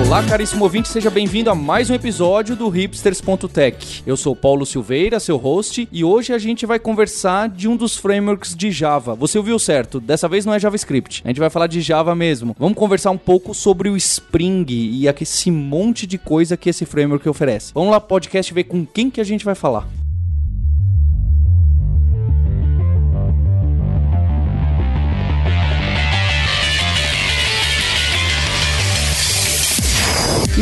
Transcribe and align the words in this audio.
Olá, 0.00 0.24
caríssimo 0.24 0.64
ouvinte, 0.64 0.88
seja 0.88 1.10
bem-vindo 1.10 1.50
a 1.50 1.54
mais 1.54 1.90
um 1.90 1.94
episódio 1.94 2.56
do 2.56 2.66
Hipsters.tech. 2.70 4.02
Eu 4.06 4.16
sou 4.16 4.34
Paulo 4.34 4.64
Silveira, 4.64 5.20
seu 5.20 5.36
host, 5.36 5.86
e 5.92 6.02
hoje 6.02 6.32
a 6.32 6.38
gente 6.38 6.64
vai 6.64 6.78
conversar 6.78 7.50
de 7.50 7.68
um 7.68 7.76
dos 7.76 7.94
frameworks 7.94 8.56
de 8.56 8.70
Java. 8.70 9.14
Você 9.14 9.36
ouviu 9.36 9.58
certo, 9.58 10.00
dessa 10.00 10.26
vez 10.26 10.46
não 10.46 10.54
é 10.54 10.58
JavaScript, 10.58 11.20
a 11.24 11.28
gente 11.28 11.38
vai 11.38 11.50
falar 11.50 11.66
de 11.66 11.82
Java 11.82 12.14
mesmo. 12.14 12.56
Vamos 12.58 12.76
conversar 12.76 13.10
um 13.10 13.18
pouco 13.18 13.52
sobre 13.52 13.90
o 13.90 13.96
Spring 13.96 14.64
e 14.68 15.06
esse 15.06 15.50
monte 15.50 16.06
de 16.06 16.16
coisa 16.16 16.56
que 16.56 16.70
esse 16.70 16.86
framework 16.86 17.28
oferece. 17.28 17.72
Vamos 17.74 17.90
lá, 17.90 18.00
podcast, 18.00 18.52
ver 18.52 18.64
com 18.64 18.86
quem 18.86 19.10
que 19.10 19.20
a 19.20 19.24
gente 19.24 19.44
vai 19.44 19.54
falar. 19.54 19.86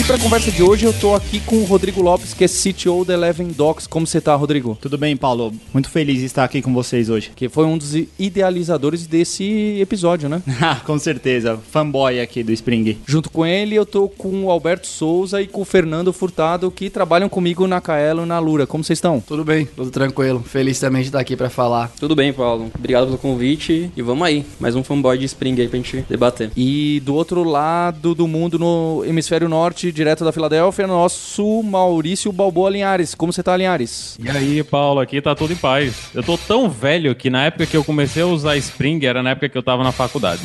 E 0.01 0.03
para 0.03 0.17
a 0.17 0.19
conversa 0.19 0.51
de 0.51 0.63
hoje 0.63 0.87
eu 0.87 0.95
tô 0.95 1.15
aqui 1.15 1.41
com 1.41 1.57
o 1.57 1.65
Rodrigo 1.65 2.01
Lopes, 2.01 2.33
que 2.33 2.43
é 2.43 2.49
CTO 2.49 3.05
da 3.05 3.13
Eleven 3.13 3.49
Docs. 3.49 3.87
Como 3.87 4.07
você 4.07 4.19
tá, 4.19 4.35
Rodrigo? 4.35 4.79
Tudo 4.81 4.97
bem, 4.97 5.15
Paulo? 5.15 5.53
Muito 5.75 5.91
feliz 5.91 6.21
de 6.21 6.25
estar 6.25 6.43
aqui 6.43 6.63
com 6.63 6.73
vocês 6.73 7.11
hoje. 7.11 7.33
Que 7.37 7.51
foi 7.51 7.67
um 7.67 7.77
dos 7.77 7.93
idealizadores 8.19 9.07
desse 9.07 9.79
episódio, 9.79 10.27
né? 10.27 10.43
com 10.87 10.99
certeza, 10.99 11.59
fanboy 11.71 12.19
aqui 12.19 12.43
do 12.43 12.51
Spring. 12.51 12.97
Junto 13.07 13.31
com 13.31 13.45
ele 13.45 13.75
eu 13.75 13.85
tô 13.85 14.09
com 14.09 14.47
o 14.47 14.51
Alberto 14.51 14.87
Souza 14.87 15.43
e 15.43 15.47
com 15.47 15.61
o 15.61 15.67
Fernando 15.67 16.15
Furtado, 16.15 16.71
que 16.71 16.89
trabalham 16.89 17.29
comigo 17.29 17.67
na 17.67 17.79
Kaelo 17.79 18.23
e 18.23 18.27
na 18.27 18.39
Lura. 18.39 18.67
Como 18.67 18.83
vocês 18.83 18.97
estão? 18.97 19.21
Tudo 19.21 19.45
bem, 19.45 19.67
tudo 19.67 19.91
tranquilo. 19.91 20.43
Feliz 20.43 20.81
também 20.81 21.03
de 21.03 21.09
estar 21.09 21.21
aqui 21.21 21.37
para 21.37 21.51
falar. 21.51 21.93
Tudo 22.01 22.17
bem, 22.17 22.33
Paulo. 22.33 22.71
Obrigado 22.75 23.05
pelo 23.05 23.19
convite 23.19 23.91
e 23.95 24.01
vamos 24.01 24.27
aí. 24.27 24.47
Mais 24.59 24.75
um 24.75 24.83
fanboy 24.83 25.19
de 25.19 25.27
Spring 25.27 25.61
aí 25.61 25.69
pra 25.69 25.77
gente 25.77 26.07
debater. 26.09 26.51
E 26.57 27.03
do 27.05 27.15
outro 27.15 27.45
lado 27.45 28.15
do 28.15 28.27
mundo, 28.27 28.59
no 28.59 29.05
hemisfério 29.07 29.47
norte, 29.47 29.90
direto 29.93 30.25
da 30.25 30.33
Filadélfia, 30.33 30.87
nosso 30.87 31.63
Maurício 31.63 32.33
Balboa 32.33 32.71
Linhares. 32.71 33.15
Como 33.15 33.33
você 33.33 33.43
tá, 33.43 33.57
Linhares? 33.57 34.19
E 34.23 34.29
aí, 34.29 34.63
Paulo, 34.63 35.01
aqui 35.01 35.21
tá 35.21 35.35
tudo 35.35 35.53
em 35.53 35.57
paz. 35.57 36.11
Eu 36.15 36.23
tô 36.23 36.37
tão 36.37 36.69
velho 36.69 37.15
que 37.15 37.31
na 37.31 37.45
época 37.47 37.67
que 37.67 37.77
eu 37.77 37.85
comecei 37.85 38.23
a 38.23 38.27
usar 38.27 38.57
Spring 38.57 39.05
era 39.05 39.23
na 39.23 39.31
época 39.31 39.49
que 39.49 39.59
eu 39.59 39.63
tava 39.63 39.83
na 39.83 39.93
faculdade. 39.93 40.43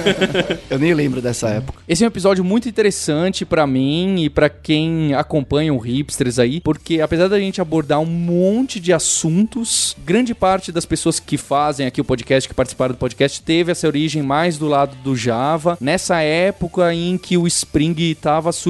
eu 0.70 0.78
nem 0.78 0.94
lembro 0.94 1.20
dessa 1.20 1.48
época. 1.48 1.82
Esse 1.88 2.04
é 2.04 2.06
um 2.06 2.08
episódio 2.08 2.44
muito 2.44 2.68
interessante 2.68 3.44
para 3.44 3.66
mim 3.66 4.24
e 4.24 4.30
para 4.30 4.48
quem 4.48 5.14
acompanha 5.14 5.72
o 5.72 5.78
Hipsters 5.78 6.38
aí, 6.38 6.60
porque 6.60 7.00
apesar 7.00 7.28
da 7.28 7.38
gente 7.38 7.60
abordar 7.60 8.00
um 8.00 8.06
monte 8.06 8.80
de 8.80 8.92
assuntos, 8.92 9.96
grande 10.04 10.34
parte 10.34 10.72
das 10.72 10.86
pessoas 10.86 11.18
que 11.20 11.36
fazem 11.36 11.86
aqui 11.86 12.00
o 12.00 12.04
podcast, 12.04 12.48
que 12.48 12.54
participaram 12.54 12.94
do 12.94 12.98
podcast, 12.98 13.42
teve 13.42 13.72
essa 13.72 13.86
origem 13.86 14.22
mais 14.22 14.58
do 14.58 14.68
lado 14.68 14.96
do 15.02 15.16
Java, 15.16 15.76
nessa 15.80 16.20
época 16.20 16.94
em 16.94 17.18
que 17.18 17.36
o 17.36 17.46
Spring 17.46 18.14
tava 18.14 18.52
surgindo, 18.52 18.69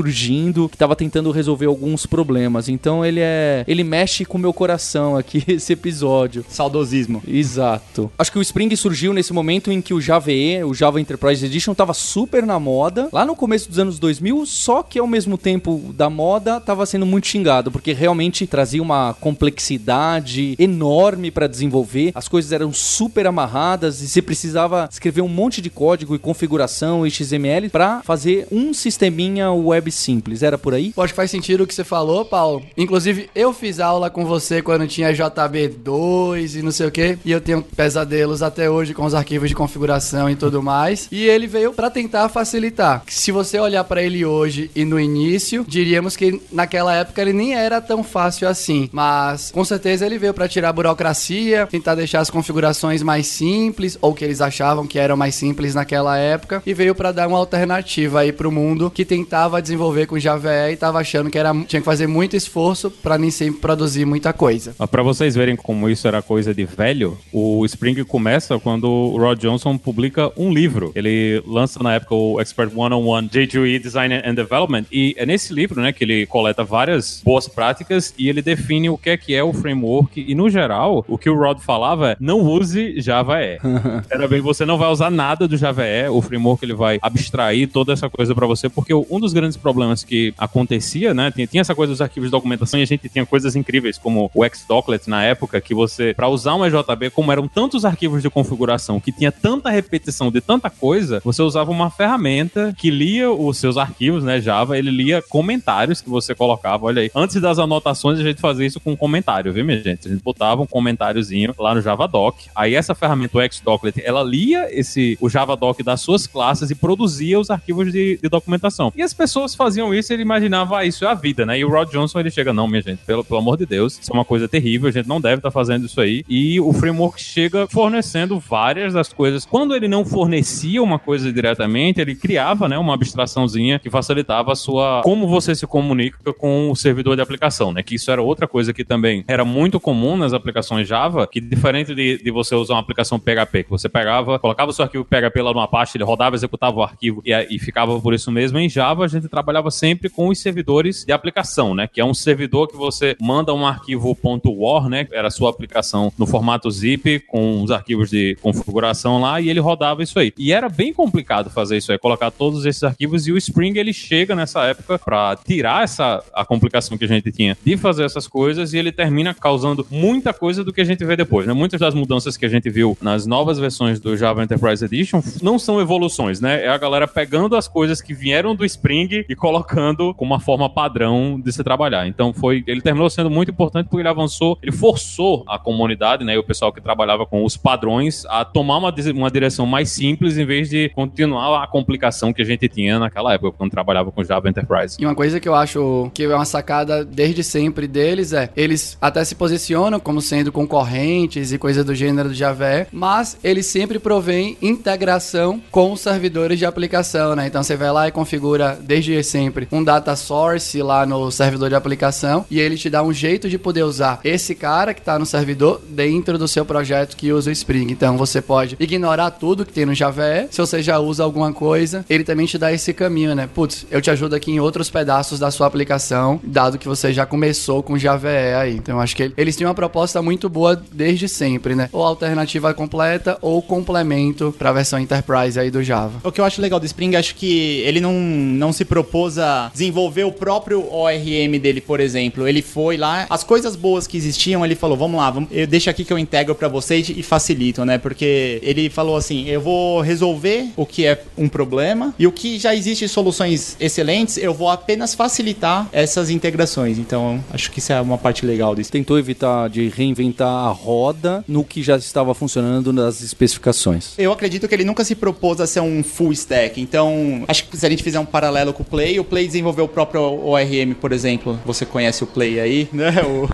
que 0.71 0.77
tava 0.77 0.97
tentando 0.97 1.31
resolver 1.31 1.67
alguns 1.67 2.07
problemas. 2.07 2.69
Então 2.69 3.05
ele 3.05 3.21
é. 3.21 3.65
Ele 3.67 3.85
mexe 3.85 4.25
com 4.25 4.39
o 4.39 4.41
meu 4.41 4.53
coração 4.53 5.17
aqui, 5.17 5.45
esse 5.49 5.73
episódio. 5.73 6.45
Saudosismo. 6.49 7.23
Exato. 7.27 8.11
Acho 8.19 8.33
que 8.33 8.39
o 8.39 8.43
Spring 8.43 8.75
surgiu 8.77 9.13
nesse 9.13 9.33
momento 9.33 9.71
em 9.71 9.81
que 9.81 9.95
o 9.95 10.01
Java 10.01 10.33
E, 10.33 10.63
o 10.65 10.75
Java 10.75 11.01
Enterprise 11.01 11.45
Edition, 11.45 11.75
tava 11.75 11.95
super 11.95 12.45
na 12.45 12.59
moda. 12.59 13.09
Lá 13.13 13.25
no 13.25 13.37
começo 13.37 13.69
dos 13.69 13.79
anos 13.79 13.99
2000, 13.99 14.45
só 14.47 14.83
que 14.83 14.99
ao 14.99 15.07
mesmo 15.07 15.39
tempo 15.39 15.93
da 15.95 16.11
moda, 16.11 16.61
tava 16.61 16.85
sendo 16.87 17.07
muito 17.07 17.27
xingado, 17.27 17.71
porque 17.71 17.93
realmente 17.93 18.47
trazia 18.47 18.83
uma 18.83 19.15
complexidade 19.15 20.55
enorme 20.59 21.31
para 21.31 21.47
desenvolver. 21.47 22.13
As 22.15 22.29
coisas 22.29 22.53
eram 22.53 22.73
super 22.73 23.27
amarradas 23.27 24.03
e 24.03 24.09
você 24.09 24.21
precisava 24.21 24.89
escrever 24.91 25.23
um 25.23 25.29
monte 25.29 25.63
de 25.63 25.71
código 25.71 26.15
e 26.15 26.19
configuração 26.19 27.07
e 27.07 27.11
XML 27.11 27.69
para 27.69 28.03
fazer 28.03 28.47
um 28.51 28.75
sisteminha 28.75 29.53
web 29.53 29.80
web 29.81 29.91
simples. 29.91 30.43
Era 30.43 30.57
por 30.57 30.75
aí? 30.75 30.93
Pô, 30.93 31.03
acho 31.03 31.13
que 31.13 31.17
faz 31.17 31.31
sentido 31.31 31.65
o 31.65 31.67
que 31.67 31.75
você 31.75 31.83
falou, 31.83 32.25
Paulo. 32.25 32.63
Inclusive, 32.77 33.29
eu 33.35 33.53
fiz 33.53 33.81
aula 33.81 34.11
com 34.11 34.25
você 34.25 34.63
quando 34.63 34.87
tinha 34.87 35.13
JB2 35.13 36.59
e 36.59 36.63
não 36.63 36.71
sei 36.71 36.87
o 36.87 36.91
que, 36.91 37.19
e 37.25 37.33
eu 37.33 37.41
tenho 37.41 37.63
pesadelos 37.63 38.43
até 38.43 38.71
hoje 38.71 38.95
com 38.95 39.05
os 39.05 39.15
arquivos 39.15 39.49
de 39.49 39.55
configuração 39.55 40.29
e 40.31 40.37
tudo 40.37 40.63
mais. 40.63 41.09
E 41.11 41.25
ele 41.25 41.47
veio 41.47 41.73
para 41.73 41.91
tentar 41.91 42.29
facilitar. 42.29 43.03
Se 43.07 43.33
você 43.33 43.59
olhar 43.59 43.85
para 43.85 44.03
ele 44.03 44.25
hoje 44.25 44.71
e 44.75 44.85
no 44.85 45.01
início, 45.01 45.65
diríamos 45.67 46.17
que 46.17 46.41
naquela 46.53 46.95
época 46.95 47.21
ele 47.21 47.33
nem 47.33 47.55
era 47.55 47.81
tão 47.81 48.05
fácil 48.05 48.49
assim, 48.49 48.89
mas 48.93 49.51
com 49.51 49.65
certeza 49.65 50.05
ele 50.05 50.19
veio 50.19 50.35
para 50.35 50.49
tirar 50.49 50.69
a 50.69 50.73
burocracia, 50.73 51.67
tentar 51.67 51.95
deixar 51.95 52.21
as 52.21 52.31
configurações 52.31 53.03
mais 53.03 53.27
simples 53.27 53.97
ou 54.01 54.15
que 54.15 54.25
eles 54.25 54.41
achavam 54.41 54.87
que 54.87 54.99
eram 54.99 55.17
mais 55.17 55.35
simples 55.35 55.75
naquela 55.75 56.19
época 56.19 56.63
e 56.67 56.75
veio 56.75 56.95
para 56.95 57.13
dar 57.13 57.29
uma 57.29 57.39
alternativa 57.39 58.21
aí 58.21 58.33
pro 58.33 58.53
mundo 58.53 58.91
que 58.91 59.05
tentava 59.05 59.63
desenvolver 59.71 60.07
com 60.07 60.19
Java 60.19 60.71
e 60.71 60.77
tava 60.77 60.99
achando 60.99 61.31
que 61.31 61.39
era, 61.39 61.53
tinha 61.65 61.81
que 61.81 61.85
fazer 61.85 62.09
muito 62.09 62.35
esforço 62.37 62.91
para 62.91 63.17
nem 63.17 63.31
sempre 63.31 63.61
produzir 63.61 64.05
muita 64.05 64.33
coisa. 64.33 64.75
Para 64.91 65.03
vocês 65.03 65.35
verem 65.37 65.55
como 65.55 65.89
isso 65.89 66.09
era 66.09 66.21
coisa 66.21 66.53
de 66.53 66.65
velho, 66.65 67.17
o 67.33 67.65
Spring 67.65 68.03
começa 68.05 68.59
quando 68.59 68.89
o 68.89 69.17
Rod 69.17 69.39
Johnson 69.39 69.79
publica 69.79 70.33
um 70.37 70.53
livro. 70.53 70.91
Ele 70.95 71.43
lança 71.47 71.83
na 71.83 71.95
época 71.95 72.15
o 72.15 72.41
Expert 72.41 72.71
101 72.71 73.29
J2E 73.29 73.81
Design 73.81 74.15
and 74.25 74.35
Development 74.35 74.85
e 74.91 75.15
é 75.17 75.25
nesse 75.25 75.53
livro, 75.53 75.81
né, 75.81 75.93
que 75.93 76.03
ele 76.03 76.27
coleta 76.27 76.65
várias 76.65 77.23
boas 77.25 77.47
práticas 77.47 78.13
e 78.19 78.29
ele 78.29 78.43
define 78.43 78.91
o 78.91 78.99
que 78.99 79.11
é 79.11 79.17
que 79.17 79.35
é 79.35 79.45
o 79.45 79.53
framework 79.53 80.25
e 80.27 80.35
no 80.35 80.51
geral, 80.51 81.05
o 81.07 81.17
que 81.17 81.31
o 81.31 81.39
Rod 81.39 81.61
falava 81.61 82.13
é 82.13 82.17
não 82.19 82.41
use 82.41 83.01
Java 83.01 83.41
E. 83.41 83.59
Era 84.11 84.27
bem, 84.27 84.41
você 84.41 84.65
não 84.65 84.79
vai 84.79 84.91
usar 84.91 85.11
nada 85.11 85.47
do 85.47 85.57
Java 85.57 85.85
E, 85.85 86.09
o 86.09 86.21
framework 86.21 86.65
ele 86.65 86.75
vai 86.75 86.99
abstrair 87.01 87.69
toda 87.69 87.93
essa 87.93 88.11
coisa 88.11 88.35
para 88.35 88.47
você 88.47 88.69
porque 88.69 88.93
um 88.95 89.21
dos 89.21 89.33
grandes 89.33 89.60
problemas 89.61 90.03
que 90.03 90.35
acontecia, 90.37 91.15
né? 91.15 91.31
Tinha, 91.31 91.47
tinha, 91.47 91.61
essa 91.61 91.75
coisa 91.75 91.93
dos 91.93 92.01
arquivos 92.01 92.29
de 92.29 92.33
documentação 92.33 92.81
e 92.81 92.83
a 92.83 92.87
gente 92.87 93.09
tinha 93.09 93.25
coisas 93.25 93.55
incríveis, 93.55 93.99
como 93.99 94.31
o 94.35 94.45
Xdoclet 94.49 95.09
na 95.09 95.23
época, 95.23 95.61
que 95.61 95.75
você, 95.75 96.15
para 96.15 96.29
usar 96.29 96.55
um 96.55 96.65
EJB, 96.65 97.11
como 97.11 97.31
eram 97.31 97.47
tantos 97.47 97.85
arquivos 97.85 98.23
de 98.23 98.31
configuração, 98.31 99.01
que 99.01 99.13
tinha 99.13 99.31
tanta 99.31 99.71
repetição 99.71 100.31
de 100.31 100.41
tanta 100.41 100.71
coisa, 100.71 101.21
você 101.25 101.43
usava 101.43 101.71
uma 101.71 101.91
ferramenta 101.91 102.75
que 102.77 102.91
lia 102.91 103.31
os 103.31 103.59
seus 103.59 103.77
arquivos, 103.77 104.25
né? 104.25 104.41
Java, 104.41 104.79
ele 104.79 104.91
lia 104.91 105.23
comentários 105.23 106.01
que 106.01 106.09
você 106.09 106.35
colocava. 106.35 106.87
Olha 106.87 107.03
aí, 107.03 107.11
antes 107.15 107.41
das 107.41 107.59
anotações, 107.59 108.19
a 108.19 108.23
gente 108.23 108.41
fazia 108.41 108.67
isso 108.67 108.81
com 108.81 108.93
um 108.93 108.97
comentário, 108.97 109.53
viu, 109.53 109.65
minha 109.65 109.83
gente? 109.83 110.09
A 110.09 110.11
gente 110.11 110.23
botava 110.23 110.63
um 110.63 110.67
comentáriozinho 110.67 111.55
lá 111.59 111.75
no 111.75 111.81
Javadoc. 111.81 112.37
Aí 112.55 112.75
essa 112.75 112.95
ferramenta, 112.95 113.39
o 113.39 113.53
Xdoclet, 113.53 114.03
ela 114.05 114.23
lia 114.23 114.69
esse, 114.71 115.19
o 115.21 115.29
Javadoc 115.29 115.83
das 115.83 116.01
suas 116.01 116.27
classes 116.27 116.71
e 116.71 116.75
produzia 116.75 117.39
os 117.39 117.51
arquivos 117.51 117.93
de, 117.93 118.19
de 118.23 118.29
documentação. 118.29 118.93
E 118.97 119.03
as 119.03 119.13
pessoas 119.13 119.50
pessoas 119.51 119.55
faziam 119.55 119.95
isso, 119.95 120.13
ele 120.13 120.23
imaginava, 120.23 120.79
ah, 120.79 120.85
isso 120.85 121.05
é 121.05 121.09
a 121.09 121.15
vida, 121.15 121.45
né? 121.45 121.59
E 121.59 121.65
o 121.65 121.71
Rod 121.71 121.91
Johnson, 121.91 122.21
ele 122.21 122.31
chega, 122.31 122.53
não, 122.53 122.67
minha 122.67 122.83
gente, 122.83 123.01
pelo, 123.05 123.25
pelo 123.25 123.39
amor 123.39 123.57
de 123.57 123.67
Deus, 123.67 123.99
isso 123.99 124.11
é 124.11 124.15
uma 124.15 124.25
coisa 124.25 124.49
terrível, 124.49 124.89
a 124.89 124.93
gente 124.93 125.09
não 125.09 125.21
deve 125.21 125.37
estar 125.37 125.49
tá 125.49 125.53
fazendo 125.53 125.87
isso 125.87 126.01
aí. 126.01 126.25
E 126.29 126.61
o 126.61 126.73
framework 126.73 127.21
chega 127.21 127.67
fornecendo 127.67 128.39
várias 128.39 128.93
das 128.93 129.13
coisas. 129.13 129.45
Quando 129.45 129.75
ele 129.75 129.89
não 129.89 130.05
fornecia 130.05 130.83
uma 130.83 130.99
coisa 130.99 131.33
diretamente, 131.33 132.01
ele 132.01 132.15
criava, 132.15 132.69
né, 132.69 132.79
uma 132.79 132.95
abstraçãozinha 132.95 133.79
que 133.79 133.91
facilitava 133.91 134.53
a 134.53 134.57
sua, 134.57 135.03
como 135.03 135.29
você 135.29 135.55
se 135.55 135.67
comunica 135.67 136.33
com 136.33 136.71
o 136.71 136.77
servidor 136.77 137.17
de 137.17 137.23
aplicação, 137.23 137.73
né? 137.73 137.83
Que 137.83 137.95
isso 137.95 138.11
era 138.11 138.23
outra 138.23 138.47
coisa 138.47 138.73
que 138.73 138.85
também 138.85 139.25
era 139.27 139.45
muito 139.45 139.79
comum 139.79 140.17
nas 140.17 140.33
aplicações 140.33 140.89
Java, 140.89 141.27
que 141.27 141.41
diferente 141.41 141.95
de, 141.95 142.23
de 142.23 142.31
você 142.31 142.55
usar 142.55 142.75
uma 142.75 142.81
aplicação 142.81 143.19
PHP, 143.19 143.65
que 143.65 143.71
você 143.71 143.89
pegava, 143.89 144.39
colocava 144.39 144.71
o 144.71 144.75
seu 144.75 144.85
arquivo 144.85 145.05
PHP 145.05 145.43
lá 145.43 145.53
numa 145.53 145.69
pasta, 145.69 145.97
ele 145.97 146.05
rodava, 146.05 146.37
executava 146.37 146.77
o 146.77 146.83
arquivo 146.83 147.23
e, 147.25 147.33
e 147.51 147.59
ficava 147.59 147.99
por 148.01 148.15
isso 148.15 148.31
mesmo, 148.31 148.59
em 148.59 148.69
Java 148.69 149.05
a 149.05 149.09
gente 149.09 149.29
trabalhava 149.41 149.71
sempre 149.71 150.11
com 150.11 150.29
os 150.29 150.39
servidores 150.39 151.05
de 151.05 151.13
aplicação, 151.13 151.75
né? 151.75 151.89
Que 151.91 152.01
é 152.01 152.05
um 152.05 152.13
servidor 152.13 152.69
que 152.69 152.77
você 152.77 153.17
manda 153.21 153.55
um 153.55 153.67
arquivo 153.67 154.17
.war, 154.45 154.89
né? 154.89 155.09
Era 155.11 155.29
a 155.29 155.31
sua 155.31 155.49
aplicação 155.49 156.13
no 156.19 156.27
formato 156.27 156.71
zip 156.71 157.21
com 157.21 157.63
os 157.63 157.71
arquivos 157.71 158.11
de 158.11 158.37
configuração 158.43 159.21
lá 159.21 159.41
e 159.41 159.49
ele 159.49 159.59
rodava 159.59 160.03
isso 160.03 160.19
aí. 160.19 160.33
E 160.37 160.53
era 160.53 160.69
bem 160.69 160.93
complicado 160.93 161.49
fazer 161.49 161.79
isso 161.79 161.91
aí, 161.91 161.99
colocar 161.99 162.31
todos 162.31 162.67
esses 162.67 162.83
arquivos 162.83 163.27
e 163.27 163.33
o 163.33 163.39
Spring 163.39 163.79
ele 163.79 163.95
chega 163.95 164.35
nessa 164.35 164.65
época 164.65 164.99
para 164.99 165.37
tirar 165.37 165.85
essa 165.85 166.23
a 166.35 166.45
complicação 166.45 166.99
que 166.99 167.05
a 167.05 167.09
gente 167.09 167.33
tinha 167.33 167.57
de 167.65 167.77
fazer 167.79 168.05
essas 168.05 168.29
coisas 168.29 168.75
e 168.75 168.79
ele 168.79 168.93
termina 168.93 169.33
causando 169.33 169.87
muita 169.91 170.35
coisa 170.35 170.63
do 170.63 170.73
que 170.73 170.83
a 170.83 170.85
gente 170.85 171.05
vê 171.05 171.17
depois, 171.17 171.47
né? 171.47 171.55
Muitas 171.55 171.81
das 171.81 171.95
mudanças 171.95 172.37
que 172.37 172.45
a 172.45 172.49
gente 172.49 172.69
viu 172.69 172.97
nas 173.01 173.27
novas 173.27 173.59
versões 173.59 173.99
do 173.99 174.17
Java 174.17 174.43
Enterprise 174.43 174.85
Edition 174.85 175.23
não 175.41 175.59
são 175.59 175.81
evoluções, 175.81 176.41
né? 176.41 176.65
É 176.65 176.69
a 176.69 176.77
galera 176.77 177.09
pegando 177.09 177.57
as 177.57 177.67
coisas 177.67 178.03
que 178.03 178.13
vieram 178.13 178.55
do 178.55 178.65
Spring 178.65 178.91
Spring 178.91 179.25
e 179.31 179.37
colocando 179.37 180.13
como 180.15 180.33
uma 180.35 180.41
forma 180.41 180.69
padrão 180.69 181.41
de 181.41 181.53
se 181.53 181.63
trabalhar. 181.63 182.09
Então 182.09 182.33
foi, 182.33 182.65
ele 182.67 182.81
terminou 182.81 183.09
sendo 183.09 183.31
muito 183.31 183.53
importante 183.53 183.87
porque 183.87 184.03
ele 184.03 184.09
avançou, 184.09 184.59
ele 184.61 184.73
forçou 184.73 185.45
a 185.47 185.57
comunidade, 185.57 186.25
né, 186.25 186.35
e 186.35 186.39
o 186.39 186.43
pessoal 186.43 186.73
que 186.73 186.81
trabalhava 186.81 187.25
com 187.25 187.45
os 187.45 187.57
padrões 187.57 188.25
a 188.27 188.45
tomar 188.45 188.79
uma, 188.79 188.93
uma 189.15 189.31
direção 189.31 189.67
mais 189.67 189.91
simples 189.91 190.37
em 190.37 190.45
vez 190.45 190.69
de 190.69 190.89
continuar 190.89 191.63
a 191.63 191.67
complicação 191.69 192.33
que 192.33 192.43
a 192.43 192.45
gente 192.45 192.69
tinha 192.69 192.99
naquela 192.99 193.33
época 193.33 193.57
quando 193.57 193.71
trabalhava 193.71 194.11
com 194.11 194.25
Java 194.25 194.49
Enterprise. 194.49 194.97
E 194.99 195.07
uma 195.07 195.15
coisa 195.15 195.39
que 195.39 195.49
eu 195.49 195.55
acho 195.55 196.11
que 196.13 196.25
é 196.25 196.35
uma 196.35 196.45
sacada 196.45 197.05
desde 197.05 197.45
sempre 197.45 197.87
deles 197.87 198.33
é, 198.33 198.51
eles 198.57 198.99
até 199.01 199.25
se 199.25 199.37
posicionam 199.37 200.01
como 200.01 200.21
sendo 200.21 200.51
concorrentes 200.51 201.53
e 201.53 201.59
coisa 201.59 201.85
do 201.85 201.95
gênero 201.95 202.31
do 202.31 202.35
Java, 202.35 202.89
mas 202.91 203.39
eles 203.45 203.67
sempre 203.67 204.01
provêm 204.01 204.57
integração 204.61 205.63
com 205.71 205.93
os 205.93 206.01
servidores 206.01 206.59
de 206.59 206.67
aplicação, 206.67 207.37
né? 207.37 207.47
Então 207.47 207.63
você 207.63 207.77
vai 207.77 207.93
lá 207.93 208.09
e 208.09 208.13
configura 208.13 208.77
desde 208.81 209.20
sempre 209.23 209.69
um 209.73 209.83
data 209.83 210.15
source 210.17 210.81
lá 210.83 211.07
no 211.07 211.31
servidor 211.31 211.69
de 211.69 211.75
aplicação 211.75 212.45
e 212.51 212.61
ele 212.61 212.77
te 212.77 212.91
dá 212.91 213.03
um 213.03 213.13
jeito 213.13 213.49
de 213.49 213.59
poder 213.59 213.83
usar 213.83 214.21
esse 214.25 214.55
cara 214.55 214.95
que 214.95 215.01
está 215.01 215.19
no 215.19 215.27
servidor 215.27 215.81
dentro 215.89 216.39
do 216.39 216.49
seu 216.49 216.65
projeto 216.65 217.17
que 217.17 217.33
usa 217.33 217.51
o 217.51 217.53
Spring. 217.53 217.91
Então 217.91 218.17
você 218.17 218.41
pode 218.41 218.77
ignorar 218.79 219.31
tudo 219.31 219.65
que 219.65 219.73
tem 219.73 219.87
no 219.87 219.95
Java, 219.95 220.47
se 220.51 220.59
você 220.61 220.83
já 220.83 220.99
usa 220.99 221.23
alguma 221.25 221.53
coisa, 221.53 222.05
ele 222.09 222.25
também 222.25 222.47
te 222.47 222.59
dá 222.59 222.73
esse 222.73 222.93
caminho, 222.93 223.35
né? 223.35 223.49
Putz, 223.53 223.87
eu 223.91 224.01
te 224.01 224.11
ajudo 224.11 224.35
aqui 224.35 224.51
em 224.51 224.61
outros 224.61 224.91
pedaços 224.91 225.39
da 225.39 225.51
sua 225.51 225.67
aplicação, 225.67 226.41
dado 226.43 226.79
que 226.79 226.89
você 226.89 227.13
já 227.13 227.25
começou 227.25 227.83
com 227.83 227.99
Java 227.99 228.29
aí. 228.29 228.77
Então 228.77 229.01
acho 229.01 229.17
que 229.17 229.33
eles 229.37 229.57
têm 229.57 229.67
uma 229.67 229.75
proposta 229.75 230.21
muito 230.23 230.49
boa 230.49 230.81
desde 230.93 231.29
sempre, 231.29 231.75
né? 231.75 231.89
Ou 231.93 232.03
alternativa 232.03 232.73
completa 232.75 233.39
ou 233.41 233.63
complemento 233.63 234.55
para 234.59 234.71
a 234.71 234.73
versão 234.73 234.99
Enterprise 234.99 235.59
aí 235.59 235.71
do 235.71 235.83
Java. 235.83 236.21
O 236.23 236.33
que 236.33 236.41
eu 236.41 236.45
acho 236.45 236.61
legal 236.61 236.79
do 236.79 236.87
Spring, 236.87 237.17
acho 237.17 237.35
que 237.35 237.81
ele 237.81 238.01
não, 238.01 238.13
não 238.13 238.73
se 238.73 238.85
propôs 239.11 239.39
a 239.39 239.71
desenvolver 239.73 240.23
o 240.23 240.31
próprio 240.31 240.87
ORM 240.93 241.59
dele, 241.61 241.81
por 241.81 241.99
exemplo. 241.99 242.47
Ele 242.47 242.63
foi 242.63 242.97
lá, 242.97 243.27
as 243.29 243.43
coisas 243.43 243.75
boas 243.75 244.07
que 244.07 244.17
existiam, 244.17 244.65
ele 244.65 244.77
falou, 244.77 244.97
vamos 244.97 245.19
lá, 245.19 245.31
vamos, 245.31 245.49
eu 245.51 245.67
deixo 245.67 245.91
aqui 245.91 246.05
que 246.05 246.13
eu 246.13 246.19
integro 246.19 246.55
pra 246.55 246.69
vocês 246.69 247.09
e 247.09 247.23
facilito, 247.23 247.85
né? 247.85 247.99
Porque 247.99 248.61
ele 248.63 248.89
falou 248.89 249.17
assim, 249.17 249.49
eu 249.49 249.61
vou 249.61 250.01
resolver 250.01 250.69
o 250.77 250.87
que 250.87 251.05
é 251.05 251.21
um 251.37 251.49
problema 251.49 252.15
e 252.19 252.27
o 252.27 252.33
que 252.33 252.59
já 252.59 252.75
existe 252.75 253.09
soluções 253.09 253.77
excelentes, 253.81 254.37
eu 254.37 254.55
vou 254.55 254.71
apenas 254.71 255.15
facilitar 255.15 255.89
essas 255.93 256.31
integrações. 256.31 256.99
Então, 256.99 257.43
acho 257.53 257.71
que 257.73 257.81
isso 257.81 257.93
é 257.93 258.01
uma 258.01 258.17
parte 258.17 258.47
legal 258.47 258.75
disso. 258.77 258.93
Tentou 258.93 259.19
evitar 259.19 259.69
de 259.69 259.89
reinventar 259.89 260.49
a 260.49 260.71
roda 260.71 261.45
no 261.49 261.65
que 261.65 261.83
já 261.83 261.97
estava 261.97 262.33
funcionando 262.33 262.93
nas 262.93 263.23
especificações. 263.23 264.13
Eu 264.17 264.33
acredito 264.33 264.69
que 264.69 264.75
ele 264.75 264.85
nunca 264.85 265.05
se 265.05 265.17
propôs 265.17 265.61
a 265.61 265.67
ser 265.67 265.81
um 265.81 266.03
full 266.05 266.33
stack. 266.33 266.81
Então, 266.81 267.45
acho 267.49 267.65
que 267.65 267.77
se 267.77 267.85
a 267.85 267.91
gente 267.91 268.03
fizer 268.03 268.21
um 268.21 268.25
paralelo 268.25 268.73
com 268.73 268.83
o 268.83 268.87
Play, 268.91 269.19
o 269.21 269.25
Play 269.25 269.47
desenvolveu 269.47 269.85
o 269.85 269.89
próprio 269.89 270.21
ORM, 270.23 270.95
por 271.01 271.13
exemplo. 271.13 271.59
Você 271.65 271.87
conhece 271.87 272.25
o 272.25 272.27
Play 272.27 272.59
aí, 272.61 272.89
né? 272.93 273.11
O- 273.31 273.49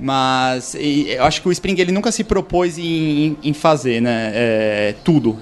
Mas 0.00 0.74
e 0.74 1.10
eu 1.10 1.24
acho 1.24 1.40
que 1.42 1.48
o 1.48 1.52
Spring 1.52 1.78
ele 1.80 1.92
nunca 1.92 2.12
se 2.12 2.22
propôs 2.24 2.78
em, 2.78 3.36
em 3.42 3.52
fazer, 3.52 4.00
né? 4.00 4.30
É, 4.34 4.94
tudo. 5.04 5.36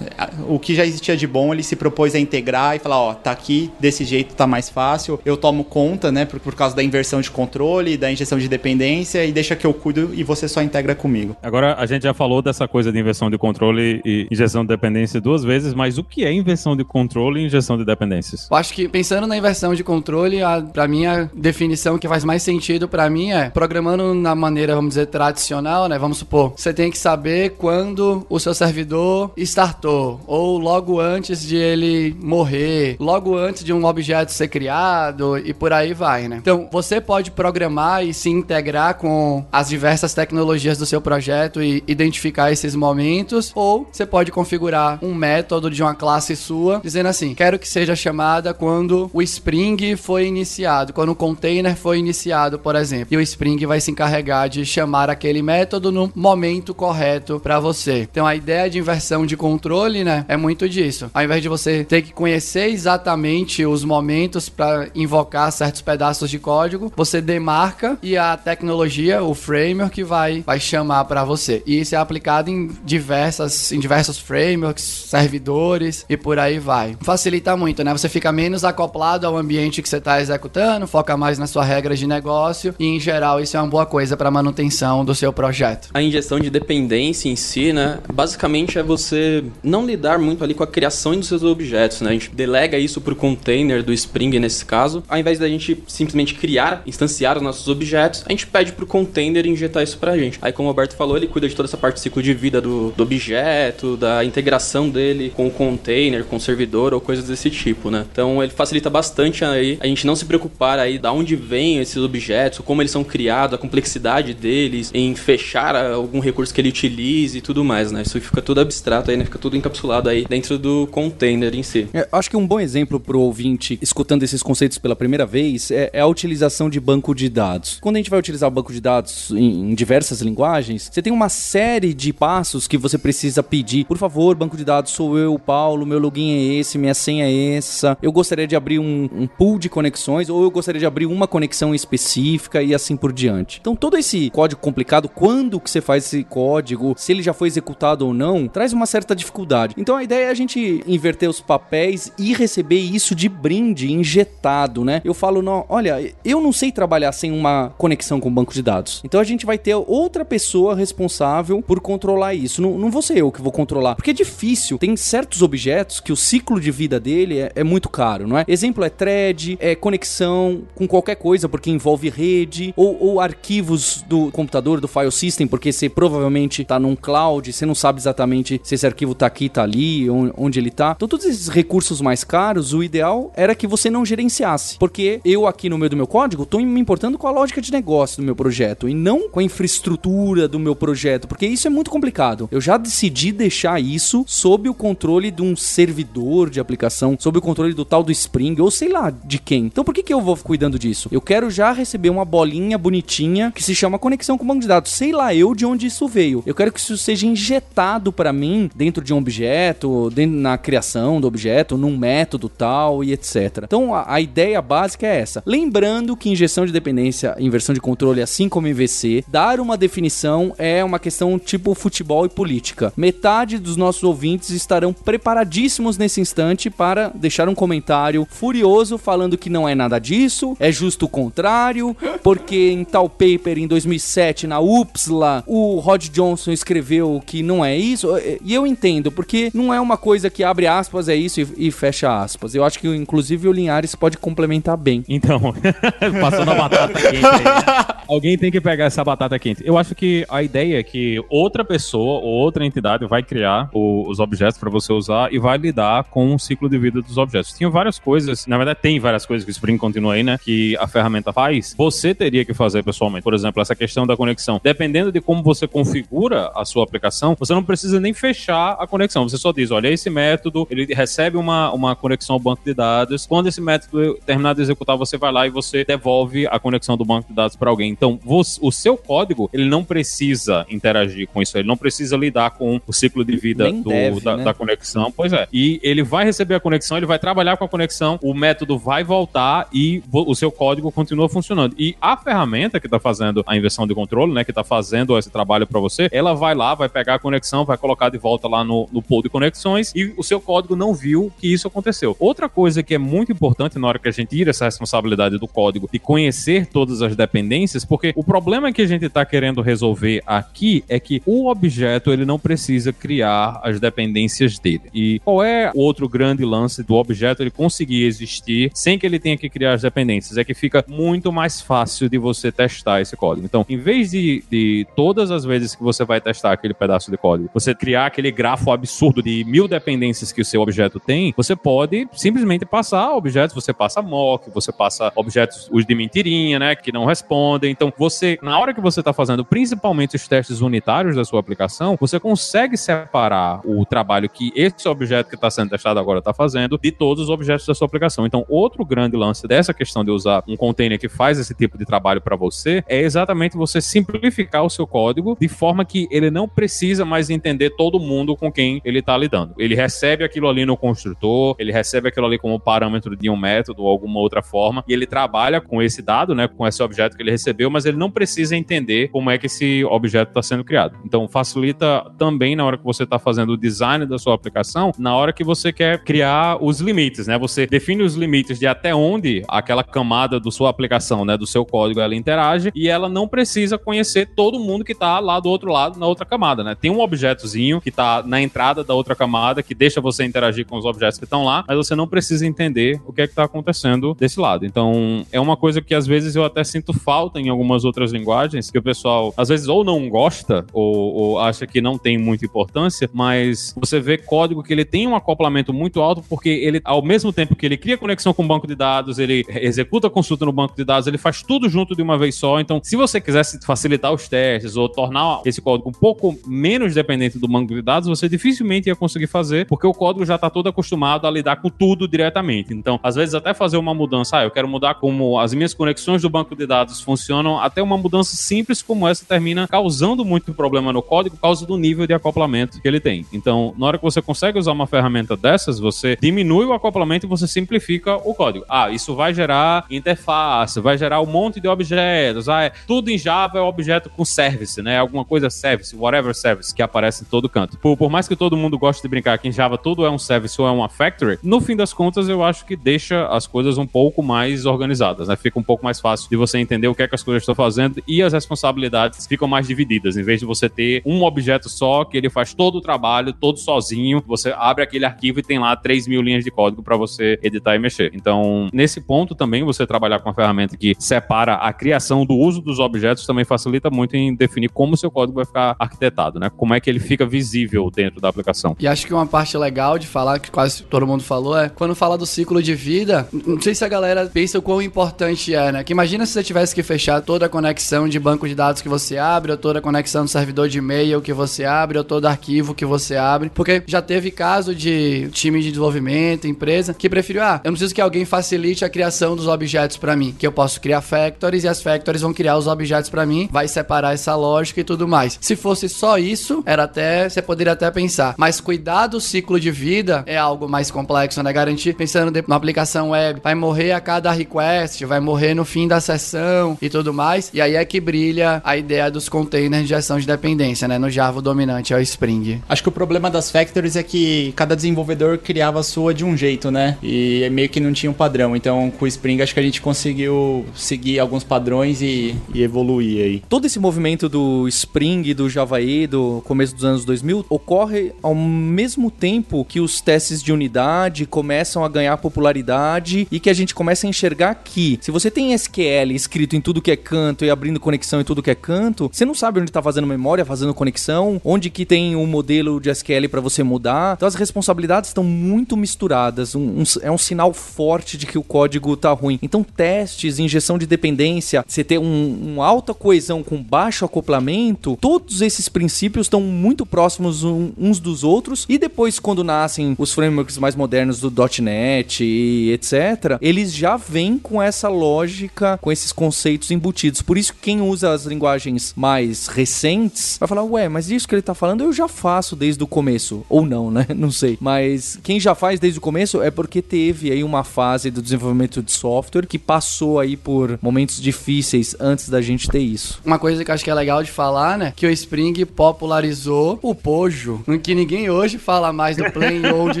O 0.48 0.58
que 0.58 0.74
já 0.74 0.84
existia 0.84 1.16
de 1.16 1.26
bom, 1.26 1.52
ele 1.52 1.62
se 1.62 1.76
propôs 1.76 2.14
a 2.14 2.18
integrar 2.18 2.76
e 2.76 2.78
falar, 2.78 2.98
ó, 3.00 3.14
tá 3.14 3.30
aqui, 3.30 3.70
desse 3.80 4.04
jeito 4.04 4.34
tá 4.34 4.46
mais 4.46 4.68
fácil. 4.68 5.18
Eu 5.24 5.36
tomo 5.36 5.64
conta, 5.64 6.12
né? 6.12 6.24
Por, 6.24 6.38
por 6.40 6.54
causa 6.54 6.74
da 6.76 6.82
inversão 6.82 7.20
de 7.20 7.30
controle, 7.30 7.96
da 7.96 8.10
injeção 8.10 8.38
de 8.38 8.48
dependência 8.48 9.24
e 9.24 9.32
deixa 9.32 9.56
que 9.56 9.66
eu 9.66 9.72
cuido 9.72 10.10
e 10.14 10.22
você 10.22 10.48
só 10.48 10.62
integra 10.62 10.94
comigo. 10.94 11.36
Agora, 11.42 11.74
a 11.78 11.86
gente 11.86 12.02
já 12.02 12.12
falou 12.14 12.42
dessa 12.42 12.66
coisa 12.68 12.92
de 12.92 12.98
inversão 12.98 13.30
de 13.30 13.38
controle 13.38 14.00
e 14.04 14.26
injeção 14.30 14.62
de 14.62 14.68
dependência 14.68 15.20
duas 15.20 15.42
vezes, 15.44 15.72
mas 15.74 15.98
o 15.98 16.04
que 16.04 16.24
é 16.24 16.32
inversão 16.32 16.76
de 16.76 16.84
controle 16.84 17.40
e 17.40 17.46
injeção 17.46 17.76
de 17.78 17.84
dependências? 17.84 18.48
Eu 18.50 18.56
acho 18.56 18.72
que 18.74 18.88
pensando 18.88 19.13
na 19.20 19.36
inversão 19.36 19.74
de 19.74 19.84
controle, 19.84 20.42
a, 20.42 20.60
pra 20.60 20.86
mim 20.86 21.06
a 21.06 21.28
definição 21.34 21.98
que 21.98 22.08
faz 22.08 22.24
mais 22.24 22.42
sentido 22.42 22.88
pra 22.88 23.08
mim 23.08 23.30
é 23.30 23.50
programando 23.50 24.14
na 24.14 24.34
maneira, 24.34 24.74
vamos 24.74 24.90
dizer, 24.90 25.06
tradicional, 25.06 25.88
né? 25.88 25.98
Vamos 25.98 26.18
supor, 26.18 26.52
você 26.56 26.72
tem 26.72 26.90
que 26.90 26.98
saber 26.98 27.50
quando 27.50 28.26
o 28.28 28.38
seu 28.38 28.54
servidor 28.54 29.32
startou, 29.36 30.20
ou 30.26 30.58
logo 30.58 31.00
antes 31.00 31.42
de 31.42 31.56
ele 31.56 32.16
morrer, 32.20 32.96
logo 32.98 33.36
antes 33.36 33.64
de 33.64 33.72
um 33.72 33.84
objeto 33.84 34.32
ser 34.32 34.48
criado 34.48 35.38
e 35.38 35.52
por 35.54 35.72
aí 35.72 35.94
vai, 35.94 36.28
né? 36.28 36.38
Então, 36.40 36.68
você 36.70 37.00
pode 37.00 37.30
programar 37.30 38.04
e 38.04 38.12
se 38.14 38.28
integrar 38.30 38.94
com 38.94 39.44
as 39.52 39.68
diversas 39.68 40.14
tecnologias 40.14 40.78
do 40.78 40.86
seu 40.86 41.00
projeto 41.00 41.62
e 41.62 41.82
identificar 41.86 42.52
esses 42.52 42.74
momentos, 42.74 43.52
ou 43.54 43.88
você 43.90 44.06
pode 44.06 44.32
configurar 44.32 44.98
um 45.02 45.14
método 45.14 45.70
de 45.70 45.82
uma 45.82 45.94
classe 45.94 46.36
sua, 46.36 46.80
dizendo 46.82 47.08
assim: 47.08 47.34
quero 47.34 47.58
que 47.58 47.68
seja 47.68 47.94
chamada 47.94 48.52
quando 48.54 49.03
o 49.12 49.22
Spring 49.22 49.96
foi 49.96 50.26
iniciado, 50.26 50.92
quando 50.92 51.10
o 51.10 51.14
container 51.14 51.76
foi 51.76 51.98
iniciado, 51.98 52.58
por 52.58 52.76
exemplo. 52.76 53.08
E 53.10 53.16
o 53.16 53.20
Spring 53.20 53.64
vai 53.66 53.80
se 53.80 53.90
encarregar 53.90 54.48
de 54.48 54.64
chamar 54.64 55.10
aquele 55.10 55.42
método 55.42 55.92
no 55.92 56.10
momento 56.14 56.74
correto 56.74 57.38
para 57.40 57.60
você. 57.60 58.08
Então 58.10 58.26
a 58.26 58.34
ideia 58.34 58.68
de 58.68 58.78
inversão 58.78 59.26
de 59.26 59.36
controle, 59.36 60.04
né, 60.04 60.24
é 60.28 60.36
muito 60.36 60.68
disso. 60.68 61.10
Ao 61.12 61.22
invés 61.22 61.42
de 61.42 61.48
você 61.48 61.84
ter 61.84 62.02
que 62.02 62.12
conhecer 62.12 62.68
exatamente 62.68 63.64
os 63.64 63.84
momentos 63.84 64.48
para 64.48 64.88
invocar 64.94 65.50
certos 65.52 65.82
pedaços 65.82 66.30
de 66.30 66.38
código, 66.38 66.92
você 66.96 67.20
demarca 67.20 67.98
e 68.02 68.16
a 68.16 68.36
tecnologia, 68.36 69.22
o 69.22 69.34
framework 69.34 70.02
vai 70.02 70.42
vai 70.46 70.58
chamar 70.58 71.04
para 71.04 71.24
você. 71.24 71.62
E 71.66 71.80
isso 71.80 71.94
é 71.94 71.98
aplicado 71.98 72.50
em 72.50 72.70
diversas 72.84 73.72
em 73.72 73.78
diversos 73.78 74.18
frameworks, 74.18 74.82
servidores 74.82 76.04
e 76.08 76.16
por 76.16 76.38
aí 76.38 76.58
vai. 76.58 76.96
Facilita 77.00 77.56
muito, 77.56 77.82
né? 77.84 77.92
Você 77.92 78.08
fica 78.08 78.32
menos 78.32 78.64
acoplado 78.64 78.93
ao 79.26 79.36
ambiente 79.36 79.82
que 79.82 79.88
você 79.88 79.96
está 79.96 80.20
executando, 80.20 80.86
foca 80.86 81.16
mais 81.16 81.38
na 81.38 81.46
sua 81.46 81.64
regra 81.64 81.96
de 81.96 82.06
negócio 82.06 82.74
e 82.78 82.86
em 82.86 83.00
geral 83.00 83.40
isso 83.40 83.56
é 83.56 83.60
uma 83.60 83.68
boa 83.68 83.84
coisa 83.84 84.16
para 84.16 84.30
manutenção 84.30 85.04
do 85.04 85.14
seu 85.14 85.32
projeto. 85.32 85.88
A 85.92 86.00
injeção 86.00 86.38
de 86.38 86.48
dependência 86.48 87.28
em 87.28 87.36
si, 87.36 87.72
né? 87.72 87.98
Basicamente 88.12 88.78
é 88.78 88.82
você 88.82 89.44
não 89.62 89.84
lidar 89.84 90.18
muito 90.18 90.44
ali 90.44 90.54
com 90.54 90.62
a 90.62 90.66
criação 90.66 91.16
dos 91.16 91.26
seus 91.26 91.42
objetos, 91.42 92.00
né? 92.00 92.10
A 92.10 92.12
gente 92.12 92.30
delega 92.30 92.78
isso 92.78 93.00
pro 93.00 93.16
container 93.16 93.82
do 93.82 93.92
Spring 93.92 94.38
nesse 94.38 94.64
caso. 94.64 95.02
Ao 95.08 95.18
invés 95.18 95.38
da 95.38 95.48
gente 95.48 95.82
simplesmente 95.88 96.34
criar, 96.34 96.82
instanciar 96.86 97.36
os 97.36 97.42
nossos 97.42 97.66
objetos, 97.68 98.22
a 98.26 98.30
gente 98.30 98.46
pede 98.46 98.72
pro 98.72 98.86
container 98.86 99.46
injetar 99.46 99.82
isso 99.82 99.98
pra 99.98 100.16
gente. 100.16 100.38
Aí, 100.40 100.52
como 100.52 100.68
o 100.68 100.70
Alberto 100.70 100.94
falou, 100.94 101.16
ele 101.16 101.26
cuida 101.26 101.48
de 101.48 101.54
toda 101.54 101.66
essa 101.66 101.76
parte 101.76 101.96
do 101.96 102.00
ciclo 102.00 102.22
de 102.22 102.32
vida 102.32 102.60
do, 102.60 102.90
do 102.92 103.02
objeto, 103.02 103.96
da 103.96 104.24
integração 104.24 104.88
dele 104.88 105.32
com 105.34 105.46
o 105.46 105.50
container, 105.50 106.24
com 106.24 106.36
o 106.36 106.40
servidor 106.40 106.94
ou 106.94 107.00
coisas 107.00 107.26
desse 107.26 107.50
tipo, 107.50 107.90
né? 107.90 108.04
Então 108.10 108.42
ele 108.42 108.52
facilita 108.52 108.83
bastante 108.90 109.44
aí 109.44 109.78
a 109.80 109.86
gente 109.86 110.06
não 110.06 110.16
se 110.16 110.24
preocupar 110.24 110.78
aí 110.78 110.98
da 110.98 111.12
onde 111.12 111.36
vêm 111.36 111.78
esses 111.78 111.96
objetos, 111.96 112.60
como 112.60 112.82
eles 112.82 112.90
são 112.90 113.04
criados, 113.04 113.54
a 113.54 113.58
complexidade 113.58 114.34
deles, 114.34 114.90
em 114.94 115.14
fechar 115.14 115.74
ah, 115.74 115.94
algum 115.94 116.20
recurso 116.20 116.52
que 116.52 116.60
ele 116.60 116.68
utilize 116.68 117.38
e 117.38 117.40
tudo 117.40 117.64
mais, 117.64 117.92
né? 117.92 118.02
Isso 118.02 118.20
fica 118.20 118.42
tudo 118.42 118.60
abstrato 118.60 119.10
aí, 119.10 119.16
né? 119.16 119.24
Fica 119.24 119.38
tudo 119.38 119.56
encapsulado 119.56 120.08
aí 120.08 120.24
dentro 120.28 120.58
do 120.58 120.86
container 120.88 121.54
em 121.54 121.62
si. 121.62 121.88
É, 121.92 122.08
acho 122.12 122.30
que 122.30 122.36
um 122.36 122.46
bom 122.46 122.60
exemplo 122.60 122.98
para 123.00 123.16
o 123.16 123.20
ouvinte 123.20 123.78
escutando 123.80 124.22
esses 124.22 124.42
conceitos 124.42 124.78
pela 124.78 124.96
primeira 124.96 125.26
vez 125.26 125.70
é, 125.70 125.90
é 125.92 126.00
a 126.00 126.06
utilização 126.06 126.68
de 126.68 126.80
banco 126.80 127.14
de 127.14 127.28
dados. 127.28 127.78
Quando 127.80 127.96
a 127.96 127.98
gente 127.98 128.10
vai 128.10 128.18
utilizar 128.18 128.48
o 128.48 128.52
banco 128.52 128.72
de 128.72 128.80
dados 128.80 129.30
em, 129.30 129.70
em 129.70 129.74
diversas 129.74 130.20
linguagens, 130.20 130.90
você 130.92 131.02
tem 131.02 131.12
uma 131.12 131.28
série 131.28 131.94
de 131.94 132.12
passos 132.12 132.66
que 132.66 132.78
você 132.78 132.98
precisa 132.98 133.42
pedir. 133.42 133.84
Por 133.84 133.98
favor, 133.98 134.34
banco 134.34 134.56
de 134.56 134.64
dados, 134.64 134.92
sou 134.92 135.18
eu, 135.18 135.38
Paulo, 135.38 135.86
meu 135.86 135.98
login 135.98 136.32
é 136.32 136.54
esse, 136.58 136.78
minha 136.78 136.94
senha 136.94 137.26
é 137.26 137.56
essa. 137.56 137.96
Eu 138.02 138.12
gostaria 138.12 138.46
de 138.46 138.56
abrir 138.56 138.73
um, 138.78 139.08
um 139.12 139.26
pool 139.26 139.58
de 139.58 139.68
conexões 139.68 140.28
ou 140.28 140.42
eu 140.42 140.50
gostaria 140.50 140.78
de 140.78 140.86
abrir 140.86 141.06
uma 141.06 141.26
conexão 141.26 141.74
específica 141.74 142.62
e 142.62 142.74
assim 142.74 142.96
por 142.96 143.12
diante. 143.12 143.58
Então 143.60 143.76
todo 143.76 143.96
esse 143.96 144.30
código 144.30 144.60
complicado, 144.60 145.08
quando 145.08 145.60
que 145.60 145.70
você 145.70 145.80
faz 145.80 146.06
esse 146.06 146.24
código, 146.24 146.94
se 146.96 147.12
ele 147.12 147.22
já 147.22 147.32
foi 147.32 147.48
executado 147.48 148.06
ou 148.06 148.14
não, 148.14 148.48
traz 148.48 148.72
uma 148.72 148.86
certa 148.86 149.14
dificuldade. 149.14 149.74
Então 149.78 149.96
a 149.96 150.04
ideia 150.04 150.26
é 150.26 150.30
a 150.30 150.34
gente 150.34 150.82
inverter 150.86 151.28
os 151.28 151.40
papéis 151.40 152.12
e 152.18 152.32
receber 152.32 152.78
isso 152.78 153.14
de 153.14 153.28
brinde, 153.28 153.92
injetado, 153.92 154.84
né? 154.84 155.00
Eu 155.04 155.14
falo, 155.14 155.42
não, 155.42 155.64
olha, 155.68 156.14
eu 156.24 156.40
não 156.40 156.52
sei 156.52 156.72
trabalhar 156.72 157.12
sem 157.12 157.32
uma 157.32 157.72
conexão 157.78 158.20
com 158.20 158.28
o 158.28 158.32
banco 158.32 158.52
de 158.52 158.62
dados. 158.62 159.00
Então 159.04 159.20
a 159.20 159.24
gente 159.24 159.46
vai 159.46 159.58
ter 159.58 159.74
outra 159.74 160.24
pessoa 160.24 160.74
responsável 160.74 161.62
por 161.62 161.80
controlar 161.80 162.34
isso. 162.34 162.62
Não, 162.62 162.78
não 162.78 162.90
vou 162.90 163.02
ser 163.02 163.18
eu 163.18 163.30
que 163.30 163.42
vou 163.42 163.52
controlar, 163.52 163.94
porque 163.94 164.10
é 164.10 164.14
difícil. 164.14 164.78
Tem 164.78 164.96
certos 164.96 165.42
objetos 165.42 166.00
que 166.00 166.12
o 166.12 166.16
ciclo 166.16 166.60
de 166.60 166.70
vida 166.70 166.98
dele 166.98 167.38
é, 167.38 167.52
é 167.54 167.64
muito 167.64 167.88
caro, 167.88 168.26
não 168.26 168.38
é? 168.38 168.44
Exemplo 168.64 168.82
é 168.82 168.88
thread, 168.88 169.58
é 169.60 169.74
conexão 169.74 170.62
com 170.74 170.88
qualquer 170.88 171.16
coisa, 171.16 171.46
porque 171.50 171.70
envolve 171.70 172.08
rede, 172.08 172.72
ou, 172.74 172.96
ou 172.98 173.20
arquivos 173.20 174.02
do 174.08 174.30
computador, 174.32 174.80
do 174.80 174.88
file 174.88 175.12
system, 175.12 175.46
porque 175.46 175.70
você 175.70 175.86
provavelmente 175.86 176.64
tá 176.64 176.78
num 176.78 176.96
cloud, 176.96 177.52
você 177.52 177.66
não 177.66 177.74
sabe 177.74 178.00
exatamente 178.00 178.58
se 178.64 178.74
esse 178.74 178.86
arquivo 178.86 179.14
tá 179.14 179.26
aqui, 179.26 179.50
tá 179.50 179.62
ali, 179.62 180.08
on- 180.08 180.32
onde 180.34 180.58
ele 180.58 180.70
tá. 180.70 180.94
Então, 180.96 181.06
todos 181.06 181.26
esses 181.26 181.48
recursos 181.48 182.00
mais 182.00 182.24
caros, 182.24 182.72
o 182.72 182.82
ideal 182.82 183.30
era 183.36 183.54
que 183.54 183.66
você 183.66 183.90
não 183.90 184.02
gerenciasse, 184.02 184.78
porque 184.78 185.20
eu 185.26 185.46
aqui 185.46 185.68
no 185.68 185.76
meio 185.76 185.90
do 185.90 185.96
meu 185.96 186.06
código 186.06 186.46
tô 186.46 186.58
me 186.58 186.80
importando 186.80 187.18
com 187.18 187.28
a 187.28 187.30
lógica 187.30 187.60
de 187.60 187.70
negócio 187.70 188.16
do 188.16 188.24
meu 188.24 188.34
projeto 188.34 188.88
e 188.88 188.94
não 188.94 189.28
com 189.28 189.40
a 189.40 189.42
infraestrutura 189.42 190.48
do 190.48 190.58
meu 190.58 190.74
projeto, 190.74 191.28
porque 191.28 191.46
isso 191.46 191.66
é 191.66 191.70
muito 191.70 191.90
complicado. 191.90 192.48
Eu 192.50 192.62
já 192.62 192.78
decidi 192.78 193.30
deixar 193.30 193.78
isso 193.78 194.24
sob 194.26 194.70
o 194.70 194.74
controle 194.74 195.30
de 195.30 195.42
um 195.42 195.54
servidor 195.54 196.48
de 196.48 196.60
aplicação, 196.60 197.14
sob 197.20 197.36
o 197.38 197.42
controle 197.42 197.74
do 197.74 197.84
tal 197.84 198.02
do 198.02 198.10
Spring 198.10 198.53
Spring, 198.54 198.60
ou 198.60 198.70
sei 198.70 198.88
lá 198.88 199.10
de 199.10 199.38
quem. 199.38 199.64
Então 199.64 199.84
por 199.84 199.92
que, 199.92 200.02
que 200.02 200.14
eu 200.14 200.20
vou 200.20 200.36
cuidando 200.36 200.78
disso? 200.78 201.08
Eu 201.10 201.20
quero 201.20 201.50
já 201.50 201.72
receber 201.72 202.10
uma 202.10 202.24
bolinha 202.24 202.78
bonitinha 202.78 203.52
que 203.54 203.62
se 203.62 203.74
chama 203.74 203.98
conexão 203.98 204.38
com 204.38 204.44
o 204.44 204.46
banco 204.46 204.60
de 204.60 204.68
dados. 204.68 204.92
Sei 204.92 205.12
lá 205.12 205.34
eu 205.34 205.54
de 205.54 205.66
onde 205.66 205.86
isso 205.86 206.06
veio. 206.06 206.42
Eu 206.46 206.54
quero 206.54 206.72
que 206.72 206.80
isso 206.80 206.96
seja 206.96 207.26
injetado 207.26 208.12
para 208.12 208.32
mim 208.32 208.70
dentro 208.74 209.02
de 209.02 209.12
um 209.12 209.18
objeto, 209.18 210.10
dentro, 210.10 210.36
na 210.36 210.56
criação 210.56 211.20
do 211.20 211.26
objeto, 211.26 211.76
num 211.76 211.96
método 211.96 212.48
tal 212.48 213.02
e 213.02 213.12
etc. 213.12 213.62
Então 213.64 213.94
a, 213.94 214.14
a 214.14 214.20
ideia 214.20 214.60
básica 214.62 215.06
é 215.06 215.20
essa. 215.20 215.42
Lembrando 215.44 216.16
que 216.16 216.30
injeção 216.30 216.64
de 216.64 216.72
dependência, 216.72 217.34
inversão 217.38 217.74
de 217.74 217.80
controle, 217.80 218.22
assim 218.22 218.48
como 218.48 218.68
MVC, 218.68 219.24
dar 219.28 219.60
uma 219.60 219.76
definição 219.76 220.54
é 220.58 220.84
uma 220.84 220.98
questão 220.98 221.38
tipo 221.38 221.74
futebol 221.74 222.26
e 222.26 222.28
política. 222.28 222.92
Metade 222.96 223.58
dos 223.58 223.76
nossos 223.76 224.02
ouvintes 224.02 224.50
estarão 224.50 224.92
preparadíssimos 224.92 225.98
nesse 225.98 226.20
instante 226.20 226.70
para 226.70 227.10
deixar 227.14 227.48
um 227.48 227.54
comentário 227.54 228.26
furioso 228.34 228.98
falando 228.98 229.38
que 229.38 229.48
não 229.48 229.68
é 229.68 229.74
nada 229.74 229.98
disso, 229.98 230.56
é 230.60 230.70
justo 230.70 231.06
o 231.06 231.08
contrário, 231.08 231.96
porque 232.22 232.70
em 232.70 232.84
tal 232.84 233.08
paper 233.08 233.58
em 233.58 233.66
2007 233.66 234.46
na 234.46 234.60
UPSLA 234.60 235.42
o 235.46 235.78
Rod 235.78 236.08
Johnson 236.08 236.52
escreveu 236.52 237.22
que 237.24 237.42
não 237.42 237.64
é 237.64 237.76
isso. 237.76 238.08
E 238.44 238.52
eu 238.52 238.66
entendo, 238.66 239.10
porque 239.12 239.50
não 239.54 239.72
é 239.72 239.80
uma 239.80 239.96
coisa 239.96 240.28
que 240.28 240.42
abre 240.44 240.66
aspas, 240.66 241.08
é 241.08 241.14
isso 241.14 241.40
e, 241.40 241.68
e 241.68 241.70
fecha 241.70 242.20
aspas. 242.22 242.54
Eu 242.54 242.64
acho 242.64 242.78
que 242.78 242.88
inclusive 242.88 243.48
o 243.48 243.52
Linhares 243.52 243.94
pode 243.94 244.18
complementar 244.18 244.76
bem. 244.76 245.04
Então, 245.08 245.40
passando 246.20 246.50
a 246.50 246.54
batata 246.54 246.92
quente 247.00 247.24
aí, 247.26 247.44
né? 247.44 247.94
Alguém 248.08 248.36
tem 248.36 248.50
que 248.50 248.60
pegar 248.60 248.84
essa 248.84 249.02
batata 249.02 249.38
quente. 249.38 249.62
Eu 249.64 249.78
acho 249.78 249.94
que 249.94 250.26
a 250.28 250.42
ideia 250.42 250.78
é 250.78 250.82
que 250.82 251.22
outra 251.30 251.64
pessoa 251.64 252.20
ou 252.20 252.28
outra 252.32 252.64
entidade 252.66 253.06
vai 253.06 253.22
criar 253.22 253.68
o- 253.72 254.08
os 254.10 254.18
objetos 254.20 254.58
para 254.58 254.70
você 254.70 254.92
usar 254.92 255.32
e 255.32 255.38
vai 255.38 255.56
lidar 255.56 256.04
com 256.04 256.34
o 256.34 256.38
ciclo 256.38 256.68
de 256.68 256.78
vida 256.78 257.00
dos 257.00 257.16
objetos. 257.16 257.52
Tinha 257.52 257.70
várias 257.70 257.98
coisas, 257.98 258.23
na 258.46 258.56
verdade 258.56 258.78
tem 258.82 258.98
várias 258.98 259.24
coisas 259.26 259.44
que 259.44 259.50
o 259.50 259.52
Spring 259.52 259.76
continua 259.78 260.14
aí, 260.14 260.22
né, 260.22 260.38
que 260.42 260.76
a 260.78 260.86
ferramenta 260.86 261.32
faz. 261.32 261.74
Você 261.76 262.14
teria 262.14 262.44
que 262.44 262.54
fazer 262.54 262.82
pessoalmente. 262.82 263.22
Por 263.24 263.34
exemplo, 263.34 263.60
essa 263.62 263.74
questão 263.74 264.06
da 264.06 264.16
conexão. 264.16 264.60
Dependendo 264.62 265.10
de 265.12 265.20
como 265.20 265.42
você 265.42 265.66
configura 265.66 266.50
a 266.54 266.64
sua 266.64 266.84
aplicação, 266.84 267.36
você 267.38 267.52
não 267.54 267.62
precisa 267.62 268.00
nem 268.00 268.12
fechar 268.12 268.72
a 268.78 268.86
conexão. 268.86 269.28
Você 269.28 269.36
só 269.36 269.52
diz, 269.52 269.70
olha, 269.70 269.88
esse 269.88 270.08
método, 270.10 270.66
ele 270.70 270.86
recebe 270.94 271.36
uma, 271.36 271.72
uma 271.72 271.94
conexão 271.96 272.34
ao 272.34 272.40
banco 272.40 272.62
de 272.64 272.74
dados. 272.74 273.26
Quando 273.26 273.48
esse 273.48 273.60
método 273.60 274.14
terminar 274.26 274.54
de 274.54 274.62
executar, 274.62 274.96
você 274.96 275.16
vai 275.16 275.32
lá 275.32 275.46
e 275.46 275.50
você 275.50 275.84
devolve 275.84 276.46
a 276.46 276.58
conexão 276.58 276.96
do 276.96 277.04
banco 277.04 277.28
de 277.28 277.34
dados 277.34 277.56
para 277.56 277.70
alguém. 277.70 277.90
Então, 277.90 278.18
você- 278.24 278.58
o 278.62 278.70
seu 278.72 278.96
código, 278.96 279.48
ele 279.52 279.64
não 279.66 279.84
precisa 279.84 280.66
interagir 280.68 281.26
com 281.28 281.40
isso, 281.42 281.56
ele 281.56 281.66
não 281.68 281.76
precisa 281.76 282.16
lidar 282.16 282.50
com 282.50 282.80
o 282.86 282.92
ciclo 282.92 283.24
de 283.24 283.36
vida 283.36 283.70
do- 283.72 283.82
deve, 283.88 284.20
da, 284.20 284.36
né? 284.36 284.44
da 284.44 284.54
conexão. 284.54 285.12
Pois 285.14 285.32
é. 285.32 285.46
E 285.52 285.80
ele 285.82 286.02
vai 286.02 286.24
receber 286.24 286.54
a 286.54 286.60
conexão, 286.60 286.96
ele 286.96 287.06
vai 287.06 287.18
trabalhar 287.18 287.56
com 287.56 287.64
a 287.64 287.68
conexão, 287.68 288.13
o 288.22 288.34
método 288.34 288.78
vai 288.78 289.04
voltar 289.04 289.68
e 289.72 290.02
o 290.12 290.34
seu 290.34 290.50
código 290.50 290.90
continua 290.92 291.28
funcionando. 291.28 291.74
E 291.78 291.96
a 292.00 292.16
ferramenta 292.16 292.80
que 292.80 292.86
está 292.86 292.98
fazendo 292.98 293.42
a 293.46 293.56
inversão 293.56 293.86
de 293.86 293.94
controle, 293.94 294.32
né, 294.32 294.44
que 294.44 294.50
está 294.50 294.64
fazendo 294.64 295.16
esse 295.18 295.30
trabalho 295.30 295.66
para 295.66 295.80
você, 295.80 296.08
ela 296.12 296.34
vai 296.34 296.54
lá, 296.54 296.74
vai 296.74 296.88
pegar 296.88 297.14
a 297.14 297.18
conexão, 297.18 297.64
vai 297.64 297.76
colocar 297.76 298.08
de 298.08 298.18
volta 298.18 298.48
lá 298.48 298.64
no, 298.64 298.88
no 298.92 299.02
pool 299.02 299.22
de 299.22 299.28
conexões 299.28 299.92
e 299.94 300.12
o 300.16 300.22
seu 300.22 300.40
código 300.40 300.76
não 300.76 300.94
viu 300.94 301.32
que 301.38 301.52
isso 301.52 301.66
aconteceu. 301.66 302.16
Outra 302.18 302.48
coisa 302.48 302.82
que 302.82 302.94
é 302.94 302.98
muito 302.98 303.32
importante 303.32 303.78
na 303.78 303.88
hora 303.88 303.98
que 303.98 304.08
a 304.08 304.12
gente 304.12 304.28
tira 304.28 304.50
essa 304.50 304.64
responsabilidade 304.64 305.38
do 305.38 305.46
código 305.46 305.88
de 305.92 305.98
conhecer 305.98 306.66
todas 306.66 307.02
as 307.02 307.14
dependências, 307.14 307.84
porque 307.84 308.12
o 308.16 308.24
problema 308.24 308.72
que 308.72 308.82
a 308.82 308.86
gente 308.86 309.04
está 309.04 309.24
querendo 309.24 309.62
resolver 309.62 310.22
aqui 310.26 310.84
é 310.88 310.98
que 310.98 311.22
o 311.24 311.48
objeto 311.48 312.12
ele 312.12 312.24
não 312.24 312.38
precisa 312.38 312.92
criar 312.92 313.60
as 313.62 313.78
dependências 313.78 314.58
dele. 314.58 314.82
E 314.92 315.20
qual 315.20 315.42
é 315.42 315.70
o 315.74 315.80
outro 315.80 316.08
grande 316.08 316.44
lance 316.44 316.82
do 316.82 316.94
objeto 316.94 317.42
ele 317.42 317.50
conseguir 317.50 318.03
existir 318.04 318.70
sem 318.74 318.98
que 318.98 319.06
ele 319.06 319.18
tenha 319.18 319.36
que 319.36 319.48
criar 319.48 319.74
as 319.74 319.82
dependências? 319.82 320.36
É 320.36 320.44
que 320.44 320.54
fica 320.54 320.84
muito 320.88 321.32
mais 321.32 321.60
fácil 321.60 322.08
de 322.08 322.18
você 322.18 322.50
testar 322.52 323.00
esse 323.00 323.16
código. 323.16 323.46
Então, 323.46 323.64
em 323.68 323.76
vez 323.76 324.10
de, 324.10 324.44
de 324.50 324.86
todas 324.94 325.30
as 325.30 325.44
vezes 325.44 325.74
que 325.74 325.82
você 325.82 326.04
vai 326.04 326.20
testar 326.20 326.52
aquele 326.52 326.74
pedaço 326.74 327.10
de 327.10 327.16
código, 327.16 327.50
você 327.52 327.74
criar 327.74 328.06
aquele 328.06 328.30
grafo 328.30 328.70
absurdo 328.70 329.22
de 329.22 329.44
mil 329.44 329.68
dependências 329.68 330.32
que 330.32 330.40
o 330.40 330.44
seu 330.44 330.60
objeto 330.60 331.00
tem, 331.00 331.32
você 331.36 331.56
pode 331.56 332.08
simplesmente 332.12 332.64
passar 332.64 333.14
objetos, 333.14 333.54
você 333.54 333.72
passa 333.72 334.02
mock, 334.02 334.50
você 334.50 334.72
passa 334.72 335.12
objetos 335.14 335.68
os 335.72 335.84
de 335.84 335.94
mentirinha, 335.94 336.58
né, 336.58 336.74
que 336.74 336.92
não 336.92 337.04
respondem. 337.04 337.70
Então, 337.70 337.92
você, 337.96 338.38
na 338.42 338.58
hora 338.58 338.74
que 338.74 338.80
você 338.80 339.00
está 339.00 339.12
fazendo 339.12 339.44
principalmente 339.44 340.16
os 340.16 340.26
testes 340.26 340.60
unitários 340.60 341.16
da 341.16 341.24
sua 341.24 341.40
aplicação, 341.40 341.96
você 342.00 342.18
consegue 342.18 342.76
separar 342.76 343.60
o 343.64 343.84
trabalho 343.84 344.28
que 344.28 344.52
esse 344.54 344.88
objeto 344.88 345.28
que 345.28 345.34
está 345.34 345.50
sendo 345.50 345.70
testado 345.70 346.00
agora 346.00 346.18
está 346.18 346.32
fazendo 346.32 346.78
de 346.78 346.90
todos 346.90 347.24
os 347.24 347.30
objetos 347.30 347.66
da 347.66 347.74
sua 347.74 347.86
aplicação. 347.94 348.26
Então, 348.26 348.44
outro 348.48 348.84
grande 348.84 349.16
lance 349.16 349.46
dessa 349.46 349.72
questão 349.72 350.04
de 350.04 350.10
usar 350.10 350.42
um 350.48 350.56
container 350.56 350.98
que 350.98 351.08
faz 351.08 351.38
esse 351.38 351.54
tipo 351.54 351.78
de 351.78 351.84
trabalho 351.84 352.20
para 352.20 352.36
você 352.36 352.82
é 352.88 353.00
exatamente 353.00 353.56
você 353.56 353.80
simplificar 353.80 354.64
o 354.64 354.70
seu 354.70 354.86
código 354.86 355.36
de 355.40 355.48
forma 355.48 355.84
que 355.84 356.08
ele 356.10 356.30
não 356.30 356.48
precisa 356.48 357.04
mais 357.04 357.30
entender 357.30 357.70
todo 357.70 358.00
mundo 358.00 358.36
com 358.36 358.50
quem 358.50 358.80
ele 358.84 358.98
está 358.98 359.16
lidando. 359.16 359.54
Ele 359.58 359.74
recebe 359.74 360.24
aquilo 360.24 360.48
ali 360.48 360.66
no 360.66 360.76
construtor, 360.76 361.54
ele 361.58 361.72
recebe 361.72 362.08
aquilo 362.08 362.26
ali 362.26 362.38
como 362.38 362.58
parâmetro 362.58 363.16
de 363.16 363.30
um 363.30 363.36
método 363.36 363.82
ou 363.82 363.88
alguma 363.88 364.18
outra 364.18 364.42
forma, 364.42 364.84
e 364.88 364.92
ele 364.92 365.06
trabalha 365.06 365.60
com 365.60 365.82
esse 365.82 366.02
dado, 366.02 366.34
né, 366.34 366.48
com 366.48 366.66
esse 366.66 366.82
objeto 366.82 367.16
que 367.16 367.22
ele 367.22 367.30
recebeu, 367.30 367.70
mas 367.70 367.84
ele 367.84 367.96
não 367.96 368.10
precisa 368.10 368.56
entender 368.56 369.08
como 369.08 369.30
é 369.30 369.38
que 369.38 369.46
esse 369.46 369.84
objeto 369.84 370.28
está 370.30 370.42
sendo 370.42 370.64
criado. 370.64 370.98
Então, 371.04 371.28
facilita 371.28 372.04
também 372.18 372.56
na 372.56 372.64
hora 372.64 372.78
que 372.78 372.84
você 372.84 373.04
está 373.04 373.18
fazendo 373.18 373.52
o 373.52 373.56
design 373.56 374.06
da 374.06 374.18
sua 374.18 374.34
aplicação, 374.34 374.92
na 374.98 375.14
hora 375.14 375.32
que 375.32 375.44
você 375.44 375.72
quer 375.72 376.02
criar 376.02 376.62
os 376.62 376.80
limites, 376.80 377.26
né? 377.26 377.38
Você 377.38 377.66
define 377.84 378.02
os 378.02 378.14
limites 378.14 378.58
de 378.58 378.66
até 378.66 378.94
onde 378.94 379.44
aquela 379.46 379.84
camada 379.84 380.40
da 380.40 380.50
sua 380.50 380.70
aplicação, 380.70 381.22
né, 381.22 381.36
do 381.36 381.46
seu 381.46 381.66
código, 381.66 382.00
ela 382.00 382.14
interage 382.14 382.72
e 382.74 382.88
ela 382.88 383.10
não 383.10 383.28
precisa 383.28 383.76
conhecer 383.76 384.30
todo 384.34 384.58
mundo 384.58 384.82
que 384.82 384.92
está 384.92 385.20
lá 385.20 385.38
do 385.38 385.50
outro 385.50 385.70
lado, 385.70 386.00
na 386.00 386.06
outra 386.06 386.24
camada, 386.24 386.64
né? 386.64 386.74
Tem 386.74 386.90
um 386.90 387.00
objetozinho 387.00 387.82
que 387.82 387.90
está 387.90 388.22
na 388.22 388.40
entrada 388.40 388.82
da 388.82 388.94
outra 388.94 389.14
camada 389.14 389.62
que 389.62 389.74
deixa 389.74 390.00
você 390.00 390.24
interagir 390.24 390.66
com 390.66 390.78
os 390.78 390.86
objetos 390.86 391.18
que 391.18 391.24
estão 391.24 391.44
lá, 391.44 391.62
mas 391.68 391.76
você 391.76 391.94
não 391.94 392.08
precisa 392.08 392.46
entender 392.46 393.00
o 393.06 393.12
que 393.12 393.20
é 393.20 393.26
que 393.26 393.32
está 393.32 393.44
acontecendo 393.44 394.14
desse 394.14 394.40
lado. 394.40 394.64
Então, 394.64 395.26
é 395.30 395.38
uma 395.38 395.56
coisa 395.56 395.82
que 395.82 395.94
às 395.94 396.06
vezes 396.06 396.34
eu 396.34 396.44
até 396.44 396.64
sinto 396.64 396.94
falta 396.94 397.38
em 397.38 397.50
algumas 397.50 397.84
outras 397.84 398.12
linguagens, 398.12 398.70
que 398.70 398.78
o 398.78 398.82
pessoal 398.82 399.34
às 399.36 399.50
vezes 399.50 399.68
ou 399.68 399.84
não 399.84 400.08
gosta 400.08 400.64
ou, 400.72 401.14
ou 401.14 401.38
acha 401.38 401.66
que 401.66 401.82
não 401.82 401.98
tem 401.98 402.16
muita 402.16 402.46
importância, 402.46 403.10
mas 403.12 403.74
você 403.76 404.00
vê 404.00 404.16
código 404.16 404.62
que 404.62 404.72
ele 404.72 404.86
tem 404.86 405.06
um 405.06 405.14
acoplamento 405.14 405.72
muito 405.72 406.00
alto 406.00 406.24
porque 406.28 406.48
ele, 406.48 406.80
ao 406.82 407.02
mesmo 407.02 407.30
tempo 407.30 407.54
que 407.54 407.66
ele 407.66 407.73
cria 407.76 407.96
conexão 407.96 408.32
com 408.32 408.44
o 408.44 408.46
banco 408.46 408.66
de 408.66 408.74
dados, 408.74 409.18
ele 409.18 409.44
executa 409.48 410.06
a 410.06 410.10
consulta 410.10 410.44
no 410.44 410.52
banco 410.52 410.74
de 410.76 410.84
dados, 410.84 411.06
ele 411.06 411.18
faz 411.18 411.42
tudo 411.42 411.68
junto 411.68 411.94
de 411.94 412.02
uma 412.02 412.18
vez 412.18 412.34
só. 412.34 412.60
Então, 412.60 412.80
se 412.82 412.96
você 412.96 413.20
quisesse 413.20 413.64
facilitar 413.64 414.12
os 414.12 414.28
testes 414.28 414.76
ou 414.76 414.88
tornar 414.88 415.40
esse 415.44 415.60
código 415.60 415.88
um 415.88 415.92
pouco 415.92 416.38
menos 416.46 416.94
dependente 416.94 417.38
do 417.38 417.48
banco 417.48 417.74
de 417.74 417.82
dados, 417.82 418.08
você 418.08 418.28
dificilmente 418.28 418.88
ia 418.88 418.96
conseguir 418.96 419.26
fazer, 419.26 419.66
porque 419.66 419.86
o 419.86 419.92
código 419.92 420.24
já 420.24 420.36
está 420.36 420.50
todo 420.50 420.68
acostumado 420.68 421.26
a 421.26 421.30
lidar 421.30 421.56
com 421.56 421.68
tudo 421.68 422.06
diretamente. 422.06 422.72
Então, 422.74 422.98
às 423.02 423.14
vezes 423.14 423.34
até 423.34 423.54
fazer 423.54 423.76
uma 423.76 423.94
mudança, 423.94 424.38
ah, 424.38 424.44
eu 424.44 424.50
quero 424.50 424.68
mudar 424.68 424.94
como 424.94 425.38
as 425.38 425.54
minhas 425.54 425.74
conexões 425.74 426.22
do 426.22 426.30
banco 426.30 426.54
de 426.54 426.66
dados 426.66 427.00
funcionam, 427.00 427.60
até 427.60 427.82
uma 427.82 427.96
mudança 427.96 428.36
simples 428.36 428.82
como 428.82 429.08
essa 429.08 429.24
termina 429.24 429.66
causando 429.68 430.24
muito 430.24 430.52
problema 430.54 430.92
no 430.92 431.02
código 431.02 431.36
por 431.36 431.42
causa 431.42 431.66
do 431.66 431.76
nível 431.76 432.06
de 432.06 432.14
acoplamento 432.14 432.80
que 432.80 432.88
ele 432.88 433.00
tem. 433.00 433.26
Então, 433.32 433.74
na 433.76 433.86
hora 433.86 433.98
que 433.98 434.04
você 434.04 434.22
consegue 434.22 434.58
usar 434.58 434.72
uma 434.72 434.86
ferramenta 434.86 435.36
dessas, 435.36 435.78
você 435.78 436.16
diminui 436.20 436.64
o 436.64 436.72
acoplamento 436.72 437.26
e 437.26 437.28
você 437.28 437.46
simplifica 437.64 438.16
o 438.16 438.34
código. 438.34 438.64
Ah, 438.68 438.90
isso 438.90 439.14
vai 439.14 439.32
gerar 439.32 439.86
interface, 439.90 440.78
vai 440.80 440.98
gerar 440.98 441.20
um 441.20 441.26
monte 441.26 441.60
de 441.60 441.66
objetos. 441.66 442.48
Ah, 442.48 442.64
é, 442.64 442.72
tudo 442.86 443.10
em 443.10 443.16
Java 443.16 443.58
é 443.58 443.60
objeto 443.60 444.10
com 444.10 444.24
service, 444.24 444.80
né? 444.82 444.98
Alguma 444.98 445.24
coisa 445.24 445.48
service, 445.48 445.96
whatever 445.96 446.34
service, 446.34 446.74
que 446.74 446.82
aparece 446.82 447.24
em 447.24 447.26
todo 447.26 447.48
canto. 447.48 447.78
Por, 447.78 447.96
por 447.96 448.10
mais 448.10 448.28
que 448.28 448.36
todo 448.36 448.56
mundo 448.56 448.78
goste 448.78 449.02
de 449.02 449.08
brincar 449.08 449.38
que 449.38 449.48
em 449.48 449.52
Java 449.52 449.78
tudo 449.78 450.04
é 450.04 450.10
um 450.10 450.18
service 450.18 450.60
ou 450.60 450.68
é 450.68 450.70
uma 450.70 450.88
factory, 450.88 451.38
no 451.42 451.60
fim 451.60 451.74
das 451.74 451.92
contas 451.92 452.28
eu 452.28 452.44
acho 452.44 452.66
que 452.66 452.76
deixa 452.76 453.26
as 453.28 453.46
coisas 453.46 453.78
um 453.78 453.86
pouco 453.86 454.22
mais 454.22 454.66
organizadas, 454.66 455.28
né? 455.28 455.36
Fica 455.36 455.58
um 455.58 455.62
pouco 455.62 455.84
mais 455.84 456.00
fácil 456.00 456.28
de 456.28 456.36
você 456.36 456.58
entender 456.58 456.88
o 456.88 456.94
que 456.94 457.02
é 457.02 457.08
que 457.08 457.14
as 457.14 457.22
coisas 457.22 457.42
estão 457.42 457.54
fazendo 457.54 458.02
e 458.06 458.22
as 458.22 458.32
responsabilidades 458.32 459.26
ficam 459.26 459.48
mais 459.48 459.66
divididas, 459.66 460.16
em 460.16 460.22
vez 460.22 460.40
de 460.40 460.46
você 460.46 460.68
ter 460.68 461.02
um 461.06 461.22
objeto 461.22 461.68
só 461.68 462.04
que 462.04 462.16
ele 462.16 462.28
faz 462.28 462.52
todo 462.52 462.76
o 462.76 462.80
trabalho, 462.80 463.32
todo 463.32 463.58
sozinho, 463.58 464.22
você 464.26 464.52
abre 464.56 464.84
aquele 464.84 465.04
arquivo 465.04 465.40
e 465.40 465.42
tem 465.42 465.58
lá 465.58 465.74
3 465.74 466.06
mil 466.06 466.20
linhas 466.20 466.44
de 466.44 466.50
código 466.50 466.82
para 466.82 466.96
você 466.96 467.38
editar 467.42 467.53
e 467.74 467.78
mexer. 467.78 468.10
Então, 468.14 468.68
nesse 468.72 469.00
ponto 469.00 469.34
também, 469.34 469.64
você 469.64 469.86
trabalhar 469.86 470.20
com 470.20 470.28
uma 470.28 470.34
ferramenta 470.34 470.76
que 470.76 470.94
separa 470.98 471.54
a 471.54 471.72
criação 471.72 472.24
do 472.24 472.34
uso 472.34 472.60
dos 472.60 472.78
objetos 472.78 473.26
também 473.26 473.44
facilita 473.44 473.90
muito 473.90 474.16
em 474.16 474.34
definir 474.34 474.68
como 474.68 474.94
o 474.94 474.96
seu 474.96 475.10
código 475.10 475.36
vai 475.36 475.44
ficar 475.44 475.76
arquitetado, 475.78 476.38
né? 476.38 476.50
Como 476.56 476.74
é 476.74 476.80
que 476.80 476.88
ele 476.88 477.00
fica 477.00 477.26
visível 477.26 477.90
dentro 477.90 478.20
da 478.20 478.28
aplicação. 478.28 478.76
E 478.78 478.86
acho 478.86 479.06
que 479.06 479.14
uma 479.14 479.26
parte 479.26 479.56
legal 479.56 479.98
de 479.98 480.06
falar, 480.06 480.38
que 480.38 480.50
quase 480.50 480.82
todo 480.84 481.06
mundo 481.06 481.22
falou, 481.22 481.58
é 481.58 481.68
quando 481.68 481.94
fala 481.94 482.16
do 482.16 482.26
ciclo 482.26 482.62
de 482.62 482.74
vida, 482.74 483.28
não 483.32 483.60
sei 483.60 483.74
se 483.74 483.84
a 483.84 483.88
galera 483.88 484.26
pensa 484.32 484.58
o 484.58 484.62
quão 484.62 484.80
importante 484.82 485.54
é, 485.54 485.72
né? 485.72 485.84
Que 485.84 485.92
imagina 485.92 486.26
se 486.26 486.32
você 486.32 486.42
tivesse 486.42 486.74
que 486.74 486.82
fechar 486.82 487.20
toda 487.20 487.46
a 487.46 487.48
conexão 487.48 488.08
de 488.08 488.18
banco 488.18 488.48
de 488.48 488.54
dados 488.54 488.82
que 488.82 488.88
você 488.88 489.16
abre, 489.16 489.52
ou 489.52 489.58
toda 489.58 489.78
a 489.78 489.82
conexão 489.82 490.24
do 490.24 490.30
servidor 490.30 490.68
de 490.68 490.78
e-mail 490.78 491.20
que 491.20 491.32
você 491.32 491.64
abre, 491.64 491.98
ou 491.98 492.04
todo 492.04 492.26
arquivo 492.26 492.74
que 492.74 492.84
você 492.84 493.16
abre. 493.16 493.50
Porque 493.50 493.82
já 493.86 494.02
teve 494.02 494.30
caso 494.30 494.74
de 494.74 495.28
time 495.32 495.60
de 495.60 495.68
desenvolvimento, 495.68 496.46
empresa, 496.46 496.94
que 496.94 497.08
preferiu, 497.08 497.33
ah, 497.38 497.60
eu 497.62 497.70
não 497.70 497.74
preciso 497.74 497.94
que 497.94 498.00
alguém 498.00 498.24
facilite 498.24 498.84
a 498.84 498.88
criação 498.88 499.36
dos 499.36 499.46
objetos 499.46 499.96
para 499.96 500.16
mim, 500.16 500.34
que 500.38 500.46
eu 500.46 500.52
posso 500.52 500.80
criar 500.80 501.00
factories 501.00 501.64
e 501.64 501.68
as 501.68 501.82
factories 501.82 502.22
vão 502.22 502.32
criar 502.32 502.56
os 502.56 502.66
objetos 502.66 503.10
para 503.10 503.26
mim, 503.26 503.48
vai 503.50 503.68
separar 503.68 504.14
essa 504.14 504.34
lógica 504.34 504.80
e 504.80 504.84
tudo 504.84 505.08
mais. 505.08 505.38
Se 505.40 505.56
fosse 505.56 505.88
só 505.88 506.18
isso, 506.18 506.62
era 506.66 506.84
até, 506.84 507.28
você 507.28 507.42
poderia 507.42 507.72
até 507.72 507.90
pensar, 507.90 508.34
mas 508.36 508.60
cuidar 508.60 509.06
do 509.06 509.20
ciclo 509.20 509.58
de 509.58 509.70
vida 509.70 510.22
é 510.26 510.36
algo 510.36 510.68
mais 510.68 510.90
complexo, 510.90 511.42
né? 511.42 511.52
Garantir, 511.52 511.94
pensando 511.94 512.32
na 512.46 512.56
aplicação 512.56 513.10
web, 513.10 513.40
vai 513.42 513.54
morrer 513.54 513.92
a 513.92 514.00
cada 514.00 514.30
request, 514.32 515.04
vai 515.04 515.20
morrer 515.20 515.54
no 515.54 515.64
fim 515.64 515.86
da 515.86 516.00
sessão 516.00 516.76
e 516.80 516.88
tudo 516.88 517.12
mais. 517.12 517.50
E 517.52 517.60
aí 517.60 517.74
é 517.74 517.84
que 517.84 518.00
brilha 518.00 518.60
a 518.64 518.76
ideia 518.76 519.10
dos 519.10 519.28
containers 519.28 519.82
de 519.82 519.88
gestão 519.88 520.18
de 520.18 520.26
dependência, 520.26 520.88
né? 520.88 520.98
No 520.98 521.10
Java 521.10 521.40
dominante 521.40 521.92
é 521.92 521.96
o 521.96 522.00
Spring. 522.00 522.62
Acho 522.68 522.82
que 522.82 522.88
o 522.88 522.92
problema 522.92 523.30
das 523.30 523.50
factories 523.50 523.96
é 523.96 524.02
que 524.02 524.52
cada 524.56 524.74
desenvolvedor 524.74 525.38
criava 525.38 525.80
a 525.80 525.82
sua 525.82 526.12
de 526.12 526.24
um 526.24 526.36
jeito, 526.36 526.70
né? 526.70 526.96
E 527.02 527.23
meio 527.50 527.68
que 527.68 527.80
não 527.80 527.92
tinha 527.92 528.10
um 528.10 528.14
padrão. 528.14 528.56
Então, 528.56 528.90
com 528.90 529.04
o 529.04 529.08
Spring, 529.08 529.40
acho 529.42 529.54
que 529.54 529.60
a 529.60 529.62
gente 529.62 529.80
conseguiu 529.80 530.64
seguir 530.74 531.18
alguns 531.18 531.44
padrões 531.44 532.00
e, 532.02 532.34
e 532.52 532.62
evoluir 532.62 533.24
aí. 533.24 533.42
Todo 533.48 533.66
esse 533.66 533.78
movimento 533.78 534.28
do 534.28 534.66
Spring, 534.68 535.34
do 535.34 535.48
Java 535.48 535.80
E, 535.80 536.06
do 536.06 536.42
começo 536.44 536.74
dos 536.74 536.84
anos 536.84 537.04
2000, 537.04 537.46
ocorre 537.48 538.12
ao 538.22 538.34
mesmo 538.34 539.10
tempo 539.10 539.64
que 539.64 539.80
os 539.80 540.00
testes 540.00 540.42
de 540.42 540.52
unidade 540.52 541.26
começam 541.26 541.84
a 541.84 541.88
ganhar 541.88 542.16
popularidade 542.16 543.26
e 543.30 543.40
que 543.40 543.50
a 543.50 543.54
gente 543.54 543.74
começa 543.74 544.06
a 544.06 544.10
enxergar 544.10 544.54
que 544.56 544.98
se 545.00 545.10
você 545.10 545.30
tem 545.30 545.52
SQL 545.52 546.12
escrito 546.12 546.56
em 546.56 546.60
tudo 546.60 546.82
que 546.82 546.90
é 546.90 546.96
canto 546.96 547.44
e 547.44 547.50
abrindo 547.50 547.80
conexão 547.80 548.20
em 548.20 548.24
tudo 548.24 548.42
que 548.42 548.50
é 548.50 548.54
canto, 548.54 549.10
você 549.12 549.24
não 549.24 549.34
sabe 549.34 549.60
onde 549.60 549.70
está 549.70 549.82
fazendo 549.82 550.06
memória, 550.06 550.44
fazendo 550.44 550.74
conexão, 550.74 551.40
onde 551.44 551.70
que 551.70 551.84
tem 551.84 552.16
um 552.16 552.26
modelo 552.26 552.80
de 552.80 552.90
SQL 552.90 553.28
para 553.28 553.40
você 553.40 553.62
mudar. 553.62 554.14
Então 554.16 554.28
as 554.28 554.34
responsabilidades 554.34 555.10
estão 555.10 555.24
muito 555.24 555.76
misturadas. 555.76 556.54
Um, 556.54 556.80
um, 556.80 556.84
é 557.02 557.10
sinal 557.18 557.52
forte 557.52 558.16
de 558.16 558.26
que 558.26 558.38
o 558.38 558.42
código 558.42 558.96
tá 558.96 559.12
ruim. 559.12 559.38
Então 559.42 559.62
testes, 559.62 560.38
injeção 560.38 560.78
de 560.78 560.86
dependência, 560.86 561.64
você 561.66 561.84
ter 561.84 561.98
um, 561.98 562.54
um 562.54 562.62
alta 562.62 562.94
coesão 562.94 563.42
com 563.42 563.62
baixo 563.62 564.04
acoplamento, 564.04 564.96
todos 565.00 565.40
esses 565.40 565.68
princípios 565.68 566.26
estão 566.26 566.40
muito 566.40 566.86
próximos 566.86 567.42
uns 567.44 567.98
dos 567.98 568.24
outros. 568.24 568.64
E 568.68 568.78
depois, 568.78 569.18
quando 569.18 569.44
nascem 569.44 569.94
os 569.98 570.12
frameworks 570.12 570.58
mais 570.58 570.74
modernos 570.74 571.20
do 571.20 571.32
.NET 571.60 572.24
e 572.24 572.72
etc., 572.72 573.38
eles 573.40 573.72
já 573.72 573.96
vêm 573.96 574.38
com 574.38 574.62
essa 574.62 574.88
lógica, 574.88 575.78
com 575.78 575.90
esses 575.90 576.12
conceitos 576.12 576.70
embutidos. 576.70 577.22
Por 577.22 577.36
isso, 577.38 577.54
quem 577.60 577.80
usa 577.80 578.12
as 578.12 578.24
linguagens 578.24 578.92
mais 578.96 579.46
recentes 579.46 580.36
vai 580.38 580.48
falar, 580.48 580.64
ué, 580.64 580.88
mas 580.88 581.10
isso 581.10 581.26
que 581.26 581.34
ele 581.34 581.42
tá 581.42 581.54
falando 581.54 581.84
eu 581.84 581.92
já 581.92 582.08
faço 582.08 582.56
desde 582.56 582.82
o 582.82 582.86
começo. 582.86 583.44
Ou 583.48 583.64
não, 583.66 583.90
né? 583.90 584.06
Não 584.14 584.30
sei. 584.30 584.56
Mas 584.60 585.18
quem 585.22 585.38
já 585.40 585.54
faz 585.54 585.80
desde 585.80 585.98
o 585.98 586.02
começo 586.02 586.42
é 586.42 586.50
porque 586.50 586.80
teve 587.04 587.30
aí 587.30 587.44
uma 587.44 587.62
fase 587.62 588.10
do 588.10 588.22
desenvolvimento 588.22 588.82
de 588.82 588.90
software 588.90 589.44
que 589.46 589.58
passou 589.58 590.18
aí 590.18 590.38
por 590.38 590.78
momentos 590.80 591.20
difíceis 591.20 591.94
antes 592.00 592.30
da 592.30 592.40
gente 592.40 592.66
ter 592.66 592.78
isso. 592.78 593.20
Uma 593.22 593.38
coisa 593.38 593.62
que 593.62 593.70
eu 593.70 593.74
acho 593.74 593.84
que 593.84 593.90
é 593.90 593.94
legal 593.94 594.22
de 594.22 594.30
falar, 594.30 594.78
né? 594.78 594.94
Que 594.96 595.06
o 595.06 595.10
Spring 595.10 595.66
popularizou 595.66 596.78
o 596.80 596.94
Pojo, 596.94 597.62
que 597.82 597.94
ninguém 597.94 598.30
hoje 598.30 598.56
fala 598.56 598.90
mais 598.90 599.18
do 599.18 599.30
Plain 599.30 599.66
Old 599.70 600.00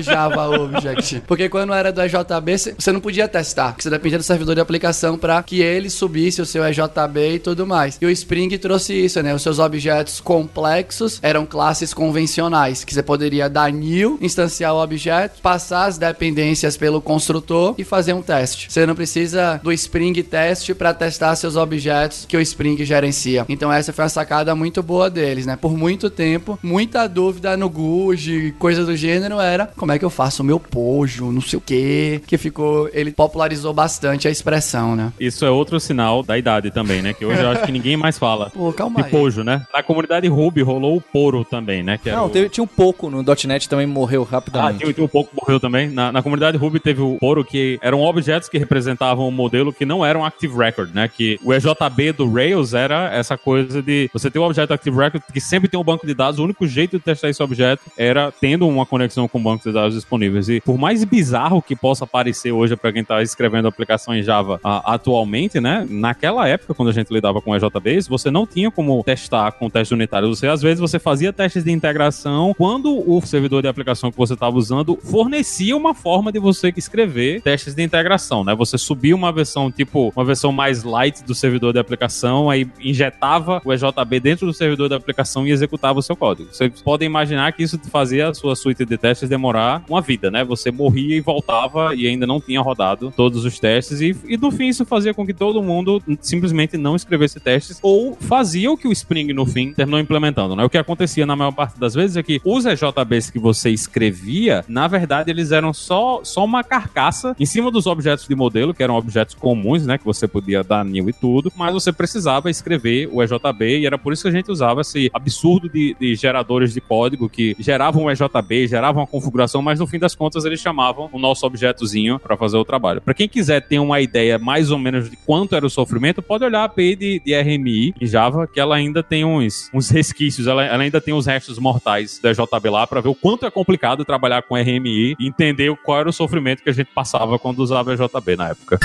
Java 0.00 0.48
Object. 0.48 1.22
Porque 1.26 1.50
quando 1.50 1.74
era 1.74 1.92
do 1.92 2.00
EJB, 2.00 2.74
você 2.78 2.90
não 2.90 3.00
podia 3.00 3.28
testar, 3.28 3.72
porque 3.72 3.82
você 3.82 3.90
dependia 3.90 4.16
do 4.16 4.24
servidor 4.24 4.54
de 4.54 4.62
aplicação 4.62 5.18
para 5.18 5.42
que 5.42 5.60
ele 5.60 5.90
subisse 5.90 6.40
o 6.40 6.46
seu 6.46 6.64
EJB 6.64 7.34
e 7.34 7.38
tudo 7.38 7.66
mais. 7.66 7.98
E 8.00 8.06
o 8.06 8.10
Spring 8.10 8.48
trouxe 8.56 8.94
isso, 8.94 9.22
né? 9.22 9.34
Os 9.34 9.42
seus 9.42 9.58
objetos 9.58 10.20
complexos 10.20 11.18
eram 11.20 11.44
classes 11.44 11.92
convencionais, 11.92 12.82
que 12.82 12.94
você 12.94 13.02
poderia 13.02 13.50
dar 13.50 13.70
new, 13.70 14.18
instanciar 14.22 14.72
o 14.72 14.82
objeto, 14.82 15.42
passar 15.42 15.84
as 15.84 15.98
dependências 15.98 16.78
pelo 16.78 16.93
construtor 17.00 17.74
e 17.78 17.84
fazer 17.84 18.12
um 18.12 18.22
teste. 18.22 18.70
Você 18.70 18.86
não 18.86 18.94
precisa 18.94 19.60
do 19.62 19.72
Spring 19.72 20.12
Test 20.22 20.72
para 20.74 20.92
testar 20.94 21.34
seus 21.36 21.56
objetos 21.56 22.24
que 22.28 22.36
o 22.36 22.40
Spring 22.40 22.84
gerencia. 22.84 23.44
Então 23.48 23.72
essa 23.72 23.92
foi 23.92 24.04
uma 24.04 24.08
sacada 24.08 24.54
muito 24.54 24.82
boa 24.82 25.08
deles, 25.10 25.46
né? 25.46 25.56
Por 25.60 25.76
muito 25.76 26.08
tempo, 26.10 26.58
muita 26.62 27.06
dúvida 27.08 27.56
no 27.56 27.68
GUJ, 27.68 28.52
coisa 28.58 28.84
do 28.84 28.96
gênero 28.96 29.40
era 29.40 29.66
como 29.76 29.92
é 29.92 29.98
que 29.98 30.04
eu 30.04 30.10
faço 30.10 30.42
o 30.42 30.46
meu 30.46 30.58
pojo, 30.60 31.30
não 31.30 31.40
sei 31.40 31.58
o 31.58 31.62
que, 31.62 32.20
que 32.26 32.36
ficou, 32.38 32.88
ele 32.92 33.10
popularizou 33.10 33.72
bastante 33.72 34.28
a 34.28 34.30
expressão, 34.30 34.96
né? 34.96 35.12
Isso 35.18 35.44
é 35.44 35.50
outro 35.50 35.78
sinal 35.80 36.22
da 36.22 36.36
idade 36.38 36.70
também, 36.70 37.02
né? 37.02 37.12
Que 37.12 37.24
hoje 37.24 37.40
eu 37.42 37.48
acho 37.50 37.62
que 37.64 37.72
ninguém 37.72 37.96
mais 37.96 38.18
fala 38.18 38.50
Pô, 38.54 38.72
calma 38.72 39.00
de 39.00 39.06
aí. 39.06 39.10
pojo, 39.10 39.42
né? 39.42 39.66
Na 39.72 39.82
comunidade 39.82 40.26
Ruby 40.28 40.62
rolou 40.62 40.96
o 40.96 41.00
Poro 41.00 41.44
também, 41.44 41.82
né? 41.82 41.98
Não, 42.06 42.26
o... 42.26 42.30
teve- 42.30 42.48
tinha 42.48 42.64
um 42.64 42.68
pouco 42.68 43.10
no 43.10 43.22
.NET 43.46 43.68
também 43.68 43.86
morreu 43.86 44.26
Ah, 44.30 44.34
rapidamente. 44.34 44.78
tinha, 44.80 44.92
tinha 44.92 45.04
um 45.04 45.08
pouco 45.08 45.30
que 45.30 45.36
morreu 45.40 45.58
também. 45.60 45.88
Na, 45.88 46.10
na 46.12 46.22
comunidade 46.22 46.56
Ruby 46.56 46.80
teve 46.84 47.00
o 47.00 47.16
Poro, 47.18 47.44
que 47.44 47.78
eram 47.80 48.02
objetos 48.02 48.48
que 48.48 48.58
representavam 48.58 49.26
um 49.26 49.30
modelo 49.30 49.72
que 49.72 49.86
não 49.86 50.04
eram 50.04 50.24
Active 50.24 50.54
Record, 50.56 50.94
né? 50.94 51.08
Que 51.08 51.40
o 51.42 51.52
EJB 51.52 52.12
do 52.12 52.30
Rails 52.30 52.74
era 52.74 53.12
essa 53.12 53.38
coisa 53.38 53.82
de 53.82 54.10
você 54.12 54.30
ter 54.30 54.38
um 54.38 54.42
objeto 54.42 54.74
Active 54.74 54.96
Record 54.96 55.22
que 55.32 55.40
sempre 55.40 55.68
tem 55.68 55.80
um 55.80 55.84
banco 55.84 56.06
de 56.06 56.14
dados. 56.14 56.38
O 56.38 56.44
único 56.44 56.66
jeito 56.66 56.98
de 56.98 57.02
testar 57.02 57.30
esse 57.30 57.42
objeto 57.42 57.82
era 57.96 58.30
tendo 58.30 58.68
uma 58.68 58.84
conexão 58.84 59.26
com 59.26 59.38
o 59.38 59.42
banco 59.42 59.64
de 59.64 59.72
dados 59.72 59.94
disponíveis. 59.94 60.48
E 60.48 60.60
por 60.60 60.76
mais 60.76 61.02
bizarro 61.04 61.62
que 61.62 61.74
possa 61.74 62.06
parecer 62.06 62.52
hoje 62.52 62.76
para 62.76 62.92
quem 62.92 63.00
está 63.00 63.22
escrevendo 63.22 63.66
aplicação 63.66 64.14
em 64.14 64.22
Java 64.22 64.60
ah, 64.62 64.94
atualmente, 64.94 65.60
né? 65.60 65.86
Naquela 65.88 66.46
época, 66.46 66.74
quando 66.74 66.90
a 66.90 66.92
gente 66.92 67.12
lidava 67.12 67.40
com 67.40 67.56
EJBs, 67.56 68.06
você 68.08 68.30
não 68.30 68.46
tinha 68.46 68.70
como 68.70 69.02
testar 69.02 69.52
com 69.52 69.70
teste 69.70 69.94
unitário. 69.94 70.28
Você, 70.28 70.46
às 70.46 70.60
vezes, 70.60 70.80
você 70.80 70.98
fazia 70.98 71.32
testes 71.32 71.64
de 71.64 71.72
integração 71.72 72.52
quando 72.58 73.02
o 73.10 73.20
servidor 73.22 73.62
de 73.62 73.68
aplicação 73.68 74.10
que 74.10 74.18
você 74.18 74.34
estava 74.34 74.56
usando 74.56 74.98
fornecia 75.02 75.74
uma 75.74 75.94
forma 75.94 76.30
de 76.30 76.38
você 76.38 76.73
escrever 76.78 77.40
testes 77.42 77.74
de 77.74 77.82
integração, 77.82 78.44
né? 78.44 78.54
Você 78.54 78.78
subia 78.78 79.14
uma 79.14 79.32
versão, 79.32 79.70
tipo, 79.70 80.12
uma 80.14 80.24
versão 80.24 80.52
mais 80.52 80.82
light 80.82 81.22
do 81.24 81.34
servidor 81.34 81.72
de 81.72 81.78
aplicação, 81.78 82.50
aí 82.50 82.68
injetava 82.80 83.60
o 83.64 83.72
EJB 83.72 84.20
dentro 84.20 84.46
do 84.46 84.52
servidor 84.52 84.88
da 84.88 84.96
aplicação 84.96 85.46
e 85.46 85.50
executava 85.50 85.98
o 85.98 86.02
seu 86.02 86.16
código. 86.16 86.48
Vocês 86.52 86.82
podem 86.82 87.06
imaginar 87.06 87.52
que 87.52 87.62
isso 87.62 87.78
fazia 87.90 88.28
a 88.28 88.34
sua 88.34 88.56
suite 88.56 88.84
de 88.84 88.96
testes 88.96 89.28
demorar 89.28 89.82
uma 89.88 90.00
vida, 90.00 90.30
né? 90.30 90.44
Você 90.44 90.70
morria 90.70 91.16
e 91.16 91.20
voltava 91.20 91.94
e 91.94 92.06
ainda 92.06 92.26
não 92.26 92.40
tinha 92.40 92.60
rodado 92.60 93.12
todos 93.16 93.44
os 93.44 93.58
testes 93.58 94.00
e, 94.00 94.16
e 94.26 94.36
no 94.36 94.50
fim 94.50 94.68
isso 94.68 94.84
fazia 94.84 95.14
com 95.14 95.26
que 95.26 95.34
todo 95.34 95.62
mundo 95.62 96.02
simplesmente 96.20 96.76
não 96.76 96.96
escrevesse 96.96 97.40
testes 97.40 97.78
ou 97.82 98.16
fazia 98.16 98.70
o 98.70 98.76
que 98.76 98.88
o 98.88 98.92
Spring 98.92 99.32
no 99.32 99.46
fim 99.46 99.72
terminou 99.72 100.00
implementando, 100.00 100.56
né? 100.56 100.64
O 100.64 100.70
que 100.70 100.78
acontecia 100.78 101.26
na 101.26 101.36
maior 101.36 101.52
parte 101.52 101.78
das 101.78 101.94
vezes 101.94 102.16
é 102.16 102.22
que 102.22 102.40
os 102.44 102.64
EJBs 102.66 103.30
que 103.30 103.38
você 103.38 103.70
escrevia, 103.70 104.64
na 104.68 104.88
verdade 104.88 105.30
eles 105.30 105.52
eram 105.52 105.72
só, 105.72 106.20
só 106.24 106.44
uma 106.44 106.63
carcaça 106.64 107.34
em 107.38 107.46
cima 107.46 107.70
dos 107.70 107.86
objetos 107.86 108.26
de 108.26 108.34
modelo, 108.34 108.74
que 108.74 108.82
eram 108.82 108.96
objetos 108.96 109.34
comuns, 109.34 109.86
né? 109.86 109.98
Que 109.98 110.04
você 110.04 110.26
podia 110.26 110.62
dar 110.62 110.84
new 110.84 111.08
e 111.08 111.12
tudo, 111.12 111.52
mas 111.56 111.72
você 111.72 111.92
precisava 111.92 112.50
escrever 112.50 113.08
o 113.12 113.22
EJB 113.22 113.80
e 113.80 113.86
era 113.86 113.98
por 113.98 114.12
isso 114.12 114.22
que 114.22 114.28
a 114.28 114.32
gente 114.32 114.50
usava 114.50 114.80
esse 114.80 115.10
absurdo 115.12 115.68
de, 115.68 115.96
de 115.98 116.14
geradores 116.14 116.72
de 116.72 116.80
código 116.80 117.28
que 117.28 117.56
geravam 117.58 118.04
o 118.04 118.10
EJB, 118.10 118.66
geravam 118.66 119.02
a 119.02 119.06
configuração, 119.06 119.62
mas 119.62 119.78
no 119.78 119.86
fim 119.86 119.98
das 119.98 120.14
contas 120.14 120.44
eles 120.44 120.60
chamavam 120.60 121.08
o 121.12 121.18
nosso 121.18 121.46
objetozinho 121.46 122.18
para 122.18 122.36
fazer 122.36 122.56
o 122.56 122.64
trabalho. 122.64 123.00
Para 123.00 123.14
quem 123.14 123.28
quiser 123.28 123.60
ter 123.60 123.78
uma 123.78 124.00
ideia 124.00 124.38
mais 124.38 124.70
ou 124.70 124.78
menos 124.78 125.10
de 125.10 125.16
quanto 125.16 125.54
era 125.54 125.66
o 125.66 125.70
sofrimento, 125.70 126.22
pode 126.22 126.44
olhar 126.44 126.60
a 126.60 126.64
API 126.64 126.96
de, 126.96 127.20
de 127.20 127.34
RMI 127.34 127.94
em 128.00 128.06
Java, 128.06 128.46
que 128.46 128.60
ela 128.60 128.76
ainda 128.76 129.02
tem 129.02 129.24
uns, 129.24 129.70
uns 129.72 129.90
resquícios, 129.90 130.46
ela, 130.46 130.64
ela 130.64 130.82
ainda 130.82 131.00
tem 131.00 131.14
os 131.14 131.26
restos 131.26 131.58
mortais 131.58 132.18
da 132.18 132.32
JB 132.32 132.70
lá 132.70 132.86
para 132.86 133.00
ver 133.00 133.08
o 133.08 133.14
quanto 133.14 133.46
é 133.46 133.50
complicado 133.50 134.04
trabalhar 134.04 134.42
com 134.42 134.54
RMI 134.54 135.16
e 135.18 135.26
entender 135.26 135.74
qual 135.84 136.00
era 136.00 136.08
o 136.08 136.12
sofrimento 136.12 136.43
que 136.62 136.70
a 136.70 136.72
gente 136.72 136.90
passava 136.94 137.38
quando 137.38 137.60
usava 137.60 137.92
a 137.92 137.96
JB 137.96 138.36
na 138.36 138.50
época. 138.50 138.78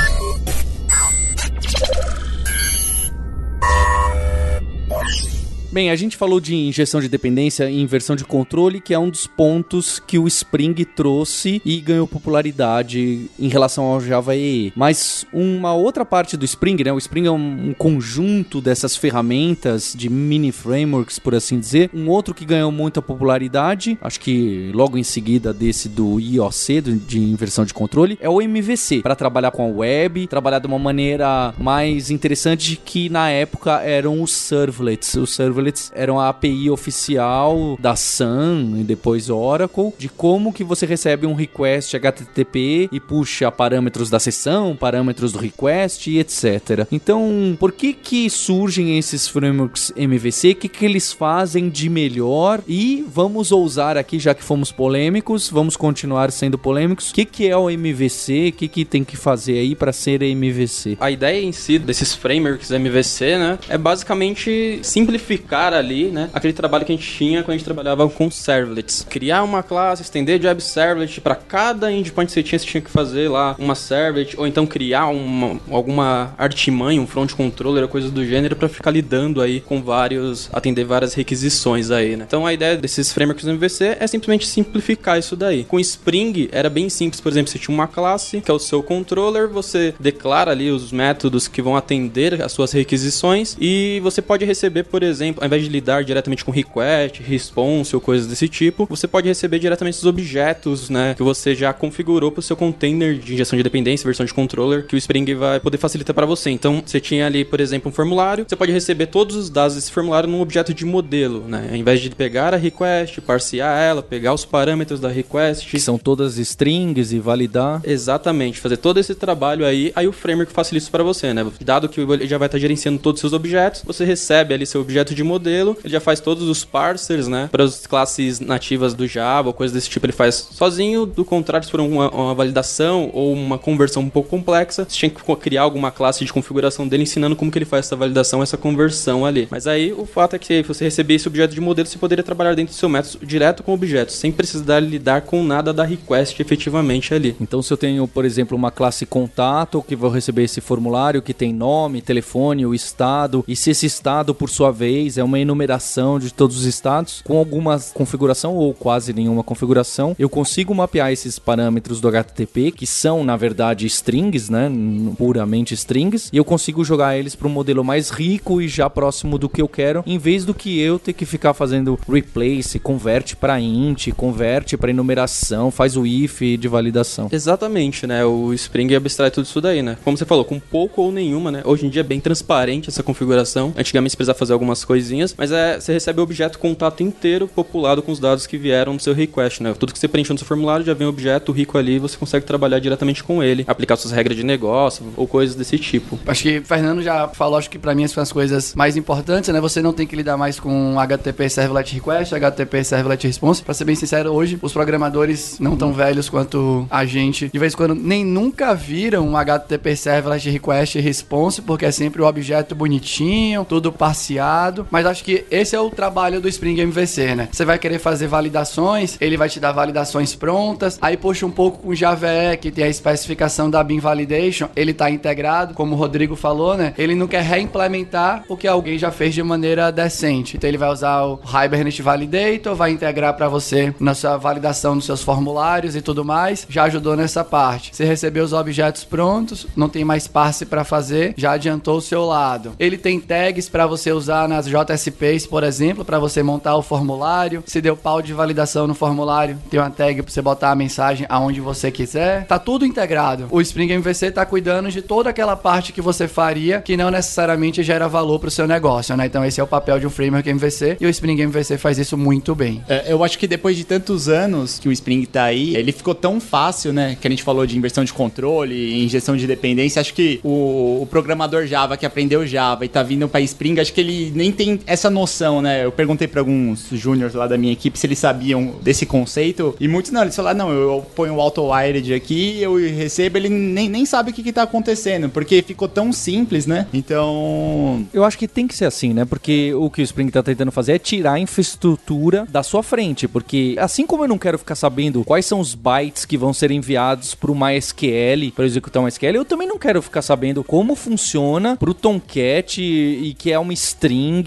Bem, 5.72 5.92
a 5.92 5.96
gente 5.96 6.18
falou 6.18 6.40
de 6.40 6.56
injeção 6.56 7.00
de 7.00 7.08
dependência 7.08 7.70
e 7.70 7.80
inversão 7.80 8.16
de 8.16 8.26
controle, 8.26 8.82
que 8.82 8.92
é 8.92 8.98
um 8.98 9.08
dos 9.08 9.28
pontos 9.28 10.00
que 10.00 10.18
o 10.18 10.28
Spring 10.28 10.74
trouxe 10.84 11.62
e 11.64 11.80
ganhou 11.80 12.08
popularidade 12.08 13.30
em 13.38 13.48
relação 13.48 13.84
ao 13.84 14.02
Java 14.02 14.36
EE. 14.36 14.74
Mas 14.76 15.28
uma 15.32 15.76
outra 15.76 16.04
parte 16.04 16.36
do 16.36 16.44
Spring, 16.44 16.84
né? 16.84 16.92
O 16.92 16.98
Spring 16.98 17.28
é 17.28 17.32
um, 17.32 17.76
conjunto 17.78 18.60
dessas 18.60 18.96
ferramentas 18.96 19.94
de 19.96 20.10
mini 20.10 20.52
frameworks, 20.52 21.20
por 21.20 21.36
assim 21.36 21.60
dizer. 21.60 21.92
Um 21.94 22.10
outro 22.10 22.34
que 22.34 22.46
ganhou 22.46 22.72
muita 22.72 23.00
popularidade, 23.00 23.96
acho 24.02 24.20
que 24.20 24.72
logo 24.74 24.98
em 24.98 25.04
seguida 25.04 25.54
desse 25.54 25.88
do 25.88 26.20
IOC, 26.20 26.82
de 26.82 27.20
inversão 27.20 27.64
de 27.64 27.76
controle, 27.76 28.18
é 28.20 28.28
o 28.28 28.42
MVC, 28.42 29.04
para 29.04 29.16
trabalhar 29.16 29.52
com 29.52 29.64
a 29.64 29.68
web, 29.68 30.26
trabalhar 30.26 30.58
de 30.58 30.66
uma 30.66 30.80
maneira 30.80 31.54
mais 31.60 32.10
interessante 32.10 32.76
que 32.84 33.08
na 33.08 33.30
época 33.30 33.82
eram 33.84 34.24
os 34.24 34.32
servlets. 34.32 35.14
Os 35.14 35.36
servlets 35.36 35.59
servlets 35.60 35.92
eram 35.94 36.20
a 36.20 36.30
API 36.30 36.70
oficial 36.70 37.78
da 37.80 37.96
Sun 37.96 38.78
e 38.78 38.84
depois 38.84 39.30
Oracle, 39.30 39.94
de 39.98 40.10
como 40.10 40.54
que 40.54 40.64
você 40.64 40.86
recebe 40.86 41.28
um 41.28 41.34
request 41.34 41.96
HTTP 41.96 42.90
e 42.92 43.00
puxa 43.00 43.52
parâmetros 43.52 44.10
da 44.10 44.20
sessão, 44.20 44.76
parâmetros 44.76 45.32
do 45.32 45.40
request 45.40 46.10
e 46.10 46.20
etc. 46.20 46.88
Então, 46.92 47.58
por 47.60 47.72
que 47.72 47.94
que 47.94 48.30
surgem 48.30 48.98
esses 48.98 49.28
frameworks 49.28 49.92
MVC? 49.96 50.52
O 50.52 50.56
que 50.56 50.70
que 50.70 50.86
eles 50.86 51.12
fazem 51.12 51.70
de 51.70 51.90
melhor? 51.90 52.62
E 52.68 53.06
vamos 53.08 53.52
ousar 53.52 53.98
aqui, 53.98 54.20
já 54.20 54.34
que 54.34 54.44
fomos 54.44 54.72
polêmicos, 54.72 55.50
vamos 55.50 55.76
continuar 55.76 56.32
sendo 56.32 56.58
polêmicos. 56.58 57.12
O 57.12 57.14
que 57.14 57.26
que 57.26 57.48
é 57.48 57.58
o 57.58 57.70
MVC? 57.70 58.50
O 58.50 58.52
que 58.54 58.68
que 58.68 58.86
tem 58.86 59.04
que 59.04 59.18
fazer 59.18 59.60
aí 59.60 59.76
para 59.76 59.92
ser 59.92 60.22
MVC? 60.22 60.98
A 61.00 61.12
ideia 61.12 61.44
em 61.44 61.52
si 61.52 61.78
desses 61.78 62.14
frameworks 62.14 62.72
MVC, 62.72 63.38
né, 63.38 63.60
é 63.68 63.78
basicamente 63.78 64.80
simplificar 64.84 65.49
ali, 65.58 66.06
né, 66.06 66.30
aquele 66.34 66.54
trabalho 66.54 66.86
que 66.86 66.92
a 66.92 66.96
gente 66.96 67.10
tinha 67.10 67.44
quando 67.44 67.56
a 67.56 67.58
gente 67.58 67.66
trabalhava 67.66 68.08
com 68.10 68.30
servlets. 68.30 69.06
Criar 69.10 69.44
uma 69.44 69.64
classe, 69.64 70.02
estender 70.02 70.40
de 70.40 70.48
web 70.48 70.62
servlet 70.62 71.22
para 71.22 71.36
cada 71.36 71.92
endpoint 71.92 72.28
que 72.28 72.34
você 72.34 72.44
tinha, 72.44 72.60
você 72.60 72.66
tinha 72.66 72.82
que 72.82 72.90
fazer 72.90 73.30
lá 73.30 73.56
uma 73.58 73.76
servlet 73.76 74.36
ou 74.38 74.48
então 74.48 74.66
criar 74.66 75.08
uma, 75.08 75.60
alguma 75.70 76.34
artimanha, 76.38 77.02
um 77.02 77.08
front 77.08 77.34
controller, 77.34 77.88
coisa 77.88 78.10
do 78.10 78.26
gênero 78.26 78.56
para 78.56 78.70
ficar 78.70 78.92
lidando 78.92 79.42
aí 79.42 79.60
com 79.60 79.82
vários, 79.82 80.50
atender 80.54 80.86
várias 80.86 81.14
requisições 81.14 81.92
aí, 81.92 82.16
né? 82.16 82.26
Então 82.28 82.46
a 82.46 82.54
ideia 82.54 82.78
desses 82.78 83.12
frameworks 83.12 83.46
MVC 83.46 83.98
é 84.00 84.08
simplesmente 84.08 84.48
simplificar 84.48 85.18
isso 85.18 85.36
daí. 85.36 85.64
Com 85.64 85.80
Spring 85.80 86.50
era 86.52 86.70
bem 86.70 86.90
simples, 86.90 87.22
por 87.22 87.32
exemplo, 87.32 87.52
você 87.52 87.60
tinha 87.60 87.74
uma 87.74 87.88
classe 87.88 88.42
que 88.42 88.52
é 88.52 88.54
o 88.54 88.60
seu 88.60 88.82
controller, 88.84 89.48
você 89.48 89.94
declara 90.00 90.52
ali 90.52 90.72
os 90.72 90.92
métodos 90.92 91.48
que 91.48 91.62
vão 91.62 91.76
atender 91.76 92.42
as 92.42 92.52
suas 92.52 92.72
requisições 92.72 93.58
e 93.60 94.00
você 94.02 94.22
pode 94.22 94.46
receber, 94.46 94.84
por 94.84 95.04
exemplo, 95.04 95.39
ao 95.40 95.46
invés 95.46 95.64
de 95.64 95.70
lidar 95.70 96.04
diretamente 96.04 96.44
com 96.46 96.52
request, 96.52 97.22
response 97.24 97.96
ou 97.96 98.02
coisas 98.02 98.28
desse 98.28 98.48
tipo, 98.48 98.86
você 98.90 99.08
pode 99.08 99.28
receber 99.28 99.60
diretamente 99.60 99.98
os 99.98 100.06
objetos, 100.06 100.90
né, 100.90 101.14
que 101.16 101.24
você 101.24 101.56
já 101.56 101.74
configurou 101.74 102.32
para 102.32 102.40
o 102.40 102.44
seu 102.44 102.56
container 102.56 103.18
de 103.18 103.34
injeção 103.34 103.58
de 103.58 103.64
dependência, 103.64 104.06
versão 104.06 104.26
de 104.26 104.34
controller, 104.34 104.86
que 104.86 104.96
o 104.96 104.98
Spring 104.98 105.34
vai 105.36 105.60
poder 105.60 105.78
facilitar 105.78 106.14
para 106.14 106.26
você. 106.26 106.50
Então, 106.50 106.84
você 106.86 107.00
tinha 107.00 107.26
ali, 107.26 107.46
por 107.46 107.60
exemplo, 107.60 107.90
um 107.90 107.94
formulário, 107.94 108.46
você 108.48 108.56
pode 108.56 108.72
receber 108.72 109.08
todos 109.08 109.36
os 109.36 109.50
dados 109.50 109.76
desse 109.76 109.92
formulário 109.92 110.30
num 110.30 110.42
objeto 110.42 110.74
de 110.74 110.86
modelo, 110.86 111.46
né? 111.48 111.68
Ao 111.70 111.76
invés 111.76 112.02
de 112.02 112.10
pegar 112.10 112.54
a 112.54 112.58
request, 112.58 113.22
parsear 113.22 113.80
ela, 113.80 114.02
pegar 114.02 114.34
os 114.34 114.46
parâmetros 114.46 115.00
da 115.00 115.10
request, 115.10 115.70
Que 115.70 115.80
são 115.80 115.98
todas 115.98 116.38
strings 116.38 117.12
e 117.12 117.20
validar. 117.20 117.82
Exatamente, 117.84 118.60
fazer 118.60 118.78
todo 118.78 119.00
esse 119.00 119.16
trabalho 119.16 119.66
aí, 119.66 119.92
aí 119.96 120.08
o 120.08 120.12
framework 120.12 120.52
facilita 120.52 120.84
isso 120.84 120.92
para 120.92 121.04
você, 121.04 121.34
né? 121.34 121.46
Dado 121.62 121.88
que 121.88 122.02
ele 122.02 122.28
já 122.28 122.38
vai 122.38 122.48
estar 122.48 122.60
gerenciando 122.60 123.00
todos 123.00 123.20
os 123.20 123.22
seus 123.22 123.34
objetos, 123.34 123.84
você 123.86 124.04
recebe 124.04 124.54
ali 124.54 124.66
seu 124.66 124.82
objeto 124.82 125.14
de 125.14 125.24
modelo, 125.30 125.78
ele 125.84 125.94
já 125.94 126.00
faz 126.00 126.20
todos 126.20 126.50
os 126.50 126.66
parsers, 126.66 127.28
né? 127.28 127.48
Para 127.52 127.64
as 127.64 127.86
classes 127.86 128.40
nativas 128.40 128.94
do 128.94 129.08
Java 129.08 129.54
coisas 129.60 129.76
desse 129.76 129.90
tipo, 129.90 130.06
ele 130.06 130.14
faz 130.14 130.36
sozinho. 130.52 131.06
Do 131.06 131.26
contrário, 131.26 131.66
se 131.66 131.72
for 131.72 131.82
uma, 131.82 132.10
uma 132.10 132.34
validação 132.34 133.12
ou 133.14 133.34
uma 133.34 133.58
conversão 133.58 134.02
um 134.02 134.10
pouco 134.10 134.30
complexa, 134.30 134.86
você 134.88 134.98
tinha 134.98 135.10
que 135.10 135.22
criar 135.36 135.64
alguma 135.64 135.92
classe 135.92 136.24
de 136.24 136.32
configuração 136.32 136.88
dele 136.88 137.04
ensinando 137.04 137.36
como 137.36 137.52
que 137.52 137.58
ele 137.58 137.66
faz 137.66 137.86
essa 137.86 137.96
validação, 137.96 138.42
essa 138.42 138.58
conversão 138.58 139.26
ali. 139.26 139.50
Mas 139.52 139.68
aí 139.68 139.92
o 139.92 140.06
fato 140.06 140.36
é 140.36 140.40
que 140.40 140.48
se 140.48 140.64
você 140.64 140.86
receber 140.86 141.16
esse 141.16 141.28
objeto 141.28 141.54
de 141.54 141.60
modelo, 141.60 141.88
você 141.88 141.98
poderia 141.98 142.24
trabalhar 142.24 142.56
dentro 142.56 142.74
do 142.74 142.78
seu 142.78 142.88
método 142.88 143.26
direto 143.26 143.64
com 143.64 143.74
objetos, 143.74 144.16
sem 144.16 144.32
precisar 144.32 144.80
lidar 144.80 145.24
com 145.24 145.44
nada 145.44 145.74
da 145.74 145.84
request 145.84 146.42
efetivamente 146.42 147.14
ali. 147.14 147.36
Então, 147.42 147.62
se 147.62 147.72
eu 147.72 147.78
tenho, 147.78 148.08
por 148.08 148.24
exemplo, 148.24 148.58
uma 148.58 148.72
classe 148.72 149.06
contato 149.06 149.84
que 149.86 149.96
vou 149.96 150.10
receber 150.10 150.44
esse 150.44 150.62
formulário 150.62 151.22
que 151.22 151.34
tem 151.34 151.54
nome, 151.54 152.02
telefone, 152.02 152.66
o 152.66 152.74
estado, 152.74 153.44
e 153.48 153.56
se 153.56 153.72
esse 153.72 153.86
estado, 153.86 154.34
por 154.34 154.50
sua 154.50 154.72
vez, 154.72 155.18
é 155.20 155.24
uma 155.24 155.40
enumeração 155.40 156.20
de 156.20 156.34
todos 156.34 156.58
os 156.58 156.66
estados, 156.66 157.22
com 157.24 157.38
alguma 157.38 157.80
configuração 157.94 158.56
ou 158.56 158.74
quase 158.74 159.14
nenhuma 159.14 159.44
configuração, 159.44 160.16
eu 160.18 160.30
consigo 160.30 160.74
mapear 160.74 161.12
esses 161.12 161.38
parâmetros 161.38 162.02
do 162.02 162.08
HTTP, 162.08 162.72
que 162.72 162.88
são, 162.88 163.24
na 163.24 163.36
verdade, 163.36 163.86
strings, 163.88 164.50
né? 164.50 164.72
Puramente 165.18 165.74
strings, 165.74 166.30
e 166.32 166.38
eu 166.38 166.46
consigo 166.46 166.84
jogar 166.84 167.18
eles 167.18 167.36
para 167.36 167.48
um 167.48 167.52
modelo 167.52 167.84
mais 167.84 168.10
rico 168.10 168.62
e 168.62 168.68
já 168.68 168.90
próximo 168.90 169.38
do 169.38 169.50
que 169.50 169.62
eu 169.62 169.68
quero, 169.68 170.04
em 170.06 170.18
vez 170.18 170.46
do 170.46 170.54
que 170.54 170.80
eu 170.80 170.98
ter 170.98 171.14
que 171.14 171.26
ficar 171.26 171.54
fazendo 171.54 172.00
replace, 172.08 172.80
converte 172.80 173.36
para 173.36 173.60
int, 173.60 174.10
converte 174.14 174.78
para 174.78 174.90
enumeração, 174.90 175.72
faz 175.72 175.96
o 175.98 176.06
if 176.06 176.42
de 176.58 176.68
validação. 176.68 177.30
Exatamente, 177.32 178.08
né? 178.08 178.26
O 178.26 178.54
Spring 178.54 178.94
abstrai 178.96 179.32
tudo 179.32 179.46
isso 179.46 179.62
daí, 179.62 179.82
né? 179.82 179.98
Como 180.04 180.18
você 180.18 180.26
falou, 180.26 180.46
com 180.46 180.60
pouco 180.60 181.02
ou 181.02 181.12
nenhuma, 181.12 181.52
né? 181.52 181.62
Hoje 181.66 181.86
em 181.86 181.90
dia 181.90 182.02
é 182.02 182.04
bem 182.04 182.20
transparente 182.20 182.90
essa 182.90 183.04
configuração. 183.04 183.74
Antigamente 183.78 184.16
precisava 184.16 184.38
fazer 184.38 184.54
algumas 184.54 184.84
coisinhas, 185.10 185.34
mas 185.38 185.52
é, 185.52 185.80
você 185.80 185.94
recebe 185.94 186.20
o 186.20 186.24
objeto 186.24 186.60
contato 186.60 187.02
inteiro 187.02 187.48
populado 187.48 188.02
com 188.02 188.12
os 188.12 188.20
dados 188.20 188.46
que 188.46 188.58
vieram 188.58 188.96
do 188.96 189.02
seu 189.02 189.14
request, 189.14 189.64
né? 189.64 189.74
Tudo 189.78 189.92
que 189.92 190.00
você 190.00 190.08
preencheu 190.08 190.34
no 190.34 190.38
seu 190.38 190.48
formulário 190.48 190.86
já 190.86 190.94
vem 190.94 191.08
objeto 191.08 191.52
rico 191.52 191.78
ali 191.78 191.94
e 191.96 192.00
você 192.00 192.16
consegue 192.16 192.46
trabalhar 192.46 192.80
diretamente 192.80 193.24
com 193.24 193.42
ele, 193.42 193.66
aplicar 193.68 193.96
suas 193.96 194.14
regras 194.14 194.38
de 194.38 194.44
negócio 194.44 195.06
ou 195.18 195.28
coisas 195.28 195.56
desse 195.56 195.78
tipo. 195.78 196.20
Acho 196.28 196.44
que 196.44 196.60
o 196.60 196.66
Fernando 196.66 197.02
já 197.02 197.28
falou, 197.28 197.58
acho 197.58 197.70
que 197.70 197.80
pra 197.80 197.96
mim 197.96 198.08
são 198.08 198.22
as 198.22 198.32
coisas 198.32 198.76
mais 198.76 198.96
importantes, 198.96 199.52
né? 199.52 199.60
Você 199.60 199.82
não 199.82 199.94
tem 199.94 200.06
que 200.06 200.16
lidar 200.16 200.38
mais 200.38 200.60
com 200.60 201.00
HTTP 201.00 201.50
Servlet 201.50 201.94
Request, 201.94 202.36
HTTP 202.36 202.84
Servlet 202.84 203.28
Response. 203.28 203.64
Pra 203.64 203.74
ser 203.74 203.86
bem 203.86 203.96
sincero, 203.96 204.32
hoje 204.32 204.60
os 204.62 204.74
programadores 204.74 205.58
não 205.60 205.76
tão 205.76 205.92
velhos 205.92 206.30
quanto 206.30 206.86
a 206.90 207.06
gente, 207.06 207.50
de 207.50 207.60
vez 207.60 207.74
em 207.74 207.78
quando 207.78 207.96
nem 207.96 208.24
nunca 208.24 208.76
viram 208.76 209.28
um 209.28 209.38
HTTP 209.38 209.96
Servlet 209.96 210.50
Request 210.50 211.00
Response, 211.00 211.62
porque 211.62 211.86
é 211.86 211.92
sempre 211.92 212.22
o 212.22 212.26
objeto 212.26 212.76
bonitinho, 212.76 213.66
tudo 213.66 213.92
parseado. 213.92 214.88
Mas 215.00 215.06
acho 215.06 215.24
que 215.24 215.46
esse 215.50 215.74
é 215.74 215.80
o 215.80 215.90
trabalho 215.90 216.42
do 216.42 216.50
Spring 216.50 216.78
MVC, 216.78 217.34
né? 217.34 217.48
Você 217.54 217.64
vai 217.64 217.80
querer 217.80 218.00
fazer 218.00 218.28
validações, 218.28 219.16
ele 219.22 219.38
vai 219.38 219.48
te 219.48 219.58
dar 219.58 219.72
validações 219.72 220.36
prontas, 220.36 221.00
aí 221.02 221.16
puxa 221.16 221.46
um 221.46 221.52
pouco 221.52 221.78
com 221.78 221.94
JVE, 221.94 222.58
que 222.60 222.70
tem 222.70 222.84
a 222.84 222.90
especificação 222.90 223.70
da 223.70 223.82
Beam 223.82 224.02
Validation, 224.02 224.68
ele 224.76 224.94
tá 224.94 225.10
integrado, 225.10 225.74
como 225.74 225.96
o 225.96 225.98
Rodrigo 225.98 226.36
falou, 226.36 226.76
né? 226.76 226.94
Ele 226.98 227.16
não 227.16 227.28
quer 227.28 227.44
reimplementar 227.44 228.44
o 228.50 228.58
que 228.58 228.68
alguém 228.68 228.98
já 228.98 229.10
fez 229.10 229.34
de 229.34 229.42
maneira 229.42 229.90
decente. 229.90 230.58
Então 230.58 230.70
ele 230.70 230.78
vai 230.78 230.90
usar 230.90 231.24
o 231.24 231.40
Hibernate 231.46 232.02
Validator, 232.02 232.76
vai 232.76 232.92
integrar 232.92 233.34
para 233.36 233.48
você 233.48 233.96
na 234.02 234.14
sua 234.14 234.36
validação 234.36 234.98
dos 234.98 235.06
seus 235.06 235.24
formulários 235.24 235.96
e 235.96 236.02
tudo 236.02 236.26
mais. 236.26 236.68
Já 236.68 236.84
ajudou 236.84 237.16
nessa 237.16 237.42
parte. 237.42 237.96
Você 237.96 238.04
recebeu 238.04 238.44
os 238.44 238.52
objetos 238.52 239.06
prontos, 239.06 239.66
não 239.78 239.88
tem 239.88 240.04
mais 240.04 240.28
parse 240.28 240.66
para 240.66 240.84
fazer, 240.84 241.36
já 241.38 241.54
adiantou 241.54 242.00
o 242.00 242.02
seu 242.02 242.26
lado. 242.26 242.74
Ele 242.78 242.98
tem 242.98 243.18
tags 243.18 243.70
para 243.70 243.88
você 243.88 244.12
usar 244.12 244.46
nas 244.50 244.68
JSPs, 244.84 245.46
por 245.48 245.64
exemplo, 245.64 246.06
para 246.06 246.20
você 246.20 246.42
montar 246.44 246.76
o 246.76 246.82
formulário. 246.82 247.64
Se 247.66 247.82
deu 247.82 247.96
pau 247.96 248.22
de 248.22 248.34
validação 248.34 248.88
no 248.88 248.94
formulário, 248.94 249.58
tem 249.70 249.80
uma 249.80 249.90
tag 249.90 250.22
para 250.22 250.32
você 250.32 250.42
botar 250.42 250.72
a 250.72 250.76
mensagem 250.76 251.26
aonde 251.30 251.60
você 251.60 251.92
quiser. 251.92 252.46
Tá 252.46 252.60
tudo 252.60 252.86
integrado. 252.86 253.48
O 253.50 253.62
Spring 253.62 253.92
MVC 253.92 254.32
tá 254.32 254.46
cuidando 254.46 254.90
de 254.90 255.02
toda 255.02 255.30
aquela 255.30 255.56
parte 255.56 255.92
que 255.92 256.02
você 256.02 256.28
faria 256.28 256.82
que 256.82 256.98
não 256.98 257.12
necessariamente 257.12 257.84
gera 257.84 258.08
valor 258.08 258.40
pro 258.40 258.52
seu 258.52 258.68
negócio, 258.68 259.16
né? 259.16 259.26
Então 259.26 259.44
esse 259.44 259.60
é 259.60 259.64
o 259.64 259.68
papel 259.68 260.00
de 260.00 260.08
um 260.08 260.10
framework 260.10 260.50
MVC 260.50 260.98
e 261.00 261.06
o 261.06 261.10
Spring 261.10 261.42
MVC 261.42 261.78
faz 261.78 261.98
isso 261.98 262.18
muito 262.18 262.56
bem. 262.56 262.84
É, 262.88 263.12
eu 263.12 263.24
acho 263.24 263.38
que 263.38 263.48
depois 263.48 263.76
de 263.78 263.84
tantos 263.84 264.28
anos 264.28 264.80
que 264.80 264.88
o 264.88 264.92
Spring 264.92 265.26
tá 265.26 265.44
aí, 265.44 265.76
ele 265.76 265.92
ficou 265.92 266.16
tão 266.16 266.40
fácil, 266.40 266.94
né? 266.94 267.18
Que 267.20 267.28
a 267.28 267.30
gente 267.30 267.44
falou 267.44 267.66
de 267.66 267.78
inversão 267.78 268.04
de 268.04 268.14
controle, 268.14 269.04
injeção 269.04 269.36
de 269.36 269.46
dependência. 269.46 270.00
Acho 270.00 270.14
que 270.14 270.40
o, 270.44 271.02
o 271.02 271.08
programador 271.10 271.66
Java 271.66 271.98
que 271.98 272.06
aprendeu 272.06 272.46
Java 272.46 272.86
e 272.86 272.90
tá 272.90 273.04
vindo 273.04 273.28
para 273.28 273.42
Spring, 273.42 273.80
acho 273.80 273.94
que 273.94 274.02
ele 274.02 274.32
nem 274.36 274.52
tem 274.52 274.69
essa 274.86 275.10
noção, 275.10 275.62
né? 275.62 275.86
Eu 275.86 275.92
perguntei 275.92 276.28
para 276.28 276.42
alguns 276.42 276.88
júniors 276.92 277.34
lá 277.34 277.48
da 277.48 277.58
minha 277.58 277.74
equipe 277.74 277.98
se 277.98 278.06
eles 278.06 278.20
sabiam 278.20 278.76
desse 278.82 279.06
conceito 279.06 279.76
e 279.80 279.88
muitos 279.88 280.12
não. 280.12 280.22
Eles 280.22 280.36
falaram, 280.36 280.58
não, 280.60 280.72
eu 280.72 281.06
ponho 281.16 281.36
o 281.36 281.42
auto-wired 281.42 282.14
aqui, 282.14 282.62
eu 282.62 282.76
recebo, 282.76 283.38
ele 283.38 283.50
nem, 283.50 283.90
nem 283.90 284.06
sabe 284.06 284.32
o 284.32 284.34
que, 284.34 284.44
que 284.44 284.54
tá 284.54 284.64
acontecendo, 284.64 285.30
porque 285.30 285.62
ficou 285.62 285.88
tão 285.88 286.12
simples, 286.12 286.66
né? 286.66 286.88
Então. 286.94 288.06
Eu 288.14 288.24
acho 288.24 288.38
que 288.38 288.48
tem 288.48 288.68
que 288.68 288.76
ser 288.76 288.86
assim, 288.86 289.14
né? 289.14 289.26
Porque 289.26 289.74
o 289.74 289.90
que 289.90 290.02
o 290.02 290.04
Spring 290.04 290.30
tá 290.30 290.44
tentando 290.44 290.72
fazer 290.72 290.94
é 290.94 291.00
tirar 291.00 291.34
a 291.34 291.40
infraestrutura 291.40 292.46
da 292.50 292.64
sua 292.64 292.84
frente. 292.84 293.28
Porque 293.28 293.76
assim 293.80 294.06
como 294.06 294.24
eu 294.24 294.28
não 294.28 294.38
quero 294.38 294.58
ficar 294.58 294.76
sabendo 294.76 295.24
quais 295.24 295.46
são 295.46 295.60
os 295.60 295.76
bytes 295.76 296.26
que 296.26 296.38
vão 296.38 296.54
ser 296.54 296.72
enviados 296.72 297.36
pro 297.36 297.56
MySQL 297.56 298.52
para 298.56 298.66
executar 298.66 299.02
um 299.02 299.06
MySQL, 299.06 299.36
eu 299.36 299.46
também 299.46 299.68
não 299.68 299.78
quero 299.78 300.02
ficar 300.02 300.22
sabendo 300.22 300.64
como 300.64 300.96
funciona 300.96 301.76
pro 301.78 301.94
Tomcat 301.94 302.82
e 302.82 303.34
que 303.38 303.52
é 303.52 303.60
uma 303.60 303.74
string. 303.74 304.44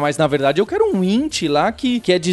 Mas 0.00 0.16
na 0.16 0.26
verdade 0.26 0.60
eu 0.60 0.66
quero 0.66 0.94
um 0.94 1.02
int 1.04 1.42
lá 1.42 1.70
que, 1.72 2.00
que 2.00 2.12
é 2.12 2.18
de 2.18 2.32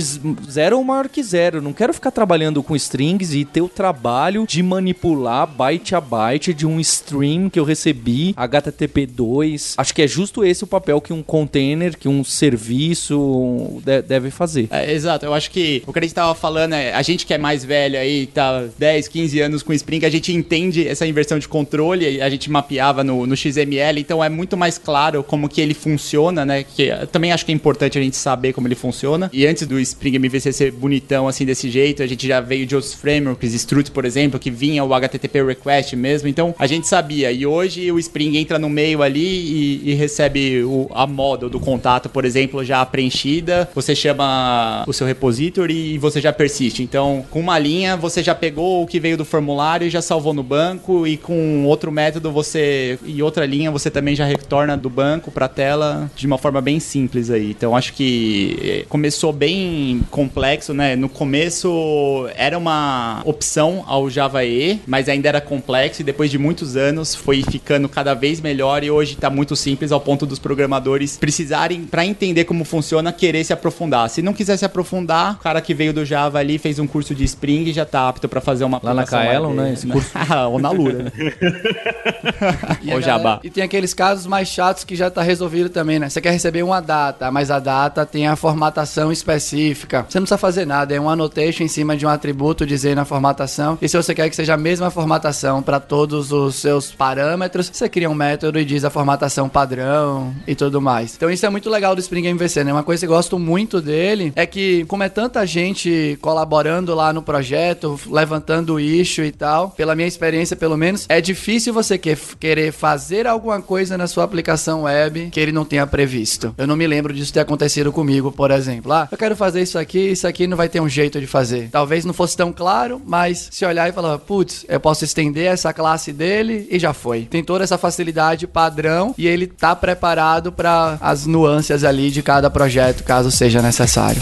zero 0.49 0.77
ou 0.77 0.83
maior 0.83 1.07
que 1.09 1.21
zero. 1.23 1.61
Não 1.61 1.73
quero 1.73 1.93
ficar 1.93 2.11
trabalhando 2.11 2.61
com 2.63 2.75
strings 2.75 3.33
e 3.33 3.45
ter 3.45 3.61
o 3.61 3.69
trabalho 3.69 4.45
de 4.47 4.61
manipular 4.63 5.45
byte 5.47 5.95
a 5.95 6.01
byte 6.01 6.53
de 6.53 6.65
um 6.65 6.79
stream 6.79 7.49
que 7.49 7.59
eu 7.59 7.63
recebi, 7.63 8.33
HTTP2. 8.37 9.73
Acho 9.77 9.93
que 9.93 10.01
é 10.01 10.07
justo 10.07 10.43
esse 10.43 10.63
o 10.63 10.67
papel 10.67 10.99
que 11.01 11.13
um 11.13 11.21
container, 11.23 11.97
que 11.97 12.07
um 12.07 12.23
serviço 12.23 13.81
de- 13.83 14.01
deve 14.01 14.29
fazer. 14.31 14.67
É, 14.71 14.91
exato, 14.93 15.25
eu 15.25 15.33
acho 15.33 15.51
que 15.51 15.83
o 15.85 15.93
que 15.93 15.99
a 15.99 16.01
gente 16.01 16.13
tava 16.13 16.33
falando 16.35 16.73
é, 16.73 16.93
a 16.93 17.01
gente 17.01 17.25
que 17.25 17.33
é 17.33 17.37
mais 17.37 17.63
velho 17.63 17.97
aí, 17.97 18.27
tá 18.27 18.65
10, 18.77 19.07
15 19.07 19.39
anos 19.41 19.63
com 19.63 19.73
Spring, 19.73 20.05
a 20.05 20.09
gente 20.09 20.33
entende 20.33 20.87
essa 20.87 21.05
inversão 21.05 21.39
de 21.39 21.47
controle, 21.47 22.21
a 22.21 22.29
gente 22.29 22.49
mapeava 22.49 23.03
no, 23.03 23.25
no 23.25 23.35
XML, 23.35 23.99
então 23.99 24.23
é 24.23 24.29
muito 24.29 24.55
mais 24.57 24.77
claro 24.77 25.23
como 25.23 25.49
que 25.49 25.61
ele 25.61 25.73
funciona, 25.73 26.45
né? 26.45 26.63
Que 26.63 26.89
também 27.09 27.31
acho 27.31 27.45
que 27.45 27.51
é 27.51 27.55
importante 27.55 27.97
a 27.97 28.01
gente 28.01 28.15
saber 28.15 28.53
como 28.53 28.67
ele 28.67 28.75
funciona. 28.75 29.29
E 29.33 29.45
antes 29.45 29.65
do 29.67 29.79
Spring 29.79 30.15
MVC 30.15 30.53
ser 30.53 30.71
bonitão 30.71 31.27
assim 31.27 31.45
desse 31.45 31.69
jeito, 31.69 32.03
a 32.03 32.07
gente 32.07 32.27
já 32.27 32.39
veio 32.39 32.65
de 32.65 32.75
outros 32.75 32.93
frameworks, 32.93 33.53
Strut, 33.53 33.91
por 33.91 34.05
exemplo, 34.05 34.39
que 34.39 34.51
vinha 34.51 34.83
o 34.83 34.93
HTTP 34.93 35.43
request 35.43 35.95
mesmo. 35.95 36.27
Então 36.27 36.53
a 36.57 36.67
gente 36.67 36.87
sabia. 36.87 37.31
E 37.31 37.45
hoje 37.45 37.91
o 37.91 37.99
Spring 37.99 38.37
entra 38.37 38.59
no 38.59 38.69
meio 38.69 39.01
ali 39.01 39.19
e, 39.19 39.91
e 39.91 39.93
recebe 39.93 40.63
o, 40.63 40.89
a 40.93 41.05
moda 41.05 41.49
do 41.49 41.59
contato, 41.59 42.09
por 42.09 42.25
exemplo, 42.25 42.63
já 42.63 42.85
preenchida. 42.85 43.69
Você 43.73 43.95
chama 43.95 44.83
o 44.87 44.93
seu 44.93 45.07
repository 45.07 45.93
e 45.93 45.97
você 45.97 46.21
já 46.21 46.31
persiste. 46.31 46.83
Então, 46.83 47.25
com 47.29 47.39
uma 47.39 47.57
linha, 47.57 47.97
você 47.97 48.21
já 48.21 48.35
pegou 48.35 48.83
o 48.83 48.87
que 48.87 48.99
veio 48.99 49.17
do 49.17 49.25
formulário 49.25 49.87
e 49.87 49.89
já 49.89 50.01
salvou 50.01 50.33
no 50.33 50.43
banco. 50.43 51.05
E 51.07 51.17
com 51.17 51.65
outro 51.65 51.91
método, 51.91 52.31
você 52.31 52.97
e 53.05 53.21
outra 53.21 53.45
linha, 53.45 53.71
você 53.71 53.89
também 53.89 54.15
já 54.15 54.25
retorna 54.25 54.77
do 54.77 54.89
banco 54.89 55.31
para 55.31 55.45
a 55.45 55.49
tela 55.49 56.09
de 56.15 56.27
uma 56.27 56.37
forma 56.37 56.61
bem 56.61 56.79
simples 56.79 56.98
aí. 57.31 57.51
Então, 57.51 57.75
acho 57.75 57.93
que 57.93 58.57
eh, 58.61 58.85
começou 58.89 59.31
bem 59.31 60.01
complexo, 60.11 60.73
né? 60.73 60.95
No 60.95 61.07
começo 61.09 62.27
era 62.35 62.57
uma 62.57 63.21
opção 63.25 63.83
ao 63.87 64.09
Java 64.09 64.43
E, 64.45 64.79
mas 64.87 65.07
ainda 65.07 65.29
era 65.29 65.41
complexo 65.41 66.01
e 66.01 66.03
depois 66.03 66.29
de 66.31 66.37
muitos 66.37 66.75
anos 66.75 67.15
foi 67.15 67.43
ficando 67.43 67.87
cada 67.87 68.13
vez 68.13 68.41
melhor 68.41 68.83
e 68.83 68.91
hoje 68.91 69.13
está 69.13 69.29
muito 69.29 69.55
simples 69.55 69.91
ao 69.91 69.99
ponto 70.01 70.25
dos 70.25 70.39
programadores 70.39 71.17
precisarem 71.17 71.83
para 71.83 72.05
entender 72.05 72.45
como 72.45 72.63
funciona 72.63 73.11
querer 73.13 73.43
se 73.43 73.53
aprofundar. 73.53 74.09
Se 74.09 74.21
não 74.21 74.33
quiser 74.33 74.57
se 74.57 74.65
aprofundar, 74.65 75.35
o 75.35 75.39
cara 75.39 75.61
que 75.61 75.73
veio 75.73 75.93
do 75.93 76.05
Java 76.05 76.39
ali 76.39 76.57
fez 76.57 76.79
um 76.79 76.87
curso 76.87 77.13
de 77.15 77.23
Spring 77.23 77.63
e 77.65 77.73
já 77.73 77.85
tá 77.85 78.07
apto 78.09 78.27
para 78.27 78.41
fazer 78.41 78.63
uma 78.63 78.79
Lá 78.81 78.93
na 78.93 79.03
Kaelon, 79.05 79.49
web. 79.49 79.61
né, 79.61 79.73
esse 79.73 79.87
curso. 79.87 80.09
Ou 80.51 80.59
na 80.59 80.71
Lura, 80.71 81.03
né? 81.03 81.11
E, 82.81 82.87
galera- 82.87 83.01
Jabá. 83.01 83.39
e 83.43 83.49
tem 83.49 83.63
aqueles 83.63 83.93
casos 83.93 84.25
mais 84.25 84.47
chatos 84.47 84.83
que 84.83 84.95
já 84.95 85.09
tá 85.09 85.21
resolvido 85.21 85.69
também, 85.69 85.99
né? 85.99 86.09
Você 86.09 86.21
quer 86.21 86.31
receber 86.31 86.63
uma 86.63 86.79
data, 86.89 87.29
mas 87.29 87.51
a 87.51 87.59
data 87.59 88.03
tem 88.03 88.27
a 88.27 88.35
formatação 88.35 89.11
específica. 89.11 90.05
Você 90.09 90.17
não 90.19 90.23
precisa 90.23 90.39
fazer 90.39 90.65
nada, 90.65 90.91
é 90.95 90.99
um 90.99 91.07
annotation 91.07 91.63
em 91.63 91.67
cima 91.67 91.95
de 91.95 92.03
um 92.03 92.09
atributo 92.09 92.65
dizendo 92.65 92.97
a 92.99 93.05
formatação. 93.05 93.77
E 93.79 93.87
se 93.87 93.95
você 93.95 94.15
quer 94.15 94.27
que 94.27 94.35
seja 94.35 94.55
a 94.55 94.57
mesma 94.57 94.89
formatação 94.89 95.61
para 95.61 95.79
todos 95.79 96.31
os 96.31 96.55
seus 96.55 96.91
parâmetros, 96.91 97.69
você 97.71 97.87
cria 97.87 98.09
um 98.09 98.15
método 98.15 98.57
e 98.59 98.65
diz 98.65 98.83
a 98.83 98.89
formatação 98.89 99.47
padrão 99.47 100.33
e 100.47 100.55
tudo 100.55 100.81
mais. 100.81 101.13
Então 101.15 101.29
isso 101.29 101.45
é 101.45 101.49
muito 101.49 101.69
legal 101.69 101.93
do 101.93 102.01
Spring 102.01 102.25
MVC, 102.25 102.63
né? 102.63 102.73
Uma 102.73 102.81
coisa 102.83 103.05
que 103.05 103.11
eu 103.11 103.15
gosto 103.15 103.37
muito 103.37 103.79
dele 103.79 104.33
é 104.35 104.47
que, 104.47 104.83
como 104.85 105.03
é 105.03 105.09
tanta 105.09 105.45
gente 105.45 106.17
colaborando 106.21 106.95
lá 106.95 107.13
no 107.13 107.21
projeto, 107.21 107.99
levantando 108.09 108.73
o 108.73 108.79
issue 108.79 109.25
e 109.25 109.31
tal, 109.31 109.69
pela 109.69 109.93
minha 109.95 110.07
experiência 110.07 110.55
pelo 110.55 110.75
menos, 110.75 111.05
é 111.07 111.21
difícil 111.21 111.71
você 111.71 111.99
que- 111.99 112.17
querer 112.39 112.71
fazer 112.71 113.27
alguma 113.27 113.61
coisa 113.61 113.95
na 113.95 114.07
sua 114.07 114.23
aplicação 114.23 114.83
web 114.83 115.29
que 115.31 115.39
ele 115.39 115.51
não 115.51 115.63
tenha 115.65 115.85
previsto. 115.85 116.55
Eu 116.57 116.65
não 116.65 116.78
me 116.79 116.87
lembro 116.87 117.13
disso 117.13 117.33
ter 117.33 117.41
acontecido 117.41 117.91
comigo, 117.91 118.31
por 118.31 118.51
exemplo. 118.51 118.93
Ah, 118.93 119.07
eu 119.11 119.17
quero 119.17 119.35
fazer 119.35 119.61
isso 119.61 119.77
aqui, 119.77 119.99
isso 120.11 120.25
aqui 120.25 120.47
não 120.47 120.55
vai 120.55 120.69
ter 120.69 120.79
um 120.79 120.87
jeito 120.87 121.19
de 121.19 121.27
fazer. 121.27 121.67
Talvez 121.69 122.05
não 122.05 122.13
fosse 122.13 122.37
tão 122.37 122.53
claro, 122.53 123.01
mas 123.05 123.49
se 123.51 123.65
olhar 123.65 123.89
e 123.89 123.91
falar, 123.91 124.17
putz, 124.17 124.65
eu 124.67 124.79
posso 124.79 125.03
estender 125.03 125.51
essa 125.51 125.73
classe 125.73 126.13
dele 126.13 126.67
e 126.71 126.79
já 126.79 126.93
foi. 126.93 127.23
Tem 127.23 127.43
toda 127.43 127.65
essa 127.65 127.77
facilidade 127.77 128.47
padrão 128.47 129.13
e 129.17 129.27
ele 129.27 129.45
tá 129.45 129.75
preparado 129.75 130.53
para 130.53 130.97
as 131.01 131.25
nuances 131.25 131.83
ali 131.83 132.09
de 132.09 132.23
cada 132.23 132.49
projeto, 132.49 133.03
caso 133.03 133.29
seja 133.29 133.61
necessário. 133.61 134.21